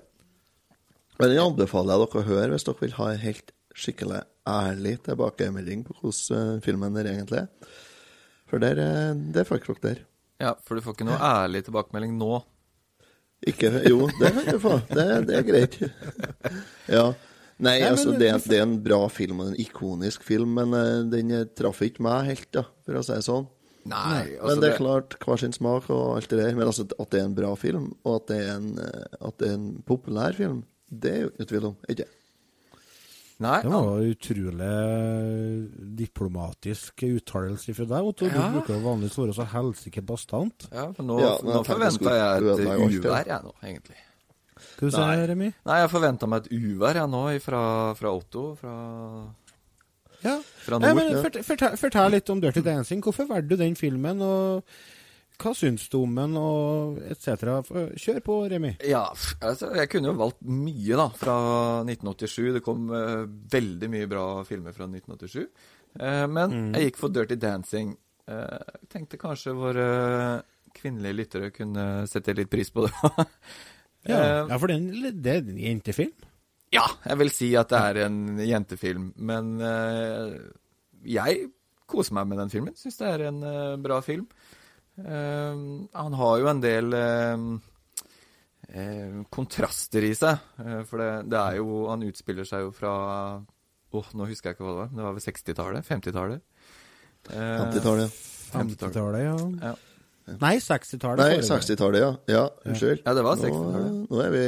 Men 1.20 1.34
den 1.34 1.42
anbefaler 1.44 1.96
jeg 1.96 2.08
dere 2.08 2.22
å 2.24 2.28
høre 2.32 2.52
hvis 2.56 2.68
dere 2.68 2.82
vil 2.86 2.98
ha 2.98 3.10
en 3.14 3.24
helt 3.24 3.54
skikkelig 3.80 4.22
ærlig 4.50 4.96
tilbakemelding 5.06 5.84
på 5.88 5.96
hvordan 6.02 6.62
filmen 6.66 6.98
er 7.00 7.12
egentlig 7.12 7.44
er. 7.44 7.74
For 8.50 8.64
der, 8.64 8.80
det 8.80 9.44
er 9.44 9.52
ikke 9.60 9.76
dere 9.76 9.84
der. 9.86 10.00
Ja, 10.42 10.54
for 10.66 10.80
du 10.80 10.82
får 10.82 10.96
ikke 10.96 11.08
noe 11.12 11.20
ærlig 11.22 11.62
tilbakemelding 11.68 12.16
nå. 12.18 12.40
Ikke 13.48 13.70
Jo, 13.88 14.08
det 14.20 14.34
kan 14.36 14.48
du 14.52 14.60
få. 14.60 14.74
Det, 14.92 15.06
det 15.30 15.36
er 15.40 15.46
greit. 15.48 15.78
Ja. 16.92 17.06
Nei, 17.60 17.78
Nei, 17.82 17.90
altså, 17.90 18.14
det, 18.16 18.28
er- 18.32 18.44
det 18.48 18.58
er 18.60 18.64
en 18.66 18.78
bra 18.84 19.02
film, 19.12 19.40
og 19.44 19.50
en 19.52 19.58
ikonisk 19.60 20.24
film, 20.24 20.54
men 20.56 20.76
eh, 20.78 21.00
den 21.12 21.32
eh, 21.36 21.46
traff 21.60 21.82
ikke 21.84 22.04
meg 22.06 22.30
helt, 22.30 22.48
da, 22.56 22.64
for 22.88 23.00
å 23.00 23.04
si 23.04 23.12
det 23.18 23.26
sånn. 23.28 23.48
Nei, 23.90 24.36
altså 24.38 24.54
men 24.54 24.62
det 24.64 24.70
er 24.70 24.78
klart, 24.78 25.16
hver 25.24 25.40
sin 25.42 25.56
smak 25.56 25.88
og 25.92 26.18
alt 26.18 26.30
det 26.32 26.40
der. 26.40 26.56
Men 26.56 26.68
altså, 26.70 26.86
at 27.00 27.10
det 27.12 27.20
er 27.20 27.28
en 27.28 27.36
bra 27.36 27.50
film, 27.60 27.90
og 28.08 28.20
at 28.22 28.30
det 28.32 28.38
er 28.46 28.52
en, 28.58 28.70
eh, 28.84 29.06
at 29.28 29.40
det 29.42 29.50
er 29.50 29.58
en 29.58 29.68
populær 29.88 30.36
film, 30.40 30.62
det 30.90 31.12
er 31.16 31.22
jo 31.26 31.32
ikke 31.34 31.50
tvil 31.52 31.68
om. 31.72 31.76
Ikke? 31.92 32.08
Nei, 33.40 33.62
Det 33.64 33.72
var 33.72 34.02
ja. 34.02 34.10
utrolig 34.12 34.70
diplomatisk 35.96 37.04
uttalelse 37.08 37.74
fra 37.78 37.86
deg, 37.88 38.04
Otto. 38.10 38.28
Du 38.28 38.36
Ja. 38.36 38.50
bruker 38.52 38.74
jo 38.76 38.82
vanligvis 38.84 39.16
være 39.18 39.34
så 39.38 39.46
helsike 39.48 40.02
bastant. 40.06 40.68
Ja, 40.72 40.92
for 40.92 41.04
nå, 41.04 41.20
Ja, 41.22 41.38
nå 41.42 41.64
forventa 41.66 42.12
jeg 42.20 42.44
et 42.44 42.60
ja. 42.68 42.76
uvær, 42.76 43.26
jeg 43.28 43.42
nå, 43.44 43.54
egentlig. 43.64 43.96
Hva 44.80 44.92
sier 44.92 45.16
du, 45.26 45.32
Remi? 45.32 45.54
Nei, 45.66 45.80
jeg 45.80 45.90
forventa 45.90 46.28
meg 46.28 46.46
et 46.46 46.52
uvær, 46.52 46.94
jeg 47.00 47.10
nå, 47.10 47.40
fra, 47.42 47.94
fra 47.96 48.12
Otto. 48.14 48.56
Fra, 48.56 49.34
Ja. 50.22 50.42
fra 50.66 50.78
Nei, 50.80 50.94
nord. 50.94 50.96
men 51.14 51.24
fortell, 51.24 51.44
fortell, 51.44 51.78
fortell 51.78 52.12
litt 52.12 52.30
om 52.30 52.42
Dirty 52.42 52.60
Dancing. 52.62 53.02
Hvorfor 53.02 53.26
valgte 53.26 53.48
du 53.50 53.56
den 53.56 53.76
filmen, 53.76 54.22
og 54.22 54.64
hva 55.40 55.54
syns 55.56 55.86
du 55.90 55.98
om 56.02 56.16
den, 56.20 56.34
og 56.40 56.98
etc.? 57.10 57.46
Kjør 57.96 58.20
på, 58.26 58.36
Remi. 58.52 58.74
Ja, 58.88 59.06
altså, 59.42 59.70
jeg 59.78 59.90
kunne 59.92 60.12
jo 60.12 60.18
valgt 60.20 60.42
mye, 60.44 60.98
da, 61.00 61.06
fra 61.16 61.36
1987. 61.86 62.54
Det 62.58 62.64
kom 62.66 62.90
uh, 62.92 63.24
veldig 63.54 63.90
mye 63.94 64.10
bra 64.12 64.26
filmer 64.48 64.76
fra 64.76 64.88
1987. 64.90 65.48
Uh, 66.00 66.28
men 66.28 66.52
Mm. 66.54 66.74
jeg 66.76 66.90
gikk 66.92 67.00
for 67.02 67.10
Dirty 67.16 67.36
Dancing. 67.40 67.96
Uh, 68.30 68.60
tenkte 68.92 69.18
kanskje 69.18 69.56
våre 69.58 69.86
kvinnelige 70.78 71.18
lyttere 71.18 71.50
kunne 71.56 72.06
sette 72.08 72.36
litt 72.38 72.50
pris 72.52 72.70
på 72.76 72.86
det. 72.88 72.94
Ja, 74.08 74.16
Eh, 74.16 74.46
ja 74.48 74.58
for 74.58 74.68
det 74.72 74.76
er 74.78 74.80
en- 74.80 75.22
det 75.22 75.32
er 75.34 75.40
en 75.44 75.58
jentefilm. 75.60 76.14
Ja, 76.72 76.86
jeg 77.04 77.18
vil 77.20 77.30
si 77.36 77.50
at 77.60 77.68
det 77.74 77.80
er 77.84 77.98
en 78.06 78.38
jentefilm, 78.40 79.10
men 79.18 79.50
eh, 79.60 80.38
jeg 81.04 81.50
koser 81.90 82.14
meg 82.16 82.30
med 82.30 82.40
den 82.40 82.50
filmen. 82.54 82.78
Syns 82.80 82.96
det 83.02 83.10
er 83.10 83.26
en 83.28 83.42
eh, 83.44 83.76
bra 83.84 83.98
film. 84.06 84.24
Eh, 85.00 85.60
han 85.94 86.14
har 86.20 86.38
jo 86.42 86.48
en 86.52 86.62
del 86.64 86.94
eh, 86.94 87.44
eh, 88.74 89.20
kontraster 89.34 90.04
i 90.08 90.14
seg, 90.18 90.38
eh, 90.66 90.82
for 90.90 91.02
det, 91.02 91.10
det 91.32 91.40
er 91.40 91.60
jo 91.62 91.86
Han 91.90 92.04
utspiller 92.10 92.48
seg 92.48 92.68
jo 92.68 92.72
fra 92.76 92.94
Åh, 93.90 94.10
nå 94.14 94.28
husker 94.30 94.52
jeg 94.52 94.58
ikke 94.60 94.66
hva 94.68 94.74
det 94.76 94.82
var. 94.84 94.90
Det 94.94 95.06
var 95.06 95.14
vel 95.16 95.24
60-tallet? 95.26 95.86
50-tallet? 95.88 96.42
Eh, 97.34 97.54
50-tallet, 97.64 98.18
50-tallet, 98.54 99.24
ja. 99.26 99.38
Ja. 99.66 99.72
Nei, 100.44 100.52
60-tallet. 100.62 101.24
Nei, 101.24 101.40
60-tallet, 101.42 102.04
ja. 102.04 102.12
Ja, 102.30 102.44
unnskyld. 102.70 103.02
Ja, 103.02 103.16
det 103.18 103.24
var 103.26 103.40
60-tallet. 103.42 103.96
Nå, 104.12 104.20
er 104.22 104.36
vi, 104.36 104.44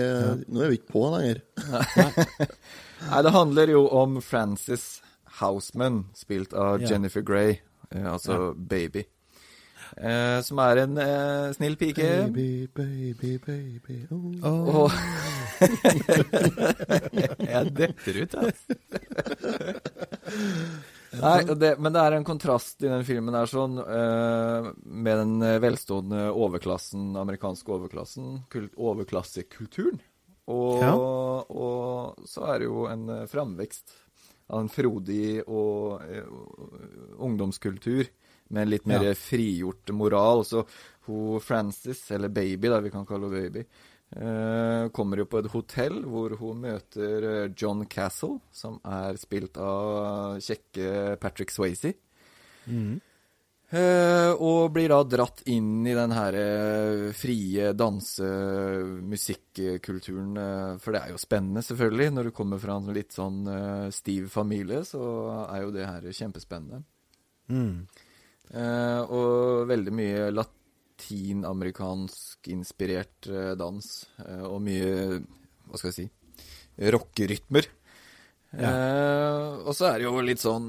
nå 0.53 0.61
er 0.61 0.69
vi 0.69 0.77
ikke 0.77 0.93
på 0.93 1.07
lenger. 1.15 1.41
Nei, 3.09 3.21
det 3.25 3.33
handler 3.33 3.73
jo 3.73 3.81
om 4.03 4.19
Frances 4.21 4.85
Houseman, 5.39 6.03
spilt 6.13 6.53
av 6.53 6.83
Ja. 6.83 6.91
Jennifer 6.93 7.25
Grey, 7.25 7.57
eh, 7.89 8.05
altså 8.13 8.53
Baby. 8.53 9.07
Eh, 9.97 10.39
som 10.45 10.59
er 10.63 10.83
en 10.85 10.97
eh, 11.03 11.51
snill 11.57 11.75
pike. 11.79 12.07
Baby, 12.31 12.67
baby, 12.73 13.37
baby 13.43 13.97
oh. 14.11 14.85
oh. 14.85 14.99
Jeg 17.51 17.73
detter 17.77 18.21
ut, 18.23 18.35
altså. 18.39 18.77
Nei, 21.11 21.39
det, 21.59 21.73
men 21.83 21.91
det 21.91 22.01
er 22.05 22.15
en 22.15 22.25
kontrast 22.27 22.79
i 22.85 22.87
den 22.87 23.03
filmen 23.07 23.35
her 23.35 23.49
sånn, 23.51 23.75
eh, 23.83 24.69
med 24.87 25.19
den 25.19 25.33
eh, 25.43 25.57
velstående 25.63 26.29
overklassen, 26.31 27.09
amerikanske 27.19 27.73
overklassen, 27.75 28.37
kult, 28.53 28.71
overklassekulturen. 28.79 29.99
Og, 30.51 30.79
Ja. 30.81 30.93
og 30.95 32.23
så 32.27 32.47
er 32.53 32.63
det 32.63 32.69
jo 32.71 32.85
en 32.89 33.03
eh, 33.11 33.27
framvekst 33.29 33.91
av 34.51 34.63
en 34.63 34.71
frodig 34.71 35.43
og 35.47 36.01
eh, 36.07 36.25
ungdomskultur 37.19 38.07
med 38.51 38.61
en 38.65 38.69
litt 38.73 38.85
mer 38.89 39.03
Ja. 39.03 39.13
frigjort 39.17 39.89
moral. 39.95 40.43
Så 40.45 40.65
hun 41.07 41.39
Frances, 41.41 42.11
eller 42.11 42.29
Baby, 42.29 42.67
da 42.69 42.79
vi 42.79 42.89
kan 42.93 43.05
kalle 43.05 43.25
henne 43.29 43.41
Baby, 43.49 43.65
eh, 44.15 44.89
kommer 44.93 45.17
jo 45.17 45.25
på 45.25 45.39
et 45.39 45.51
hotell 45.51 46.03
hvor 46.03 46.29
hun 46.37 46.61
møter 46.61 47.23
eh, 47.45 47.51
John 47.57 47.85
Castle, 47.85 48.39
som 48.51 48.79
er 48.85 49.15
spilt 49.17 49.57
av 49.57 50.37
kjekke 50.43 51.17
Patrick 51.19 51.49
Swayze. 51.51 51.93
Mm. 52.67 52.99
Eh, 53.71 54.31
og 54.35 54.73
blir 54.75 54.89
da 54.91 54.97
dratt 55.07 55.45
inn 55.47 55.85
i 55.87 55.93
den 55.95 56.11
her 56.11 56.35
eh, 56.35 57.13
frie 57.15 57.69
danse-musikkulturen. 57.71 60.35
Eh, 60.37 60.77
for 60.83 60.91
det 60.91 61.01
er 61.05 61.09
jo 61.13 61.17
spennende, 61.21 61.61
selvfølgelig. 61.63 62.09
Når 62.11 62.23
du 62.27 62.31
kommer 62.35 62.59
fra 62.59 62.75
en 62.81 62.91
litt 62.93 63.13
sånn 63.15 63.47
stiv 63.95 64.27
familie, 64.33 64.83
så 64.87 64.99
er 65.47 65.61
jo 65.63 65.71
det 65.75 65.87
her 65.87 66.01
kjempespennende. 66.11 66.83
Mm. 67.51 67.87
Eh, 68.51 69.01
og 69.07 69.63
veldig 69.69 69.91
mye 69.95 70.25
latinamerikansk 70.35 72.49
inspirert 72.51 73.27
eh, 73.31 73.53
dans. 73.59 73.85
eh, 74.25 74.45
og 74.47 74.61
mye, 74.65 75.19
hva 75.69 75.75
skal 75.79 75.89
jeg 75.91 75.99
si, 76.01 76.07
rockerytmer. 76.91 77.65
Eh, 78.51 79.47
og 79.63 79.71
så 79.71 79.83
er 79.87 79.95
det 80.01 80.09
jo 80.09 80.19
litt 80.27 80.41
sånn 80.43 80.65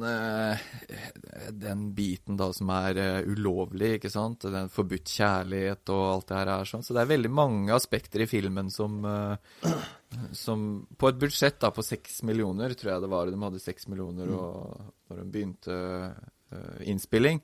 Den 1.58 1.80
biten 1.96 2.36
da 2.38 2.46
som 2.54 2.70
er 2.70 3.26
ulovlig, 3.26 3.96
ikke 3.96 4.12
sant. 4.12 4.46
Den 4.54 4.70
forbudt 4.70 5.10
kjærlighet 5.10 5.90
og 5.90 6.02
alt 6.12 6.28
det 6.28 6.36
her 6.38 6.48
er 6.52 6.62
sånn. 6.70 6.84
Så 6.86 6.94
det 6.94 7.02
er 7.02 7.10
veldig 7.10 7.32
mange 7.34 7.74
aspekter 7.74 8.22
i 8.22 8.30
filmen 8.30 8.70
som, 8.70 9.02
som 10.30 10.86
På 10.94 11.10
et 11.10 11.18
budsjett 11.24 11.58
da 11.58 11.74
på 11.74 11.82
seks 11.82 12.22
millioner, 12.28 12.70
tror 12.78 12.90
jeg 12.94 13.02
det 13.02 13.10
var. 13.16 13.26
De 13.26 13.42
hadde 13.48 13.66
seks 13.66 13.90
millioner 13.90 14.30
og, 14.30 14.78
når 15.10 15.16
de 15.18 15.26
begynte 15.34 15.74
innspilling. 16.88 17.40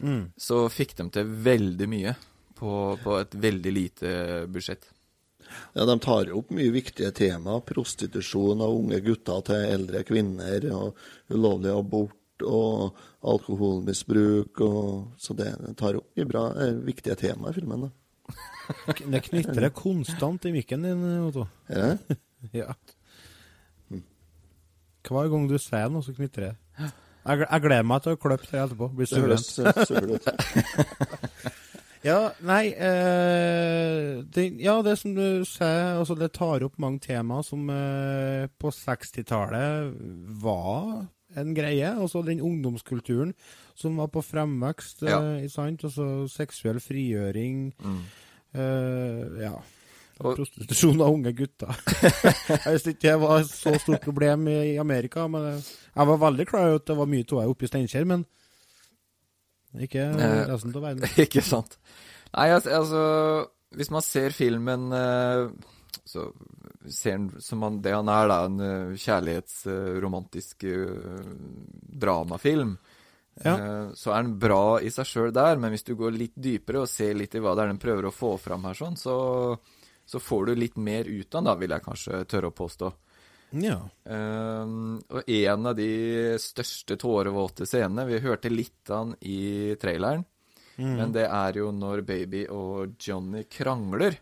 Mm. 0.00 0.30
Så 0.36 0.64
fikk 0.72 0.96
de 0.98 1.08
til 1.12 1.34
veldig 1.44 1.88
mye 1.90 2.14
på, 2.56 2.72
på 3.02 3.18
et 3.20 3.36
veldig 3.36 3.72
lite 3.72 4.14
budsjett. 4.52 4.88
Ja, 5.72 5.84
De 5.84 5.98
tar 5.98 6.30
opp 6.36 6.50
mye 6.54 6.72
viktige 6.74 7.10
tema. 7.16 7.58
Prostitusjon 7.66 8.62
av 8.62 8.74
unge 8.76 9.00
gutter 9.04 9.42
til 9.46 9.66
eldre 9.76 10.02
kvinner. 10.06 10.66
Og 10.76 11.34
ulovlig 11.34 11.72
abort 11.74 12.44
og 12.46 13.00
alkoholmisbruk. 13.32 14.62
Og, 14.66 15.10
så 15.20 15.36
det 15.38 15.52
tar 15.80 15.98
opp 16.00 16.10
mye 16.16 16.28
bra, 16.28 16.46
eh, 16.62 16.76
viktige 16.86 17.18
tema 17.20 17.50
i 17.50 17.58
filmen. 17.58 17.88
da. 17.88 17.94
Det 19.10 19.24
knitrer 19.26 19.72
konstant 19.74 20.44
i 20.46 20.54
mikken 20.54 20.86
din, 20.86 21.04
Otto. 21.26 21.48
Er 21.68 21.96
det? 21.98 22.18
ja. 22.62 22.74
Hver 25.10 25.30
gang 25.32 25.48
du 25.50 25.56
sier 25.58 25.90
noe, 25.90 26.04
så 26.06 26.14
knitrer 26.14 26.52
det. 26.52 26.90
Jeg, 27.20 27.42
jeg 27.44 27.62
gleder 27.66 27.86
meg 27.86 28.02
til 28.04 28.14
å 28.16 28.20
klippe 28.20 28.48
det 28.48 28.60
etterpå. 28.62 28.86
Blir 28.96 29.08
suverent. 29.10 29.48
ja, 32.08 32.18
nei 32.48 32.62
eh, 32.72 34.20
det, 34.32 34.44
Ja, 34.64 34.78
det 34.86 34.96
som 35.02 35.14
du 35.16 35.42
sier, 35.48 35.98
altså 36.00 36.16
det 36.18 36.30
tar 36.38 36.64
opp 36.64 36.78
mange 36.80 37.02
temaer 37.04 37.44
som 37.46 37.68
eh, 37.74 38.46
på 38.60 38.72
60-tallet 38.72 39.92
var 40.42 41.04
en 41.38 41.52
greie. 41.54 41.92
Altså 41.92 42.24
den 42.26 42.40
ungdomskulturen 42.42 43.34
som 43.78 44.00
var 44.00 44.08
på 44.12 44.22
fremvekst, 44.24 45.04
Ja. 45.06 45.20
eh, 45.36 45.44
sant? 45.52 45.84
Altså 45.86 46.26
seksuell 46.32 46.80
frigjøring. 46.82 47.68
Mm. 47.84 48.00
eh, 48.54 49.44
ja. 49.44 49.52
Og- 50.20 50.36
Prostitusjon 50.36 51.00
av 51.00 51.14
unge 51.14 51.32
gutter. 51.32 51.70
jeg 52.66 52.74
visste 52.74 52.92
ikke 52.92 53.06
det 53.08 53.16
var 53.22 53.40
et 53.40 53.48
så 53.48 53.72
stort 53.80 54.04
problem 54.04 54.48
i, 54.52 54.58
i 54.74 54.78
Amerika, 54.80 55.24
men 55.32 55.46
jeg 55.54 56.10
var 56.12 56.20
veldig 56.26 56.46
klar 56.50 56.68
over 56.68 56.82
at 56.82 56.90
det 56.90 56.96
var 56.98 57.08
mye 57.08 57.26
av 57.32 57.52
oppe 57.54 57.66
i 57.66 57.70
Steinkjer, 57.70 58.04
men 58.08 58.26
Ikke 59.80 60.02
Eh, 60.10 60.44
resten 60.50 60.74
av 60.74 60.82
verden. 60.82 61.08
ikke 61.24 61.42
sant. 61.46 61.78
Nei, 62.34 62.48
altså, 62.52 62.70
altså 62.80 63.02
Hvis 63.78 63.90
man 63.94 64.02
ser 64.04 64.34
filmen 64.34 64.88
eh, 64.92 65.44
så 66.04 66.26
ser 66.90 67.16
han 67.16 67.28
som 67.40 67.62
han, 67.62 67.80
det 67.84 67.92
han 67.94 68.08
er, 68.10 68.28
da, 68.28 68.38
en 68.48 68.60
eh, 68.66 68.96
kjærlighetsromantisk 68.98 70.64
dramafilm. 72.02 72.76
Ja. 73.40 73.54
Så 73.96 74.10
er 74.12 74.24
den 74.26 74.34
bra 74.42 74.80
i 74.84 74.90
seg 74.92 75.06
sjøl 75.08 75.30
der, 75.32 75.56
men 75.56 75.72
hvis 75.72 75.86
du 75.86 75.94
går 75.96 76.12
litt 76.12 76.34
dypere 76.36 76.82
og 76.82 76.90
ser 76.90 77.14
litt 77.16 77.32
i 77.38 77.40
hva 77.40 77.54
det 77.56 77.62
er 77.64 77.70
den 77.70 77.80
prøver 77.80 78.08
å 78.10 78.12
få 78.12 78.34
fram 78.42 78.66
her, 78.68 78.76
sånn, 78.76 78.98
så, 79.00 79.14
så 80.10 80.18
får 80.22 80.50
du 80.50 80.58
litt 80.58 80.76
mer 80.76 81.06
ut 81.06 81.34
av 81.34 81.38
den, 81.38 81.46
da, 81.46 81.54
vil 81.60 81.74
jeg 81.76 81.86
kanskje 81.86 82.24
tørre 82.30 82.50
å 82.50 82.56
påstå. 82.56 82.90
Ja. 83.50 83.76
Um, 84.04 85.00
og 85.10 85.26
en 85.26 85.66
av 85.66 85.74
de 85.78 85.90
største 86.38 86.94
tårevåte 87.00 87.66
scenene 87.66 88.04
Vi 88.06 88.20
hørte 88.22 88.50
litt 88.52 88.90
av 88.90 89.08
den 89.08 89.16
i 89.26 89.74
traileren. 89.80 90.22
Mm. 90.76 90.94
Men 90.96 91.14
det 91.14 91.26
er 91.26 91.58
jo 91.58 91.72
når 91.74 92.04
Baby 92.06 92.44
og 92.54 92.94
Johnny 93.02 93.44
krangler. 93.50 94.18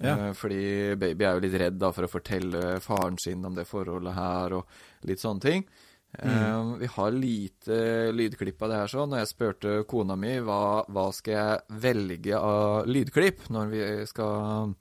Ja. 0.00 0.16
Uh, 0.16 0.32
fordi 0.36 0.96
Baby 1.00 1.28
er 1.28 1.36
jo 1.36 1.44
litt 1.44 1.60
redd 1.60 1.80
da 1.80 1.92
for 1.92 2.08
å 2.08 2.12
fortelle 2.12 2.80
faren 2.84 3.20
sin 3.20 3.44
om 3.44 3.56
det 3.56 3.68
forholdet 3.68 4.16
her, 4.16 4.58
og 4.60 5.08
litt 5.08 5.22
sånne 5.22 5.44
ting. 5.44 5.66
Um, 6.12 6.74
vi 6.76 6.88
har 6.92 7.14
lite 7.16 7.76
lydklipp 8.12 8.60
av 8.62 8.68
det 8.68 8.80
her 8.82 8.90
sånn, 8.92 9.14
og 9.14 9.22
jeg 9.22 9.30
spurte 9.30 9.78
kona 9.88 10.16
mi 10.20 10.34
hva, 10.44 10.82
hva 10.92 11.06
skal 11.16 11.32
jeg 11.32 11.78
velge 11.86 12.36
av 12.36 12.84
lydklipp 12.84 13.46
når 13.52 13.70
vi 13.72 13.86
skal 14.10 14.74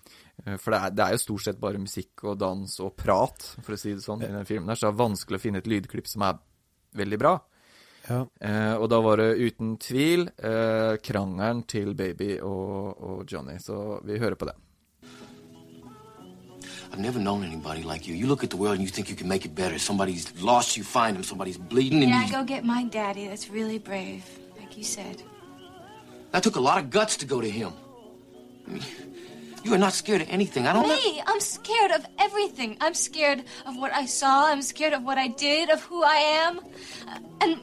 For 0.58 0.74
det 0.74 0.80
er, 0.80 0.94
det 0.98 1.04
er 1.06 1.12
jo 1.16 1.22
stort 1.22 1.44
sett 1.46 1.60
bare 1.62 1.78
musikk 1.82 2.24
og 2.26 2.40
dans 2.42 2.80
og 2.82 2.96
prat, 2.98 3.44
for 3.62 3.76
å 3.76 3.78
si 3.78 3.92
det 3.94 4.02
sånn, 4.02 4.24
i 4.26 4.32
den 4.32 4.48
filmen 4.50 4.72
der, 4.72 4.80
så 4.80 4.88
det 4.88 4.94
er 4.96 5.04
vanskelig 5.04 5.38
å 5.38 5.44
finne 5.44 5.62
et 5.62 5.70
lydklipp 5.70 6.08
som 6.10 6.24
er 6.26 6.40
veldig 6.98 7.20
bra. 7.22 7.36
Ja. 8.08 8.24
Eh, 8.42 8.74
og 8.82 8.88
da 8.90 8.98
var 9.06 9.22
det 9.22 9.28
uten 9.38 9.76
tvil 9.78 10.26
eh, 10.42 10.96
krangelen 11.06 11.62
til 11.70 11.94
Baby 11.94 12.40
og, 12.42 12.98
og 12.98 13.24
Johnny, 13.30 13.60
så 13.62 14.00
vi 14.08 14.18
hører 14.18 14.36
på 14.42 14.50
det. 14.50 14.58
I've 16.92 17.00
never 17.00 17.20
known 17.20 17.44
anybody 17.44 17.84
like 17.84 18.06
you. 18.08 18.16
You 18.16 18.28
look 18.28 18.44
at 18.44 18.50
the 18.50 18.58
world 18.58 18.76
and 18.80 18.82
you 18.84 18.90
think 18.90 19.10
you 19.10 19.16
can 19.16 19.28
make 19.28 19.46
it 19.46 19.56
better. 19.56 19.78
Somebody's 19.80 20.28
lost, 20.42 20.76
you 20.76 20.84
find 20.84 21.16
them. 21.16 21.24
Somebody's 21.24 21.58
bleeding, 21.58 22.02
and 22.04 22.10
Yeah, 22.10 22.26
you. 22.26 22.32
go 22.34 22.44
get 22.44 22.66
my 22.66 22.84
daddy. 22.84 23.28
That's 23.28 23.50
really 23.50 23.80
brave, 23.80 24.24
like 24.60 24.76
you 24.78 24.84
said. 24.84 25.24
That 26.32 26.44
took 26.44 26.58
a 26.58 26.60
lot 26.60 26.80
of 26.84 26.90
guts 26.90 27.16
to 27.18 27.26
go 27.26 27.40
to 27.40 27.50
him. 27.50 27.72
I 28.68 28.72
mean, 28.72 28.84
you 29.64 29.74
are 29.74 29.78
not 29.78 29.94
scared 29.94 30.22
of 30.22 30.30
anything. 30.30 30.68
I 30.68 30.74
don't 30.74 30.88
know. 30.88 30.96
Me, 30.96 31.22
I'm 31.26 31.40
scared 31.40 31.92
of 31.92 32.06
everything. 32.20 32.78
I'm 32.82 32.94
scared 32.94 33.44
of 33.66 33.78
what 33.78 33.94
I 33.94 34.06
saw. 34.06 34.48
I'm 34.48 34.62
scared 34.62 34.94
of 34.94 35.04
what 35.04 35.18
I 35.18 35.28
did, 35.28 35.70
of 35.70 35.82
who 35.84 36.04
I 36.04 36.16
am. 36.46 36.60
Uh, 37.08 37.20
And 37.42 37.60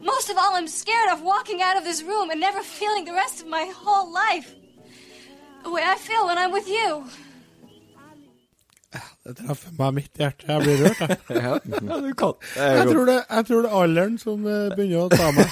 most 0.00 0.30
of 0.30 0.36
all, 0.38 0.54
I'm 0.54 0.68
scared 0.68 1.10
of 1.12 1.22
walking 1.22 1.60
out 1.62 1.76
of 1.76 1.84
this 1.84 2.02
room 2.02 2.30
and 2.30 2.40
never 2.40 2.60
feeling 2.62 3.04
the 3.04 3.12
rest 3.12 3.40
of 3.42 3.46
my 3.48 3.70
whole 3.74 4.12
life. 4.12 4.54
The 5.62 5.70
way 5.70 5.82
I 5.84 5.96
feel 5.96 6.26
when 6.26 6.38
I'm 6.38 6.52
with 6.52 6.68
you. 6.68 7.04
Det 9.30 9.36
traff 9.46 9.62
meg 9.78 9.94
midt 9.98 10.18
i 10.18 10.24
hjertet. 10.24 10.48
Jeg 10.50 10.64
blir 10.64 10.80
rørt, 10.84 11.00
jeg. 11.00 11.18
Ja, 11.40 11.52
ja, 11.90 11.98
du 12.04 12.10
kan. 12.18 12.34
Jeg 12.56 12.86
tror 12.90 13.06
det, 13.10 13.16
jeg 13.30 13.46
tror 13.50 13.62
det 13.66 13.70
er 13.70 13.76
alderen 13.82 14.18
som 14.22 14.46
eh, 14.50 14.74
begynner 14.74 15.04
å 15.04 15.08
ta 15.14 15.30
meg. 15.36 15.46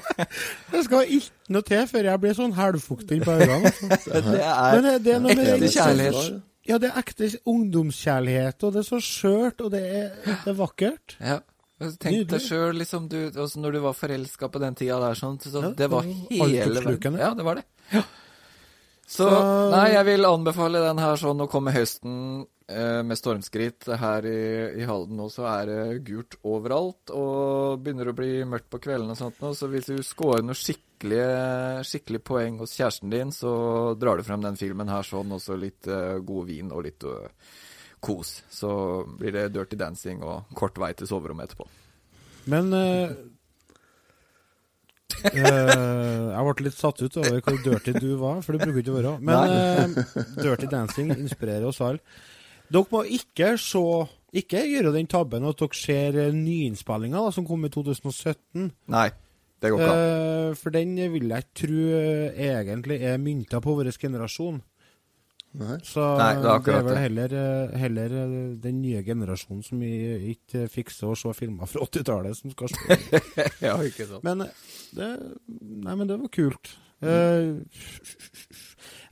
det 0.72 0.84
skal 0.86 1.10
ikke 1.18 1.54
noe 1.56 1.66
til 1.70 1.86
før 1.90 2.08
jeg 2.10 2.22
blir 2.24 2.36
sånn 2.38 2.54
halvfuktig 2.56 3.20
på 3.26 3.36
øynene. 3.40 3.72
Altså. 3.74 4.22
Det 4.30 4.40
er 4.46 4.76
Men 4.76 4.84
det- 4.88 4.96
det 5.04 5.14
er 5.16 5.20
noe 5.26 5.36
med 5.36 5.52
ekte 5.56 5.72
kjærlighet. 5.76 6.40
Ja, 6.68 6.76
det 6.78 6.90
er 6.92 6.98
ekte 7.00 7.30
ungdomskjærlighet, 7.50 8.62
og 8.68 8.74
det 8.74 8.82
er 8.84 8.88
så 8.90 8.98
skjørt, 9.02 9.62
og 9.64 9.70
det 9.72 9.80
er, 9.86 10.10
det 10.28 10.52
er 10.52 10.58
vakkert. 10.58 11.16
Ja. 11.20 11.38
Altså, 11.80 11.96
Tenk 12.02 12.26
deg 12.28 12.42
sjøl, 12.44 12.74
liksom, 12.76 13.06
du, 13.08 13.16
altså, 13.32 13.58
når 13.62 13.72
du 13.72 13.78
var 13.86 13.94
forelska 13.96 14.50
på 14.52 14.60
den 14.60 14.74
tida 14.76 14.98
der, 15.00 15.16
sånn, 15.16 15.38
så 15.40 15.62
Ja, 15.64 15.70
det 15.78 15.88
var 15.90 16.04
hele 16.04 16.66
altoppslukende. 16.66 17.22
Ja, 17.22 17.30
det 17.38 17.46
var 17.46 17.56
det. 17.56 17.64
Ja. 17.94 18.02
Så, 19.10 19.26
nei, 19.72 19.88
jeg 19.96 20.06
vil 20.06 20.28
anbefale 20.28 20.84
den 20.84 21.00
her 21.02 21.16
sånn 21.18 21.42
å 21.42 21.48
komme 21.50 21.72
høsten 21.74 22.44
eh, 22.70 23.00
med 23.02 23.18
stormskritt. 23.18 23.88
Her 23.98 24.26
i, 24.28 24.42
i 24.78 24.86
Halden 24.86 25.18
nå 25.18 25.26
så 25.34 25.48
er 25.50 25.64
det 25.66 25.80
gult 26.06 26.36
overalt, 26.46 27.10
og 27.10 27.82
begynner 27.82 28.12
å 28.12 28.14
bli 28.14 28.44
mørkt 28.46 28.70
på 28.70 28.78
kveldene 28.86 29.16
og 29.16 29.18
sånt 29.18 29.42
nå, 29.42 29.50
så 29.58 29.66
hvis 29.72 29.90
du 29.90 29.98
scorer 30.06 30.46
noe 30.46 30.54
skikkelig, 30.54 31.24
skikkelig 31.90 32.22
poeng 32.22 32.62
hos 32.62 32.76
kjæresten 32.78 33.10
din, 33.10 33.34
så 33.34 33.52
drar 33.98 34.20
du 34.20 34.26
frem 34.28 34.46
den 34.46 34.60
filmen 34.60 34.94
her 34.94 35.06
sånn, 35.06 35.34
og 35.34 35.42
så 35.42 35.58
litt 35.58 35.90
eh, 35.90 36.20
god 36.22 36.46
vin 36.52 36.70
og 36.70 36.86
litt 36.86 37.08
uh, 37.10 37.26
kos. 37.98 38.44
Så 38.46 38.70
blir 39.18 39.34
det 39.34 39.48
dirty 39.56 39.80
dancing 39.80 40.22
og 40.22 40.54
kort 40.54 40.78
vei 40.78 40.94
til 40.94 41.10
soverommet 41.10 41.50
etterpå. 41.50 41.66
Men 42.54 42.72
eh, 42.72 43.10
Jeg 45.30 46.44
ble 46.46 46.66
litt 46.66 46.76
satt 46.78 47.00
ut 47.02 47.16
over 47.20 47.40
hvor 47.44 47.58
dirty 47.64 47.94
du 47.98 48.14
var, 48.20 48.40
for 48.44 48.56
det 48.56 48.66
bruker 48.66 48.82
ikke 48.82 48.92
å 48.94 48.98
være. 48.98 49.14
Men 49.24 49.96
uh, 49.96 50.20
dirty 50.40 50.68
dancing 50.70 51.12
inspirerer 51.16 51.66
oss 51.68 51.82
alle. 51.84 52.00
Dere 52.70 52.86
må 52.92 53.02
ikke 53.10 53.54
se 53.58 53.82
Ikke 54.40 54.62
gjøre 54.62 54.92
den 54.94 55.08
tabben 55.10 55.46
at 55.48 55.58
dere 55.58 55.74
ser 55.74 56.14
eh, 56.22 56.34
nyinnspillinga 56.34 57.24
som 57.34 57.42
kom 57.48 57.64
i 57.66 57.70
2017. 57.74 58.68
Nei, 58.94 59.08
det 59.58 59.72
går 59.72 59.80
ikke. 59.82 59.96
Eh, 59.96 60.50
for 60.60 60.76
den 60.76 60.92
vil 61.16 61.32
jeg 61.34 61.48
tro 61.58 61.80
eh, 61.98 62.44
egentlig 62.46 63.00
er 63.02 63.18
mynta 63.18 63.58
på 63.64 63.74
vår 63.74 63.90
generasjon. 63.98 64.60
Så 65.82 66.02
Nei, 66.14 66.34
det 66.38 66.46
er 66.46 66.60
det, 66.62 66.74
er 66.76 66.84
vel 66.86 66.98
heller, 67.00 67.32
eh, 67.34 67.72
heller 67.82 68.12
eh, 68.20 68.34
den 68.62 68.76
nye 68.84 69.00
generasjonen 69.02 69.64
som 69.66 69.80
ikke 69.82 70.68
fikser 70.70 71.10
å 71.10 71.16
se 71.18 71.32
filmer 71.34 71.66
fra 71.66 71.82
80-tallet, 71.88 72.38
som 72.38 72.52
skal 72.54 72.70
se. 72.70 72.98
Ja, 73.66 73.74
ikke 73.82 74.06
sant. 74.06 74.22
Men 74.22 74.44
eh, 74.46 74.52
det, 74.94 75.08
nei, 75.58 75.96
men 75.98 76.06
det 76.06 76.20
var 76.22 76.30
kult. 76.30 76.70
Eh, 77.02 77.58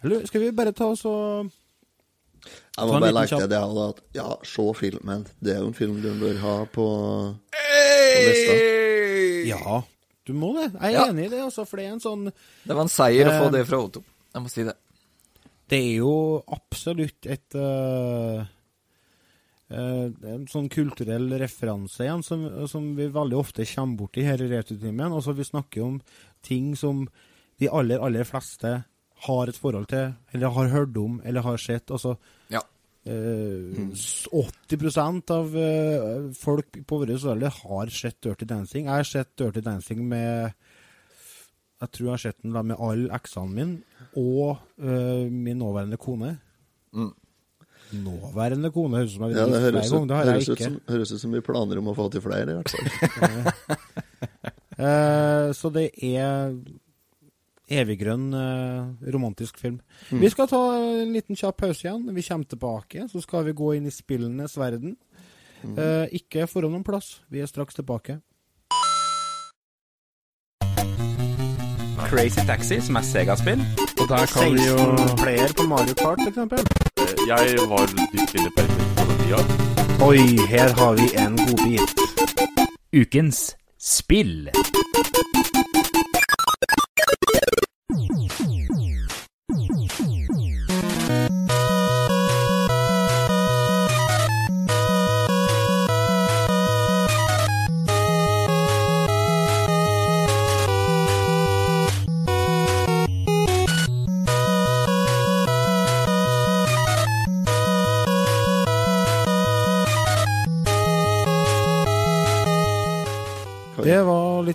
eller 0.05 0.27
skal 0.31 0.45
vi 0.47 0.53
bare 0.55 0.75
ta 0.77 0.93
oss 0.95 1.03
og 1.09 1.49
Jeg 1.49 2.87
må 2.87 2.99
bare 3.01 3.13
legge 3.17 3.35
til 3.35 3.51
det 3.51 3.59
her, 3.59 3.79
at 3.89 4.03
ja, 4.15 4.29
se 4.47 4.67
filmen. 4.79 5.27
Det 5.43 5.57
er 5.57 5.63
jo 5.65 5.73
en 5.73 5.77
film 5.77 5.99
du 6.05 6.11
bør 6.23 6.39
ha 6.45 6.57
på, 6.71 6.87
på 7.59 8.27
lista. 8.29 8.59
Ja, 9.51 9.81
du 10.29 10.37
må 10.39 10.53
det. 10.55 10.69
Jeg 10.77 10.93
er 10.93 11.01
Ja. 11.01 11.07
enig 11.11 11.27
i 11.27 11.33
det, 11.35 11.43
altså, 11.51 11.67
for 11.67 11.81
det 11.83 11.89
er 11.89 11.97
en 11.97 12.05
sånn 12.05 12.29
Det 12.31 12.75
var 12.77 12.85
en 12.87 12.93
seier 12.93 13.27
å 13.27 13.39
få 13.43 13.51
det 13.59 13.67
fra 13.67 13.83
Otto. 13.89 14.05
Jeg 14.37 14.45
må 14.45 14.53
si 14.53 14.63
det. 14.69 14.77
Det 15.69 15.79
er 15.79 15.99
jo 16.01 16.13
absolutt 16.55 17.27
et 17.29 17.55
uh, 17.59 18.47
Uh, 19.69 20.09
En 20.25 20.47
sånn 20.49 20.65
kulturell 20.73 21.27
referanse 21.43 22.01
igjen, 22.07 22.23
som, 22.25 22.41
som 22.73 22.87
vi 22.97 23.05
veldig 23.13 23.37
ofte 23.37 23.67
kommer 23.69 23.99
borti 24.01 24.23
her 24.25 24.41
i 24.41 24.47
Returtimen. 24.49 25.13
Altså, 25.13 25.35
vi 25.37 25.45
snakker 25.45 25.83
om 25.85 25.99
ting 26.41 26.71
som 26.81 27.03
de 27.61 27.69
aller, 27.69 28.01
aller 28.01 28.25
fleste 28.25 28.71
har 29.27 29.51
et 29.53 29.59
forhold 29.61 29.91
til, 29.91 30.15
eller 30.33 30.55
har 30.57 30.71
hørt 30.73 30.97
om, 30.97 31.19
eller 31.21 31.45
har 31.45 31.61
sett. 31.61 31.93
Altså, 31.93 32.15
Ja. 32.49 32.63
uh, 33.13 33.93
s- 33.93 34.25
80 34.33 35.29
av 35.37 35.53
uh, 35.53 36.33
folk 36.33 36.81
på 36.89 37.03
vår 37.05 37.13
alder 37.35 37.53
har 37.61 37.93
sett 37.93 38.23
Dirty 38.25 38.49
Dancing. 38.49 38.87
Jeg 38.89 39.03
har 39.03 39.05
sett 39.13 39.37
Dirty 39.37 39.61
Dancing 39.61 40.01
med 40.09 40.55
Jeg 41.79 41.95
tror 41.95 42.07
jeg 42.09 42.13
har 42.13 42.23
sett 42.25 42.43
den 42.43 42.57
da 42.57 42.65
med 42.67 42.81
alle 42.83 43.15
eksene 43.15 43.55
mine 43.55 44.07
og 44.19 44.59
eh, 44.83 45.29
min 45.31 45.61
nåværende 45.61 45.99
kone. 46.01 46.33
Mm. 46.97 47.13
Nåværende 48.03 48.71
kone 48.75 48.99
høres 48.99 49.15
ut 49.15 49.17
som 49.17 49.29
jeg 49.29 49.37
Ja, 49.39 49.47
det 49.47 49.61
høres, 49.63 49.93
ut, 49.93 50.09
Det 50.09 50.17
høres, 50.17 50.49
ut 50.49 50.63
som, 50.65 50.81
høres 50.89 51.13
ut 51.13 51.23
som 51.23 51.37
vi 51.37 51.45
planer 51.45 51.81
om 51.81 51.89
å 51.93 51.95
få 51.97 52.09
til 52.13 52.25
flere, 52.25 52.53
i 52.53 52.59
hvert 52.59 52.75
fall. 52.75 52.87
uh, 54.77 55.49
så 55.59 55.71
det 55.73 55.87
er 55.95 56.53
eviggrønn 57.79 58.29
uh, 58.35 59.11
romantisk 59.15 59.61
film. 59.61 59.79
Mm. 60.11 60.23
Vi 60.25 60.33
skal 60.35 60.49
ta 60.51 60.63
en 60.81 61.15
liten 61.15 61.39
kjapp 61.39 61.61
pause 61.63 61.87
igjen. 61.87 62.09
Vi 62.17 62.25
kommer 62.27 62.51
tilbake, 62.51 63.09
så 63.13 63.23
skal 63.25 63.47
vi 63.49 63.57
gå 63.57 63.75
inn 63.77 63.89
i 63.89 63.95
spillenes 63.95 64.57
verden. 64.61 64.97
Mm. 65.63 65.77
Uh, 65.79 66.07
ikke 66.19 66.49
foran 66.51 66.75
noen 66.75 66.87
plass. 66.87 67.21
Vi 67.33 67.41
er 67.45 67.51
straks 67.51 67.79
tilbake. 67.79 68.21
Crazy 72.11 72.41
Taxi, 72.47 72.81
som 72.81 72.97
er 72.97 73.03
Sega-spill. 73.03 73.61
Og 74.01 74.09
der 74.09 74.27
kan 74.33 74.55
vi 74.55 74.65
jo 74.71 74.79
16 74.79 75.17
player 75.23 75.53
på 75.57 75.63
Mario 75.63 75.95
Kart, 75.95 76.19
f.eks. 76.25 76.39
Jeg 77.29 77.69
var 77.69 77.87
dypt 78.13 78.35
inne 78.35 78.51
på 78.57 78.63
på. 79.31 79.41
Oi, 80.09 80.19
her 80.49 80.69
har 80.81 80.93
vi 80.93 81.07
en 81.25 81.37
godbit. 81.37 81.91
Ukens 83.01 83.57
spill. 83.81 84.49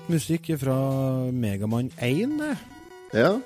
Litt 0.03 0.11
musikk 0.11 0.51
fra 0.59 0.75
Megamann 1.31 1.91
1, 2.01 2.37
det. 2.39 2.57
Ja, 3.13 3.39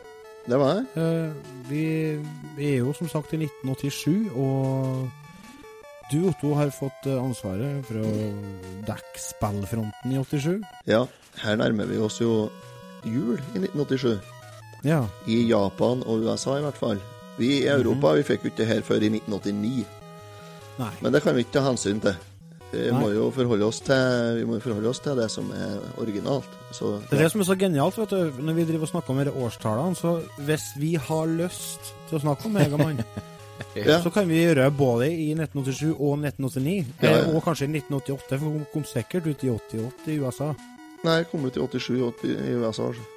det 0.48 0.58
var 0.58 0.74
det. 0.74 0.86
Eh, 0.96 1.32
Vi 1.70 2.22
er 2.58 2.78
jo 2.80 2.94
som 2.94 3.08
sagt 3.08 3.34
i 3.34 3.38
1987, 3.38 4.32
og 4.36 5.10
du, 6.12 6.28
Otto, 6.30 6.54
har 6.56 6.70
fått 6.72 7.06
eh, 7.06 7.20
ansvaret 7.20 7.86
for 7.86 8.00
å 8.00 8.32
dekke 8.88 9.20
spillfronten 9.20 10.12
i 10.12 10.18
87. 10.18 10.64
Ja, 10.88 11.06
her 11.44 11.58
nærmer 11.58 11.86
vi 11.86 11.98
oss 12.00 12.20
jo 12.22 12.50
jul 13.04 13.38
i 13.54 13.60
1987. 13.60 14.18
Ja. 14.86 15.06
I 15.28 15.44
Japan 15.50 16.02
og 16.06 16.24
USA 16.24 16.58
i 16.58 16.64
hvert 16.64 16.78
fall. 16.80 17.02
Vi 17.38 17.60
i 17.62 17.68
Europa 17.70 18.16
vi 18.16 18.24
fikk 18.26 18.46
jo 18.46 18.50
ikke 18.52 18.64
det 18.64 18.72
her 18.72 18.82
før 18.82 19.04
i 19.04 19.12
1989. 19.12 19.86
Nei. 20.78 20.94
Men 21.02 21.14
det 21.14 21.22
kan 21.26 21.36
vi 21.36 21.44
ikke 21.44 21.58
ta 21.60 21.68
hensyn 21.68 22.00
til. 22.02 22.16
Vi 22.72 22.92
må 22.92 23.08
jo 23.14 23.30
forholde 23.32 23.64
oss 23.70 23.80
til, 23.80 24.36
vi 24.42 24.46
må 24.50 24.58
forholde 24.60 24.90
oss 24.92 25.00
til 25.00 25.16
det 25.16 25.30
som 25.32 25.48
er 25.56 25.78
originalt. 26.02 26.50
Så, 26.76 26.98
Det 27.10 27.16
er 27.18 27.24
det 27.24 27.32
som 27.32 27.42
er 27.42 27.48
så 27.48 27.56
genialt, 27.60 27.96
vet 27.98 28.10
du. 28.12 28.42
Når 28.44 28.54
vi 28.58 28.66
driver 28.68 28.84
og 28.90 28.92
snakker 28.92 29.14
om 29.14 29.22
disse 29.24 29.36
årstallene, 29.46 29.96
så 29.96 30.12
hvis 30.50 30.66
vi 30.82 30.94
har 31.00 31.26
lyst 31.32 31.94
til 32.10 32.20
å 32.20 32.22
snakke 32.26 32.46
om 32.50 32.58
Megamann, 32.60 33.04
Ja. 33.78 34.00
så 34.02 34.10
kan 34.14 34.28
vi 34.30 34.38
gjøre 34.44 34.68
både 34.74 35.08
i 35.10 35.32
1987 35.34 35.96
og 35.98 36.18
1989. 36.20 36.86
Ja, 37.02 37.10
ja. 37.10 37.18
eh, 37.24 37.36
Og 37.36 37.44
kanskje 37.46 37.66
i 37.66 37.72
1988, 37.80 38.38
for 38.38 38.46
hun 38.52 38.66
kom 38.74 38.84
sikkert 38.86 39.26
ut 39.32 39.44
i 39.46 39.50
88 39.50 40.12
i 40.14 40.18
USA. 40.22 40.52
Nei, 41.06 41.24
kom 41.32 41.46
ut 41.46 41.58
i 41.58 41.62
87 41.62 42.36
i 42.36 42.54
USA. 42.58 42.90
Å, 42.92 43.08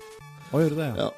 Hva 0.53 0.63
gjør 0.65 0.77
det? 0.79 0.89
Ja. 1.01 1.11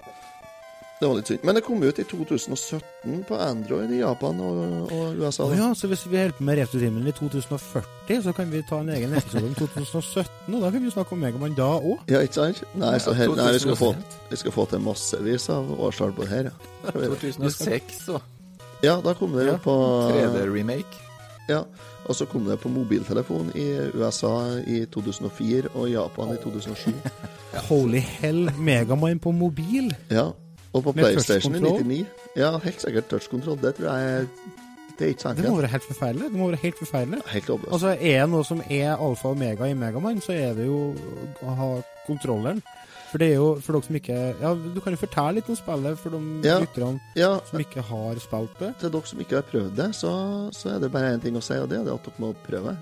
Det 1.02 1.08
var 1.08 1.16
litt 1.18 1.26
synd. 1.26 1.40
Men 1.42 1.56
det 1.58 1.60
kom 1.66 1.80
ut 1.82 1.98
i 1.98 2.04
2017 2.06 3.24
på 3.26 3.34
Android 3.34 3.90
i 3.90 3.96
Japan 3.98 4.38
og, 4.38 4.58
og 4.94 5.16
USA. 5.18 5.48
Oh, 5.48 5.54
ja, 5.58 5.72
så 5.74 5.88
hvis 5.90 6.04
vi 6.06 6.14
holder 6.20 6.36
på 6.36 6.44
med 6.46 6.60
Retrotimen 6.60 7.08
i 7.10 7.14
2040, 7.16 8.20
så 8.22 8.34
kan 8.36 8.52
vi 8.52 8.60
ta 8.68 8.78
en 8.84 8.92
egen 8.94 9.16
episode 9.18 9.48
om 9.48 9.56
2017, 9.58 10.54
og 10.54 10.60
da 10.62 10.68
kan 10.70 10.84
vi 10.84 10.92
snakke 10.94 11.16
om 11.16 11.24
Megamann 11.24 11.56
da 11.58 11.66
òg. 11.80 12.04
Ja, 12.06 12.20
ikke 12.22 12.36
sant? 12.36 12.60
Nei, 12.78 12.92
så 13.02 13.16
her, 13.18 13.32
nei 13.34 13.48
vi, 13.56 13.62
skal 13.64 13.78
få, 13.80 13.88
vi 14.30 14.38
skal 14.44 14.54
få 14.54 14.66
til 14.70 14.84
massevis 14.84 15.48
av 15.50 15.72
årstall 15.74 16.14
på 16.14 16.22
det 16.22 16.30
her. 16.36 16.52
Ja. 16.52 16.92
2006, 16.94 17.98
så. 18.04 18.20
Ja, 18.86 19.00
da 19.02 19.16
kom 19.18 19.34
det 19.34 19.48
jo 19.48 19.56
på 19.64 19.74
3D-remake. 20.12 21.02
Ja, 21.50 21.64
og 22.06 22.14
så 22.14 22.28
kom 22.30 22.46
det 22.46 22.60
på 22.62 22.70
mobiltelefon 22.70 23.50
i 23.58 23.66
USA 23.98 24.36
i 24.70 24.84
2004 24.86 25.74
og 25.74 25.90
Japan 25.90 26.30
i 26.36 26.38
2007. 26.46 26.94
Holy 27.72 28.06
hell, 28.22 28.46
Megamann 28.54 29.18
på 29.18 29.34
mobil! 29.34 29.90
Ja, 30.14 30.30
og 30.72 30.84
på 30.86 30.92
PlayStation 30.96 31.54
i 31.56 31.60
99. 31.60 32.02
Ja, 32.36 32.52
helt 32.64 32.80
sikkert 32.80 33.08
touchkontroll. 33.12 33.58
Det 33.60 33.74
tror 33.76 33.88
jeg 33.92 34.28
Det 34.98 35.06
er 35.06 35.10
ikke 35.14 35.24
sant. 35.24 35.40
Det 35.40 35.50
må 35.50 35.56
være 35.60 35.72
helt 35.72 35.86
forferdelig. 35.88 36.28
Det 36.30 36.38
må 36.38 36.46
være 36.50 36.60
helt 36.62 36.78
forferdelig. 36.78 37.22
Helt 37.32 37.48
håpløst. 37.48 37.72
Altså, 37.72 37.94
er 37.96 38.20
det 38.20 38.30
noe 38.30 38.44
som 38.44 38.60
er 38.68 38.92
alfa 38.92 39.28
og 39.28 39.36
omega 39.36 39.66
i 39.66 39.74
Megamann, 39.74 40.20
så 40.22 40.32
er 40.36 40.52
det 40.54 40.66
jo 40.68 40.80
å 41.42 41.54
ha 41.58 41.68
kontrolleren. 42.06 42.60
For 43.10 43.20
det 43.20 43.28
er 43.28 43.34
jo, 43.40 43.48
for 43.60 43.76
dere 43.76 43.84
som 43.84 43.96
ikke 43.98 44.18
Ja, 44.40 44.50
du 44.56 44.78
kan 44.80 44.94
jo 44.94 45.00
fortelle 45.02 45.34
litt 45.36 45.48
om 45.52 45.56
spillet 45.58 45.98
for 46.00 46.14
de 46.14 46.20
Ja, 46.48 46.54
lytterne 46.62 47.00
ja. 47.18 47.34
som 47.50 47.60
ikke 47.60 47.84
har 47.84 48.20
spilt 48.24 48.54
det. 48.62 48.70
Til 48.80 48.94
dere 48.94 49.10
som 49.10 49.20
ikke 49.20 49.36
har 49.40 49.48
prøvd 49.50 49.74
det, 49.76 49.88
så, 49.98 50.12
så 50.56 50.70
er 50.76 50.80
det 50.80 50.92
bare 50.94 51.10
én 51.16 51.20
ting 51.24 51.36
å 51.36 51.42
si, 51.44 51.58
og 51.60 51.68
det 51.68 51.80
er 51.82 51.90
at 51.92 52.08
dere 52.08 52.22
må 52.24 52.32
prøve. 52.46 52.76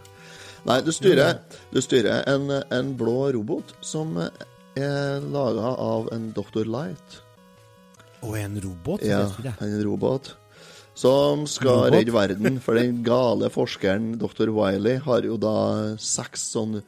Nei, 0.68 0.80
du 0.82 0.92
styrer, 0.96 1.42
du 1.74 1.80
styrer 1.84 2.24
en, 2.32 2.48
en 2.72 2.94
blå 2.98 3.18
robot 3.36 3.76
som 3.84 4.16
er 4.18 5.20
laga 5.28 5.76
av 5.76 6.08
en 6.12 6.30
Dr. 6.36 6.64
Light. 6.68 7.20
Og 8.24 8.36
en 8.38 8.56
robot? 8.62 9.02
Ja, 9.04 9.24
jeg. 9.44 9.54
en 9.60 9.78
robot. 9.86 10.32
Som 10.96 11.44
skal 11.50 11.82
Robot? 11.84 11.92
redde 11.92 12.12
verden. 12.14 12.60
For 12.64 12.78
den 12.78 13.02
gale 13.04 13.50
forskeren 13.52 14.14
dr. 14.20 14.48
Wiley 14.56 14.96
har 15.04 15.26
jo 15.28 15.36
da 15.36 15.56
seks 16.00 16.46
sånne 16.54 16.80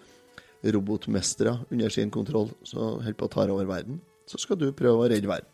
robotmestere 0.65 1.53
under 1.71 1.93
sin 1.93 2.11
kontroll, 2.11 2.49
så 2.67 2.97
holder 2.99 3.19
på 3.21 3.29
å 3.29 3.33
ta 3.33 3.45
over 3.47 3.69
verden. 3.69 4.01
Så 4.29 4.41
skal 4.43 4.59
du 4.61 4.71
prøve 4.77 5.05
å 5.05 5.11
redde 5.13 5.29
verden. 5.31 5.49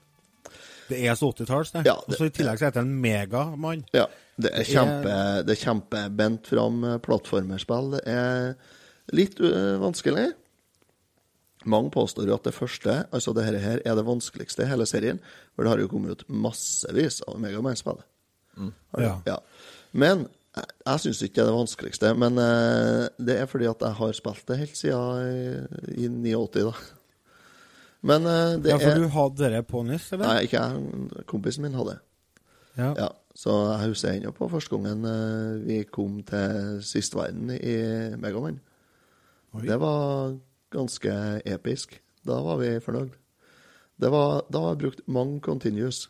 Det 0.89 1.01
er 1.09 1.17
så 1.17 1.31
80-talls, 1.33 1.73
det. 1.73 1.83
Ja, 1.89 1.97
Og 1.97 2.13
så 2.15 2.29
I 2.29 2.33
tillegg 2.35 2.61
så 2.61 2.69
heter 2.69 2.83
det 2.83 2.89
en 2.89 3.01
Megamann. 3.01 3.85
Ja, 3.97 4.07
det 4.37 4.51
er 4.53 4.61
er- 4.61 4.69
kjempe, 4.69 5.19
det 5.49 5.55
er 5.57 5.61
kjempebent 5.65 6.47
fram 6.51 6.83
eh, 6.85 6.99
plattformerspill. 7.05 7.95
Det 7.97 8.03
er 8.07 8.55
litt 9.17 9.41
uh, 9.41 9.79
vanskelig. 9.81 10.31
Mange 11.65 11.91
påstår 11.95 12.29
jo 12.29 12.37
at 12.37 12.47
det 12.47 12.55
første, 12.55 13.05
altså 13.13 13.33
det 13.37 13.45
her, 13.47 13.59
her, 13.61 13.83
er 13.85 13.97
det 13.97 14.07
vanskeligste 14.07 14.65
i 14.65 14.71
hele 14.71 14.87
serien. 14.89 15.21
For 15.55 15.65
det 15.65 15.73
har 15.73 15.83
jo 15.83 15.91
kommet 15.91 16.17
ut 16.17 16.25
massevis 16.29 17.23
av 17.29 17.39
Megaman-spill. 17.41 18.03
Mm. 18.57 18.73
Ja. 19.01 19.15
ja. 19.27 19.37
Men 19.93 20.27
jeg, 20.55 20.69
jeg 20.87 21.03
syns 21.05 21.23
ikke 21.25 21.39
det 21.39 21.45
er 21.45 21.51
det 21.51 21.57
vanskeligste. 21.57 22.13
Men 22.21 22.39
uh, 22.41 23.07
det 23.19 23.39
er 23.41 23.51
fordi 23.51 23.69
at 23.71 23.83
jeg 23.87 23.99
har 24.01 24.15
spilt 24.19 24.47
det 24.51 24.61
helt 24.61 24.79
siden 24.79 25.65
i, 25.97 26.05
i 26.05 26.09
89, 26.37 26.69
da. 26.69 26.75
Men 28.05 28.29
uh, 28.29 28.55
det 28.61 28.75
Ja, 28.75 28.79
for 28.79 28.93
er 28.93 29.01
du 29.01 29.11
hadde 29.15 29.53
det 29.57 29.67
på 29.71 29.83
NIS, 29.87 30.13
eller? 30.13 30.29
Nei, 30.29 30.47
ikke 30.47 30.61
jeg. 30.61 31.27
Kompisen 31.31 31.65
min 31.65 31.77
hadde. 31.79 31.99
det. 32.77 32.91
Ja. 32.99 33.11
Så 33.35 33.51
jeg 33.51 33.91
husker 33.91 34.13
ennå 34.15 34.31
på 34.35 34.47
første 34.53 34.77
gangen 34.77 35.07
uh, 35.09 35.65
vi 35.65 35.83
kom 35.91 36.21
til 36.29 36.83
sist 36.87 37.17
verden 37.17 37.51
i 37.57 37.77
Megaman. 38.21 38.61
Det 39.63 39.79
var 39.81 40.35
ganske 40.75 41.13
episk. 41.49 42.01
Da 42.27 42.41
var 42.45 42.59
vi 42.61 42.73
fornøyd. 42.83 43.15
Det 44.01 44.11
var, 44.11 44.43
da 44.51 44.65
har 44.65 44.75
jeg 44.75 44.83
brukt 44.83 45.05
mange 45.07 45.41
continuous. 45.45 46.09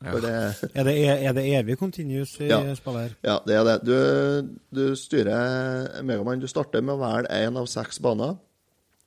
For 0.00 0.22
det 0.24 0.32
Er 0.72 0.84
det, 0.84 0.94
er 1.28 1.32
det 1.36 1.44
evig 1.58 1.76
continuous 1.78 2.38
i 2.40 2.48
Ja. 2.48 2.74
spillet 2.74 3.00
her? 3.00 3.16
Ja, 3.22 3.38
det 3.46 3.56
er 3.56 3.64
det. 3.64 3.78
Du, 3.84 4.58
du 4.72 4.96
styrer 4.96 6.02
Megaman. 6.02 6.40
Du 6.40 6.48
starter 6.48 6.80
med 6.80 6.96
å 6.96 7.02
velge 7.02 7.28
én 7.28 7.58
av 7.60 7.68
seks 7.68 8.00
baner. 8.00 8.38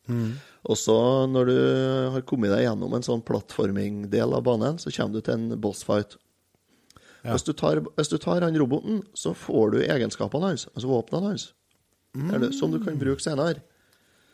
Mm. 0.08 0.36
Og 0.70 0.78
så, 0.78 1.28
når 1.28 1.50
du 1.50 1.58
har 2.14 2.22
kommet 2.22 2.54
deg 2.54 2.68
gjennom 2.68 2.94
en 2.94 3.04
sånn 3.04 3.24
plattforming-del 3.26 4.36
av 4.38 4.44
banen, 4.46 4.78
så 4.78 4.94
kommer 4.94 5.18
du 5.18 5.26
til 5.26 5.34
en 5.34 5.60
bossfight. 5.60 6.16
Ja. 7.24 7.32
Hvis, 7.34 7.44
du 7.48 7.54
tar, 7.54 7.82
hvis 7.98 8.12
du 8.12 8.18
tar 8.20 8.44
han 8.44 8.58
roboten, 8.60 9.02
så 9.16 9.34
får 9.34 9.74
du 9.74 9.78
egenskapene 9.82 10.54
hans, 10.54 10.68
altså 10.76 10.92
våpnene 10.92 11.32
hans, 11.32 11.54
mm. 12.16 12.52
som 12.56 12.72
du 12.72 12.82
kan 12.84 13.00
bruke 13.00 13.24
senere. 13.24 13.64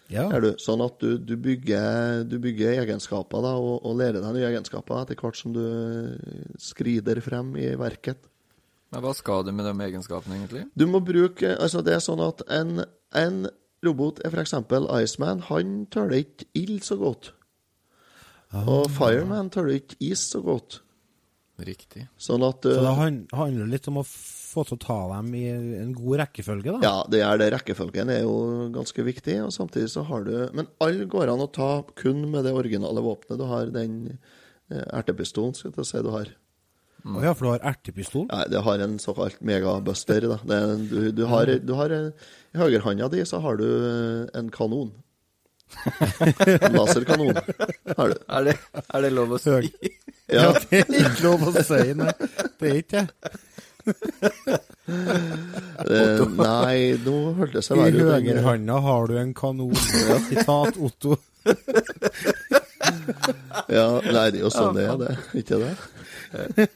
Ja. 0.09 0.25
Er 0.33 0.41
du, 0.41 0.49
sånn 0.61 0.81
at 0.81 0.97
du, 1.03 1.19
du, 1.21 1.35
bygger, 1.37 2.23
du 2.25 2.39
bygger 2.41 2.79
egenskaper 2.81 3.43
da, 3.45 3.53
og, 3.61 3.85
og 3.85 3.99
lærer 3.99 4.23
deg 4.23 4.33
nye 4.33 4.47
egenskaper 4.49 5.03
etter 5.03 5.19
hvert 5.19 5.37
som 5.37 5.53
du 5.53 5.61
skrider 6.61 7.21
frem 7.21 7.53
i 7.61 7.69
verket. 7.77 8.25
Men 8.89 9.03
hva 9.05 9.13
skal 9.13 9.45
du 9.45 9.51
med 9.53 9.67
de 9.69 9.73
egenskapene, 9.85 10.39
egentlig? 10.39 10.63
Du 10.73 10.87
må 10.89 11.01
bruke 11.05 11.53
Altså, 11.59 11.83
det 11.85 11.93
er 11.93 12.01
sånn 12.01 12.23
at 12.25 12.41
en, 12.49 12.81
en 13.13 13.43
robot 13.85 14.21
er 14.25 14.33
f.eks. 14.33 14.55
Iceman. 15.03 15.45
Han 15.51 15.83
tåler 15.93 16.23
ikke 16.23 16.49
ild 16.57 16.81
så 16.87 16.97
godt. 16.97 17.35
Og 18.65 18.89
Fireman 18.89 19.51
tåler 19.53 19.77
ikke 19.77 19.99
is 20.01 20.23
så 20.31 20.41
godt. 20.41 20.79
Riktig. 21.59 22.07
Sånn 22.17 22.43
at 22.47 22.65
Så 22.65 22.79
uh, 22.79 22.87
det 22.87 23.37
handler 23.37 23.69
litt 23.69 23.87
om 23.91 23.99
å 24.01 24.05
få 24.49 24.65
til 24.67 24.77
å 24.77 24.81
ta 24.81 24.97
dem 25.13 25.31
i 25.37 25.45
en 25.51 25.93
god 25.97 26.19
rekkefølge, 26.23 26.75
da? 26.75 26.79
Ja, 26.85 26.95
det 27.11 27.21
er 27.25 27.39
det. 27.41 27.51
Rekkefølgen 27.53 28.11
er 28.13 28.23
jo 28.23 28.35
ganske 28.75 29.05
viktig, 29.05 29.37
og 29.45 29.53
samtidig 29.55 29.91
så 29.93 30.03
har 30.09 30.25
du 30.25 30.35
Men 30.57 30.69
alle 30.83 31.07
går 31.09 31.31
an 31.33 31.45
å 31.45 31.49
ta 31.53 31.71
kun 31.99 32.25
med 32.33 32.47
det 32.47 32.55
originale 32.57 33.03
våpenet. 33.05 33.39
Du 33.39 33.47
har 33.49 33.73
den 33.73 33.97
eh, 34.09 34.85
ertepistolen, 34.99 35.55
skal 35.57 35.73
jeg 35.77 35.91
si 35.91 36.05
du 36.05 36.13
har. 36.15 36.31
Å 36.99 37.21
ja, 37.23 37.31
for 37.31 37.45
du 37.45 37.51
har 37.53 37.67
ertepistol? 37.71 38.25
Nei, 38.27 38.45
det 38.51 38.63
har 38.65 38.81
en 38.83 38.97
såkalt 38.99 39.39
megabuster. 39.45 40.25
Da. 40.33 40.39
Det, 40.43 40.59
du, 40.89 40.97
du 41.15 41.23
har, 41.31 41.53
du 41.63 41.75
har 41.77 41.93
I 41.95 42.59
høyrehånda 42.59 43.07
di 43.13 43.23
så 43.29 43.39
har 43.43 43.59
du 43.61 43.67
eh, 43.69 44.25
en 44.39 44.49
kanon. 44.51 44.91
En 46.59 46.73
laserkanon 46.73 47.37
har 47.97 48.09
du. 48.09 48.15
Er 48.25 48.47
det, 48.49 48.55
er 48.81 49.05
det 49.05 49.11
lov 49.13 49.35
å 49.37 49.39
si? 49.41 49.69
Ja, 50.29 50.49
det 50.69 50.81
er 50.81 51.05
ikke 51.11 51.27
lov 51.27 51.45
å 51.49 51.53
si, 51.61 51.93
nei. 51.97 52.11
Det 52.59 52.71
er 52.71 52.81
ikke 52.81 53.05
det. 53.05 53.31
Eh, 54.89 56.17
nei, 56.33 56.97
nå 57.05 57.13
hørtes 57.37 57.67
det 57.69 57.75
I 57.75 57.77
verre 57.79 57.93
ut. 57.93 57.99
enn- 58.15 58.25
høyrehånda 58.25 58.77
har 58.81 59.03
du 59.07 59.13
en 59.21 59.33
kanon. 59.37 59.75
Sitat 60.27 60.77
Otto. 60.81 61.13
Ja, 63.69 63.99
nei, 64.01 64.31
det 64.33 64.39
er 64.39 64.43
jo 64.43 64.49
sånn 64.53 64.73
det 64.75 64.85
er, 64.89 64.97
det. 64.97 65.17
Ikke 65.43 65.57
det? 65.61 65.73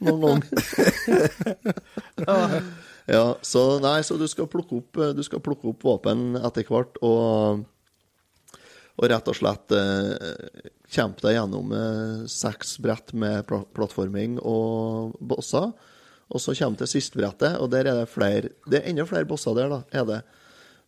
Noen 0.04 0.40
ganger. 0.46 2.62
Ja, 3.04 3.34
så 3.44 3.60
nei, 3.84 3.98
så 4.06 4.16
du 4.16 4.24
skal 4.30 4.46
plukke 4.48 4.76
opp, 4.78 4.96
du 5.18 5.22
skal 5.26 5.42
plukke 5.44 5.68
opp 5.74 5.82
våpen 5.84 6.36
etter 6.40 6.64
hvert, 6.70 6.96
og, 7.04 7.60
og 8.96 9.04
rett 9.12 9.28
og 9.28 9.36
slett 9.36 9.68
eh, 9.76 10.14
kjempe 10.94 11.20
deg 11.26 11.34
gjennom 11.36 11.68
eh, 11.76 12.22
seks 12.32 12.78
brett 12.80 13.12
med 13.12 13.44
pla 13.50 13.60
plattforming 13.76 14.38
og 14.40 15.12
bosser. 15.20 15.68
Og 16.34 16.42
så 16.42 16.54
kommer 16.58 16.80
til 16.80 16.90
siste 16.90 17.18
brettet, 17.20 17.60
og 17.62 17.70
der 17.70 17.86
er 17.86 18.00
det 18.00 18.10
flere 18.10 18.50
Det 18.66 18.80
er 18.80 18.88
enda 18.90 19.06
flere 19.06 19.28
bosser 19.28 19.54
der, 19.54 19.70
da, 19.70 19.82
er 19.94 20.08
det. 20.08 20.22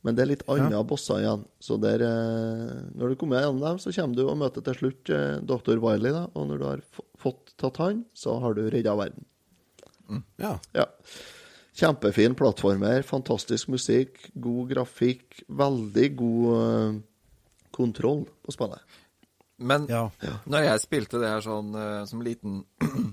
Men 0.02 0.14
det 0.14 0.22
er 0.22 0.30
litt 0.30 0.44
andre 0.50 0.82
bosser 0.86 1.22
igjen. 1.22 1.46
Så 1.62 1.78
der, 1.82 2.02
eh, 2.02 2.74
når 2.98 3.14
du 3.14 3.16
kommer 3.20 3.40
gjennom 3.40 3.62
dem, 3.62 3.78
så 3.82 3.94
kommer 3.94 4.18
du 4.18 4.26
og 4.26 4.36
møter 4.38 4.62
til 4.66 4.78
slutt 4.80 5.10
eh, 5.14 5.38
dr. 5.42 5.78
Wiley. 5.82 6.12
da, 6.14 6.26
Og 6.34 6.50
når 6.50 6.60
du 6.60 6.66
har 6.66 6.84
fått 7.18 7.54
tatt 7.58 7.80
han, 7.82 8.04
så 8.14 8.36
har 8.42 8.54
du 8.54 8.66
redda 8.70 8.94
verden. 8.98 9.26
Ja. 10.38 10.58
Ja. 10.76 10.86
Kjempefin 11.76 12.36
plattformer, 12.38 13.02
fantastisk 13.04 13.68
musikk, 13.68 14.30
god 14.32 14.70
grafikk, 14.70 15.42
veldig 15.48 16.06
god 16.16 16.46
eh, 16.54 17.00
kontroll 17.74 18.24
på 18.46 18.54
spillet. 18.54 19.02
Men 19.58 19.86
når 19.88 20.66
jeg 20.70 20.82
spilte 20.84 21.20
det 21.20 21.28
her 21.32 21.44
sånn 21.44 21.74
eh, 21.76 22.02
som 22.08 22.22
liten 22.24 22.62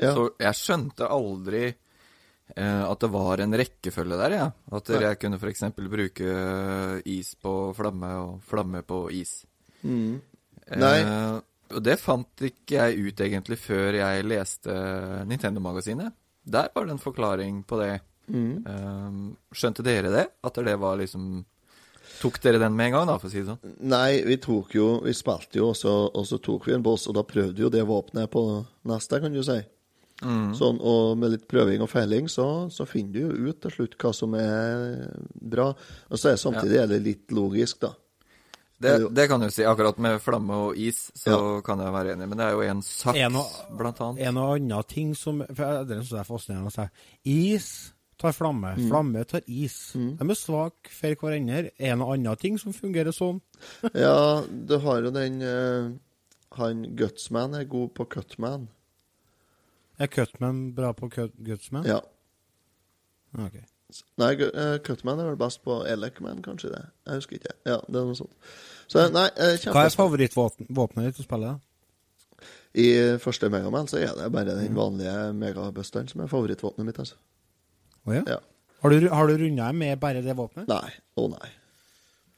Så 0.00 0.28
jeg 0.42 0.58
skjønte 0.58 1.08
aldri 1.08 1.64
eh, 1.66 2.84
at 2.84 3.02
det 3.02 3.10
var 3.12 3.42
en 3.42 3.58
rekkefølge 3.58 4.20
der, 4.20 4.36
ja. 4.38 4.46
At 4.76 4.92
jeg 4.92 5.20
kunne 5.22 5.40
f.eks. 5.40 5.66
bruke 5.76 6.30
eh, 6.30 6.96
is 7.16 7.34
på 7.40 7.56
flamme 7.76 8.12
og 8.22 8.38
flamme 8.46 8.82
på 8.86 9.06
is. 9.16 9.38
Mm. 9.82 10.20
Nei. 10.76 10.96
Eh, 11.00 11.36
og 11.76 11.82
det 11.82 11.96
fant 11.98 12.46
ikke 12.46 12.78
jeg 12.78 13.08
ut 13.08 13.20
egentlig 13.24 13.58
før 13.58 13.96
jeg 13.98 14.26
leste 14.28 14.74
Nintendo-magasinet. 15.26 16.14
Der 16.46 16.70
var 16.74 16.86
det 16.86 16.94
en 16.94 17.02
forklaring 17.02 17.64
på 17.66 17.80
det. 17.80 17.96
Mm. 18.30 18.62
Eh, 18.62 19.20
skjønte 19.54 19.84
dere 19.86 20.12
det? 20.14 20.26
At 20.46 20.64
det 20.66 20.78
var 20.82 20.98
liksom 21.00 21.44
Tok 22.16 22.38
dere 22.40 22.60
den 22.62 22.76
med 22.76 22.86
en 22.86 22.92
gang, 22.94 23.08
da, 23.10 23.16
for 23.20 23.28
å 23.28 23.32
si 23.32 23.42
det 23.42 23.50
sånn? 23.50 23.72
Nei, 23.90 24.22
vi 24.24 24.38
tok 24.40 24.76
jo 24.76 24.86
Vi 25.04 25.12
spilte 25.16 25.58
jo, 25.58 25.72
og 25.72 25.76
så, 25.76 25.92
og 26.08 26.24
så 26.28 26.38
tok 26.40 26.68
vi 26.68 26.76
en 26.76 26.84
boss, 26.84 27.08
og 27.10 27.16
da 27.18 27.26
prøvde 27.26 27.64
jo 27.64 27.70
det 27.72 27.82
våpenet 27.84 28.30
på 28.32 28.42
neste, 28.88 29.20
kan 29.20 29.34
du 29.34 29.42
si. 29.44 29.58
Mm. 30.24 30.54
Sånn, 30.56 30.78
og 30.80 31.18
med 31.20 31.30
litt 31.34 31.46
prøving 31.48 31.82
og 31.84 31.90
feiling, 31.92 32.28
så, 32.32 32.70
så 32.72 32.86
finner 32.88 33.12
du 33.12 33.18
jo 33.26 33.50
ut 33.50 33.58
til 33.60 33.70
slutt 33.74 33.96
hva 34.00 34.12
som 34.16 34.32
er 34.40 35.10
bra. 35.36 35.66
Og 36.10 36.18
så 36.18 36.30
er 36.32 36.36
samtidig 36.40 36.78
er 36.80 36.86
det 36.94 37.02
litt 37.04 37.34
logisk, 37.36 37.80
da. 37.84 37.92
Det, 38.78 38.94
det 39.16 39.24
kan 39.28 39.40
du 39.40 39.48
si. 39.50 39.64
Akkurat 39.64 39.96
med 40.04 40.18
flamme 40.20 40.56
og 40.66 40.76
is, 40.76 41.06
så 41.16 41.62
kan 41.64 41.80
jeg 41.80 41.92
være 41.94 42.12
enig. 42.12 42.26
Men 42.28 42.38
det 42.40 42.46
er 42.46 42.56
jo 42.58 42.64
en 42.68 42.82
saks, 42.84 43.18
En 43.24 43.36
og, 43.40 43.52
blant 43.78 44.00
annet. 44.04 44.22
En 44.28 44.36
og 44.40 44.54
annen 44.58 44.88
ting 44.88 45.14
som 45.16 45.38
for 45.48 45.62
jeg- 45.64 45.86
Det 45.88 45.96
er 46.12 46.24
fascinerende 46.28 46.68
å 46.68 46.74
si. 46.74 46.88
Is 47.24 47.70
tar 48.18 48.32
flamme. 48.32 48.74
Mm. 48.76 48.88
Flamme 48.90 49.24
tar 49.28 49.40
is. 49.46 49.92
De 49.94 50.16
er 50.20 50.34
svake 50.36 50.92
for 50.92 51.14
hverandre. 51.22 51.70
En 51.78 52.02
og 52.02 52.12
annen 52.16 52.36
ting 52.36 52.58
som 52.58 52.72
fungerer 52.76 53.12
sånn. 53.16 53.40
Ja, 53.94 54.42
du 54.44 54.78
har 54.78 55.00
jo 55.02 55.10
den 55.10 55.40
uh, 55.40 55.92
Han 56.56 56.82
Gutsman 56.96 57.54
er 57.54 57.64
god 57.64 57.94
på 57.94 58.04
Cutman. 58.08 58.68
Er 59.98 60.10
Cutman 60.12 60.74
bra 60.76 60.92
på 60.96 61.08
cut, 61.12 61.32
Gutsman? 61.44 61.86
Ja. 61.88 62.00
Ok. 63.38 63.56
Nei, 64.18 64.32
Gu- 64.36 64.50
eh, 64.52 64.78
Cutman 64.84 65.20
er 65.22 65.28
vel 65.30 65.36
best 65.40 65.62
på 65.64 65.78
Elecman, 65.88 66.42
kanskje 66.42 66.72
det. 66.74 66.82
Jeg 67.06 67.20
husker 67.20 67.36
ikke. 67.38 67.52
Ja, 67.68 67.76
det 67.86 68.00
er 68.00 68.08
noe 68.08 68.18
sånt. 68.18 68.34
Så 68.90 69.06
nei, 69.14 69.28
eh, 69.36 69.56
Hva 69.70 69.84
er 69.86 69.94
favorittvåpenet 69.94 71.06
ditt 71.12 71.22
å 71.22 71.26
spille? 71.28 71.54
I 72.76 72.88
første 73.22 73.48
Megaman 73.48 73.86
så 73.88 73.96
er 74.02 74.12
det 74.18 74.26
bare 74.34 74.56
den 74.58 74.74
vanlige 74.76 75.32
megabusteren 75.32 76.08
som 76.10 76.20
er 76.20 76.28
favorittvåpenet 76.28 76.84
mitt, 76.90 76.98
altså. 77.00 77.14
Oh, 78.04 78.12
ja? 78.14 78.22
Ja. 78.28 78.36
Har 78.82 78.90
du, 78.92 79.08
har 79.08 79.26
du 79.30 79.36
runda 79.40 79.70
med 79.72 79.98
bare 80.02 80.20
det 80.22 80.34
våpenet? 80.36 80.68
Nei. 80.68 80.90
Å 81.16 81.30
nei. 81.32 81.48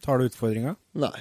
Tar 0.05 0.19
du 0.23 0.29
utfordringa? 0.29 0.77
Nei. 0.95 1.17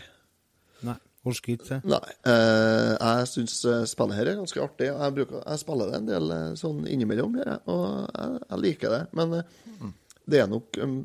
Orker 1.27 1.53
ikke 1.55 1.67
det? 1.69 1.79
Nei. 1.91 2.13
Eh, 2.31 2.91
jeg 2.95 3.29
syns 3.33 3.55
spillet 3.91 4.17
her 4.19 4.31
er 4.31 4.37
ganske 4.39 4.61
artig. 4.63 4.89
Jeg, 4.91 5.15
bruker, 5.17 5.41
jeg 5.43 5.61
spiller 5.63 5.91
det 5.91 5.99
en 6.01 6.09
del 6.11 6.31
eh, 6.37 6.45
sånn 6.59 6.83
innimellom, 6.89 7.35
gjør 7.39 7.51
jeg, 7.53 7.61
og 7.73 7.85
jeg, 8.15 8.39
jeg 8.49 8.61
liker 8.65 8.95
det. 8.95 9.01
Men 9.19 9.35
eh, 9.41 9.91
det 10.27 10.41
er 10.43 10.49
nok 10.51 10.79
um, 10.83 10.95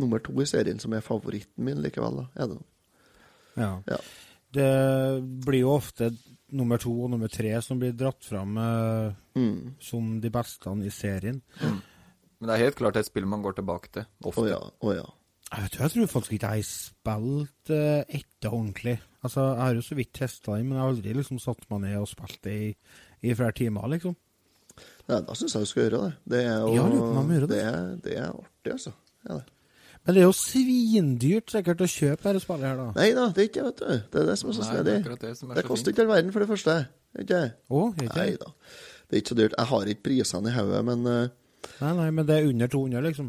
nummer 0.00 0.22
to 0.22 0.34
i 0.42 0.48
serien 0.50 0.78
som 0.82 0.92
er 0.94 1.02
favoritten 1.06 1.64
min 1.66 1.80
likevel. 1.82 2.20
da, 2.22 2.26
er 2.42 2.50
det 2.52 2.58
nok. 2.60 2.66
Ja. 3.60 3.70
Ja. 3.90 4.00
Det 4.50 4.68
blir 5.46 5.64
jo 5.64 5.72
ofte 5.76 6.10
nummer 6.58 6.80
to 6.82 6.90
og 7.04 7.10
nummer 7.12 7.30
tre 7.30 7.52
som 7.62 7.78
blir 7.78 7.92
dratt 7.94 8.24
fram 8.26 8.56
eh, 8.58 9.16
Mm. 9.38 9.76
som 9.78 10.16
de 10.20 10.26
beste 10.34 10.66
i 10.82 10.90
serien. 10.90 11.36
Men 11.62 12.48
det 12.48 12.54
er 12.56 12.64
helt 12.64 12.78
klart 12.80 12.96
et 12.98 13.06
spill 13.06 13.28
man 13.30 13.44
går 13.44 13.54
tilbake 13.60 13.92
til. 13.94 14.06
Ofte. 14.26 14.42
Å 14.42 14.48
ja. 14.50 14.58
Oh, 14.82 14.90
ja. 14.96 15.04
Jeg, 15.52 15.62
vet, 15.68 15.76
jeg 15.78 15.92
tror 15.94 16.08
faktisk 16.10 16.34
ikke 16.34 16.50
jeg 16.50 16.64
har 16.64 16.66
spilt 16.66 17.70
uh, 17.70 18.02
etter 18.18 18.50
ordentlig. 18.56 18.96
Altså, 19.20 19.44
Jeg 19.52 19.60
har 19.60 19.74
jo 19.76 19.84
så 19.84 19.96
vidt 19.98 20.12
testa 20.16 20.56
den, 20.56 20.68
men 20.68 20.78
jeg 20.78 20.82
har 20.84 20.90
aldri 20.94 21.14
liksom 21.16 21.38
satt 21.42 21.64
meg 21.70 21.82
ned 21.84 21.96
og 22.00 22.08
spilt 22.08 22.40
det 22.46 22.56
i, 22.56 22.68
i 23.28 23.34
flere 23.36 23.52
timer, 23.52 23.88
liksom. 23.92 24.16
Ja, 25.10 25.20
da 25.20 25.34
syns 25.36 25.54
jeg 25.56 25.66
du 25.66 25.68
skal 25.68 25.82
gjøre 25.84 26.02
det. 26.06 26.12
Det 26.32 26.42
er 26.46 26.60
jo 26.62 26.74
Ja, 26.76 26.84
det. 26.88 27.48
det, 27.50 27.62
er, 27.64 27.80
det 28.04 28.14
er 28.16 28.28
artig, 28.30 28.72
altså. 28.72 28.92
Ja, 29.28 29.40
det. 29.40 29.56
Men 30.06 30.16
det 30.16 30.22
er 30.22 30.30
jo 30.30 30.36
svindyrt 30.36 31.52
sikkert 31.52 31.82
å 31.84 31.88
kjøpe 31.90 32.24
dette 32.24 32.40
spillet 32.40 32.64
her, 32.70 32.78
da. 32.78 32.86
Nei 32.96 33.10
da, 33.16 33.26
det 33.36 33.42
er 33.42 33.50
ikke 33.50 33.64
vet 33.66 33.82
du. 33.82 33.90
Det 34.14 34.22
er 34.22 34.30
det 34.30 34.36
som 34.40 34.52
er 34.52 34.56
så 34.56 34.64
snedig. 34.64 34.94
det 35.04 35.12
er 35.12 35.18
det 35.20 35.32
er 35.34 35.58
Det 35.58 35.66
koster 35.66 35.92
ikke 35.92 36.06
all 36.06 36.12
verden, 36.14 36.32
for 36.32 36.44
det 36.44 36.48
første. 36.48 36.76
Ikke? 37.20 37.42
Er 37.52 37.90
ikke 37.90 38.16
Nei 38.16 38.30
da. 38.40 38.54
Det 39.10 39.18
er 39.18 39.20
ikke 39.20 39.34
så 39.34 39.38
dyrt. 39.42 39.58
Jeg 39.58 39.70
har 39.74 39.92
ikke 39.92 40.06
prisene 40.08 40.48
i 40.48 40.56
hodet, 40.56 40.80
men 40.88 41.04
uh... 41.04 41.20
Nei, 41.82 41.92
nei, 41.98 42.08
men 42.16 42.28
det 42.30 42.38
er 42.38 42.48
under 42.48 42.72
200, 42.72 43.04
liksom. 43.10 43.28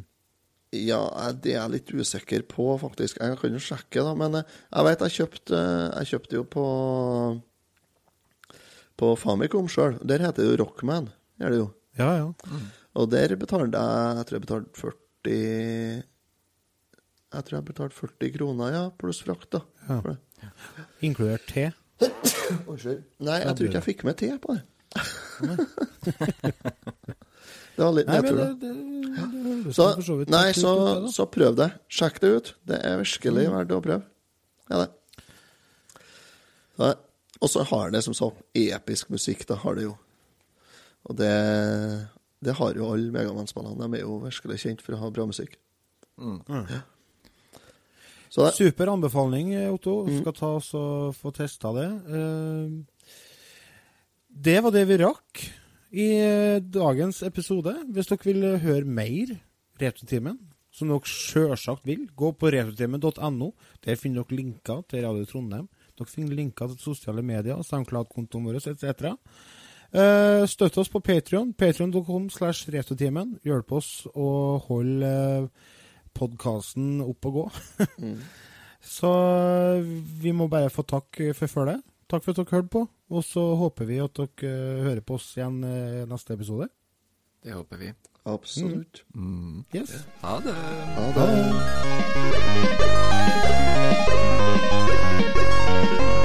Ja, 0.72 1.02
det 1.36 1.52
er 1.52 1.58
jeg 1.58 1.72
litt 1.74 1.90
usikker 1.92 2.46
på, 2.48 2.66
faktisk. 2.80 3.18
Jeg 3.20 3.40
kan 3.42 3.56
jo 3.58 3.60
sjekke, 3.60 4.04
da. 4.06 4.14
Men 4.16 4.38
eh, 4.40 4.54
jeg 4.72 4.88
vet 4.88 5.02
jeg 5.04 5.16
kjøpte 5.18 5.58
Jeg 5.60 6.10
kjøpte 6.14 6.38
jo 6.38 6.44
på 6.48 6.66
På 9.02 9.10
Famicom 9.20 9.68
sjøl. 9.72 9.98
Der 10.08 10.24
heter 10.24 10.46
det 10.46 10.54
jo 10.54 10.62
Rockman. 10.64 11.10
Er 11.42 11.52
det 11.52 11.60
jo. 11.60 11.68
Ja, 12.00 12.14
ja. 12.22 12.30
Og 12.96 13.10
der 13.12 13.36
betalte 13.40 13.76
jeg 13.84 14.16
Jeg 14.18 14.26
tror 14.30 14.38
jeg 14.38 14.46
betalte 14.48 14.80
40 14.80 15.36
Jeg 17.36 17.48
tror 17.48 17.58
jeg 17.58 17.68
betalte 17.68 18.00
40 18.00 18.34
kroner, 18.38 18.74
ja, 18.76 18.84
pluss 18.96 19.20
frakt, 19.24 19.52
da. 19.52 19.62
Ja. 19.90 20.00
Det. 20.08 20.18
Inkludert 21.08 21.48
te. 21.52 21.68
Unnskyld. 22.66 23.04
Nei, 23.20 23.42
jeg 23.44 23.56
tror 23.58 23.68
ikke 23.68 23.80
jeg 23.80 23.88
fikk 23.92 24.06
med 24.08 24.16
te 24.24 24.32
på 24.42 24.56
det. 24.56 24.64
det 27.76 27.84
var 27.86 27.94
litt 27.96 28.08
Nei, 28.10 28.20
nedtur, 28.22 28.38
da. 28.42 28.72
Så, 29.76 29.86
så 30.04 30.16
nei, 30.32 30.46
så, 30.56 30.72
så 31.12 31.26
prøv 31.32 31.56
det. 31.60 31.70
Sjekk 31.92 32.20
det 32.24 32.30
ut. 32.32 32.52
Det 32.68 32.78
er 32.88 33.00
virkelig 33.02 33.46
verdt 33.52 33.74
å 33.76 33.82
prøve. 33.84 34.04
Ja, 34.72 34.84
det. 34.86 34.90
Så, 36.78 36.92
og 37.42 37.52
så 37.52 37.66
har 37.72 37.92
det 37.94 38.04
som 38.06 38.16
sagt 38.18 38.42
episk 38.58 39.12
musikk, 39.14 39.44
da 39.50 39.58
har 39.64 39.78
det 39.78 39.88
jo. 39.90 39.96
Og 41.10 41.18
det, 41.18 41.32
det 42.46 42.56
har 42.60 42.78
jo 42.78 42.92
alle 42.94 43.12
Megaman-spillene. 43.14 43.80
De 43.82 44.00
er 44.00 44.06
jo 44.06 44.20
virkelig 44.24 44.60
kjent 44.64 44.84
for 44.86 44.96
å 44.96 45.02
ha 45.02 45.12
bra 45.14 45.26
musikk. 45.30 45.58
Mm. 46.22 46.40
Ja. 46.70 46.82
Så 48.32 48.46
det, 48.46 48.54
Super 48.56 48.94
anbefaling, 48.94 49.52
Otto. 49.74 50.06
Mm. 50.08 50.22
Skal 50.22 50.36
ta 50.38 50.52
oss 50.60 50.70
og 50.78 51.16
få 51.20 51.34
testa 51.36 51.74
det. 51.76 51.90
Eh, 52.16 53.18
Det 54.32 54.62
var 54.64 54.72
det 54.72 54.86
vi 54.88 55.02
rakk 55.02 55.42
i 55.92 56.08
eh, 56.16 56.62
dagens 56.64 57.22
episode. 57.28 57.74
Hvis 57.92 58.10
dere 58.12 58.28
vil 58.28 58.48
eh, 58.48 58.62
høre 58.64 58.88
mer 58.88 59.36
Retrotimen, 59.82 60.38
som 60.72 60.92
dere 60.92 61.10
sjølsagt 61.10 61.88
vil, 61.90 62.06
gå 62.16 62.32
på 62.38 62.52
retrotimen.no. 62.54 63.52
Der 63.84 64.00
finner 64.00 64.24
dere 64.24 64.38
linker 64.38 64.84
til 64.88 65.06
Radio 65.08 65.28
Trondheim. 65.28 65.68
Dere 65.98 66.12
finner 66.12 66.38
linker 66.38 66.72
til 66.72 66.80
sosiale 66.84 67.24
medier, 67.26 67.60
SoundCloud-kontoen 67.66 68.48
vår 68.48 68.62
etc. 68.62 69.18
Uh, 69.92 70.48
støtt 70.48 70.78
oss 70.80 70.92
på 70.92 71.02
Patrion. 71.04 71.52
Patrion.com 71.58 72.30
slash 72.32 72.70
retrotimen. 72.72 73.36
Hjelp 73.44 73.74
oss 73.76 74.06
å 74.14 74.62
holde 74.70 75.12
podkasten 76.16 77.02
opp 77.04 77.28
og 77.32 77.40
gå. 77.40 77.46
Så 78.82 79.10
eh, 79.12 79.90
vi 80.24 80.32
må 80.34 80.48
bare 80.50 80.72
få 80.74 80.86
takk 80.88 81.20
for 81.38 81.52
følget. 81.52 81.84
Takk 82.12 82.26
for 82.26 82.34
at 82.34 82.38
dere 82.42 82.58
hørte 82.58 82.68
på, 82.68 82.82
og 83.10 83.22
så 83.24 83.40
håper 83.56 83.88
vi 83.88 84.02
at 84.04 84.18
dere 84.20 84.50
eh, 84.50 84.84
hører 84.84 85.00
på 85.00 85.16
oss 85.16 85.30
igjen 85.38 85.64
eh, 85.64 86.04
neste 86.12 86.36
episode. 86.36 86.68
Det 87.42 87.56
håper 87.56 87.78
vi. 87.80 87.94
Absolutt. 88.26 89.06
Mm. 89.16 89.24
mm. 89.32 89.66
Yes. 89.76 90.08
Ha 90.22 90.36
det. 90.44 90.54
Ha 90.54 91.06
det. 91.08 91.16
Ha 91.16 91.26
det. 96.12 96.21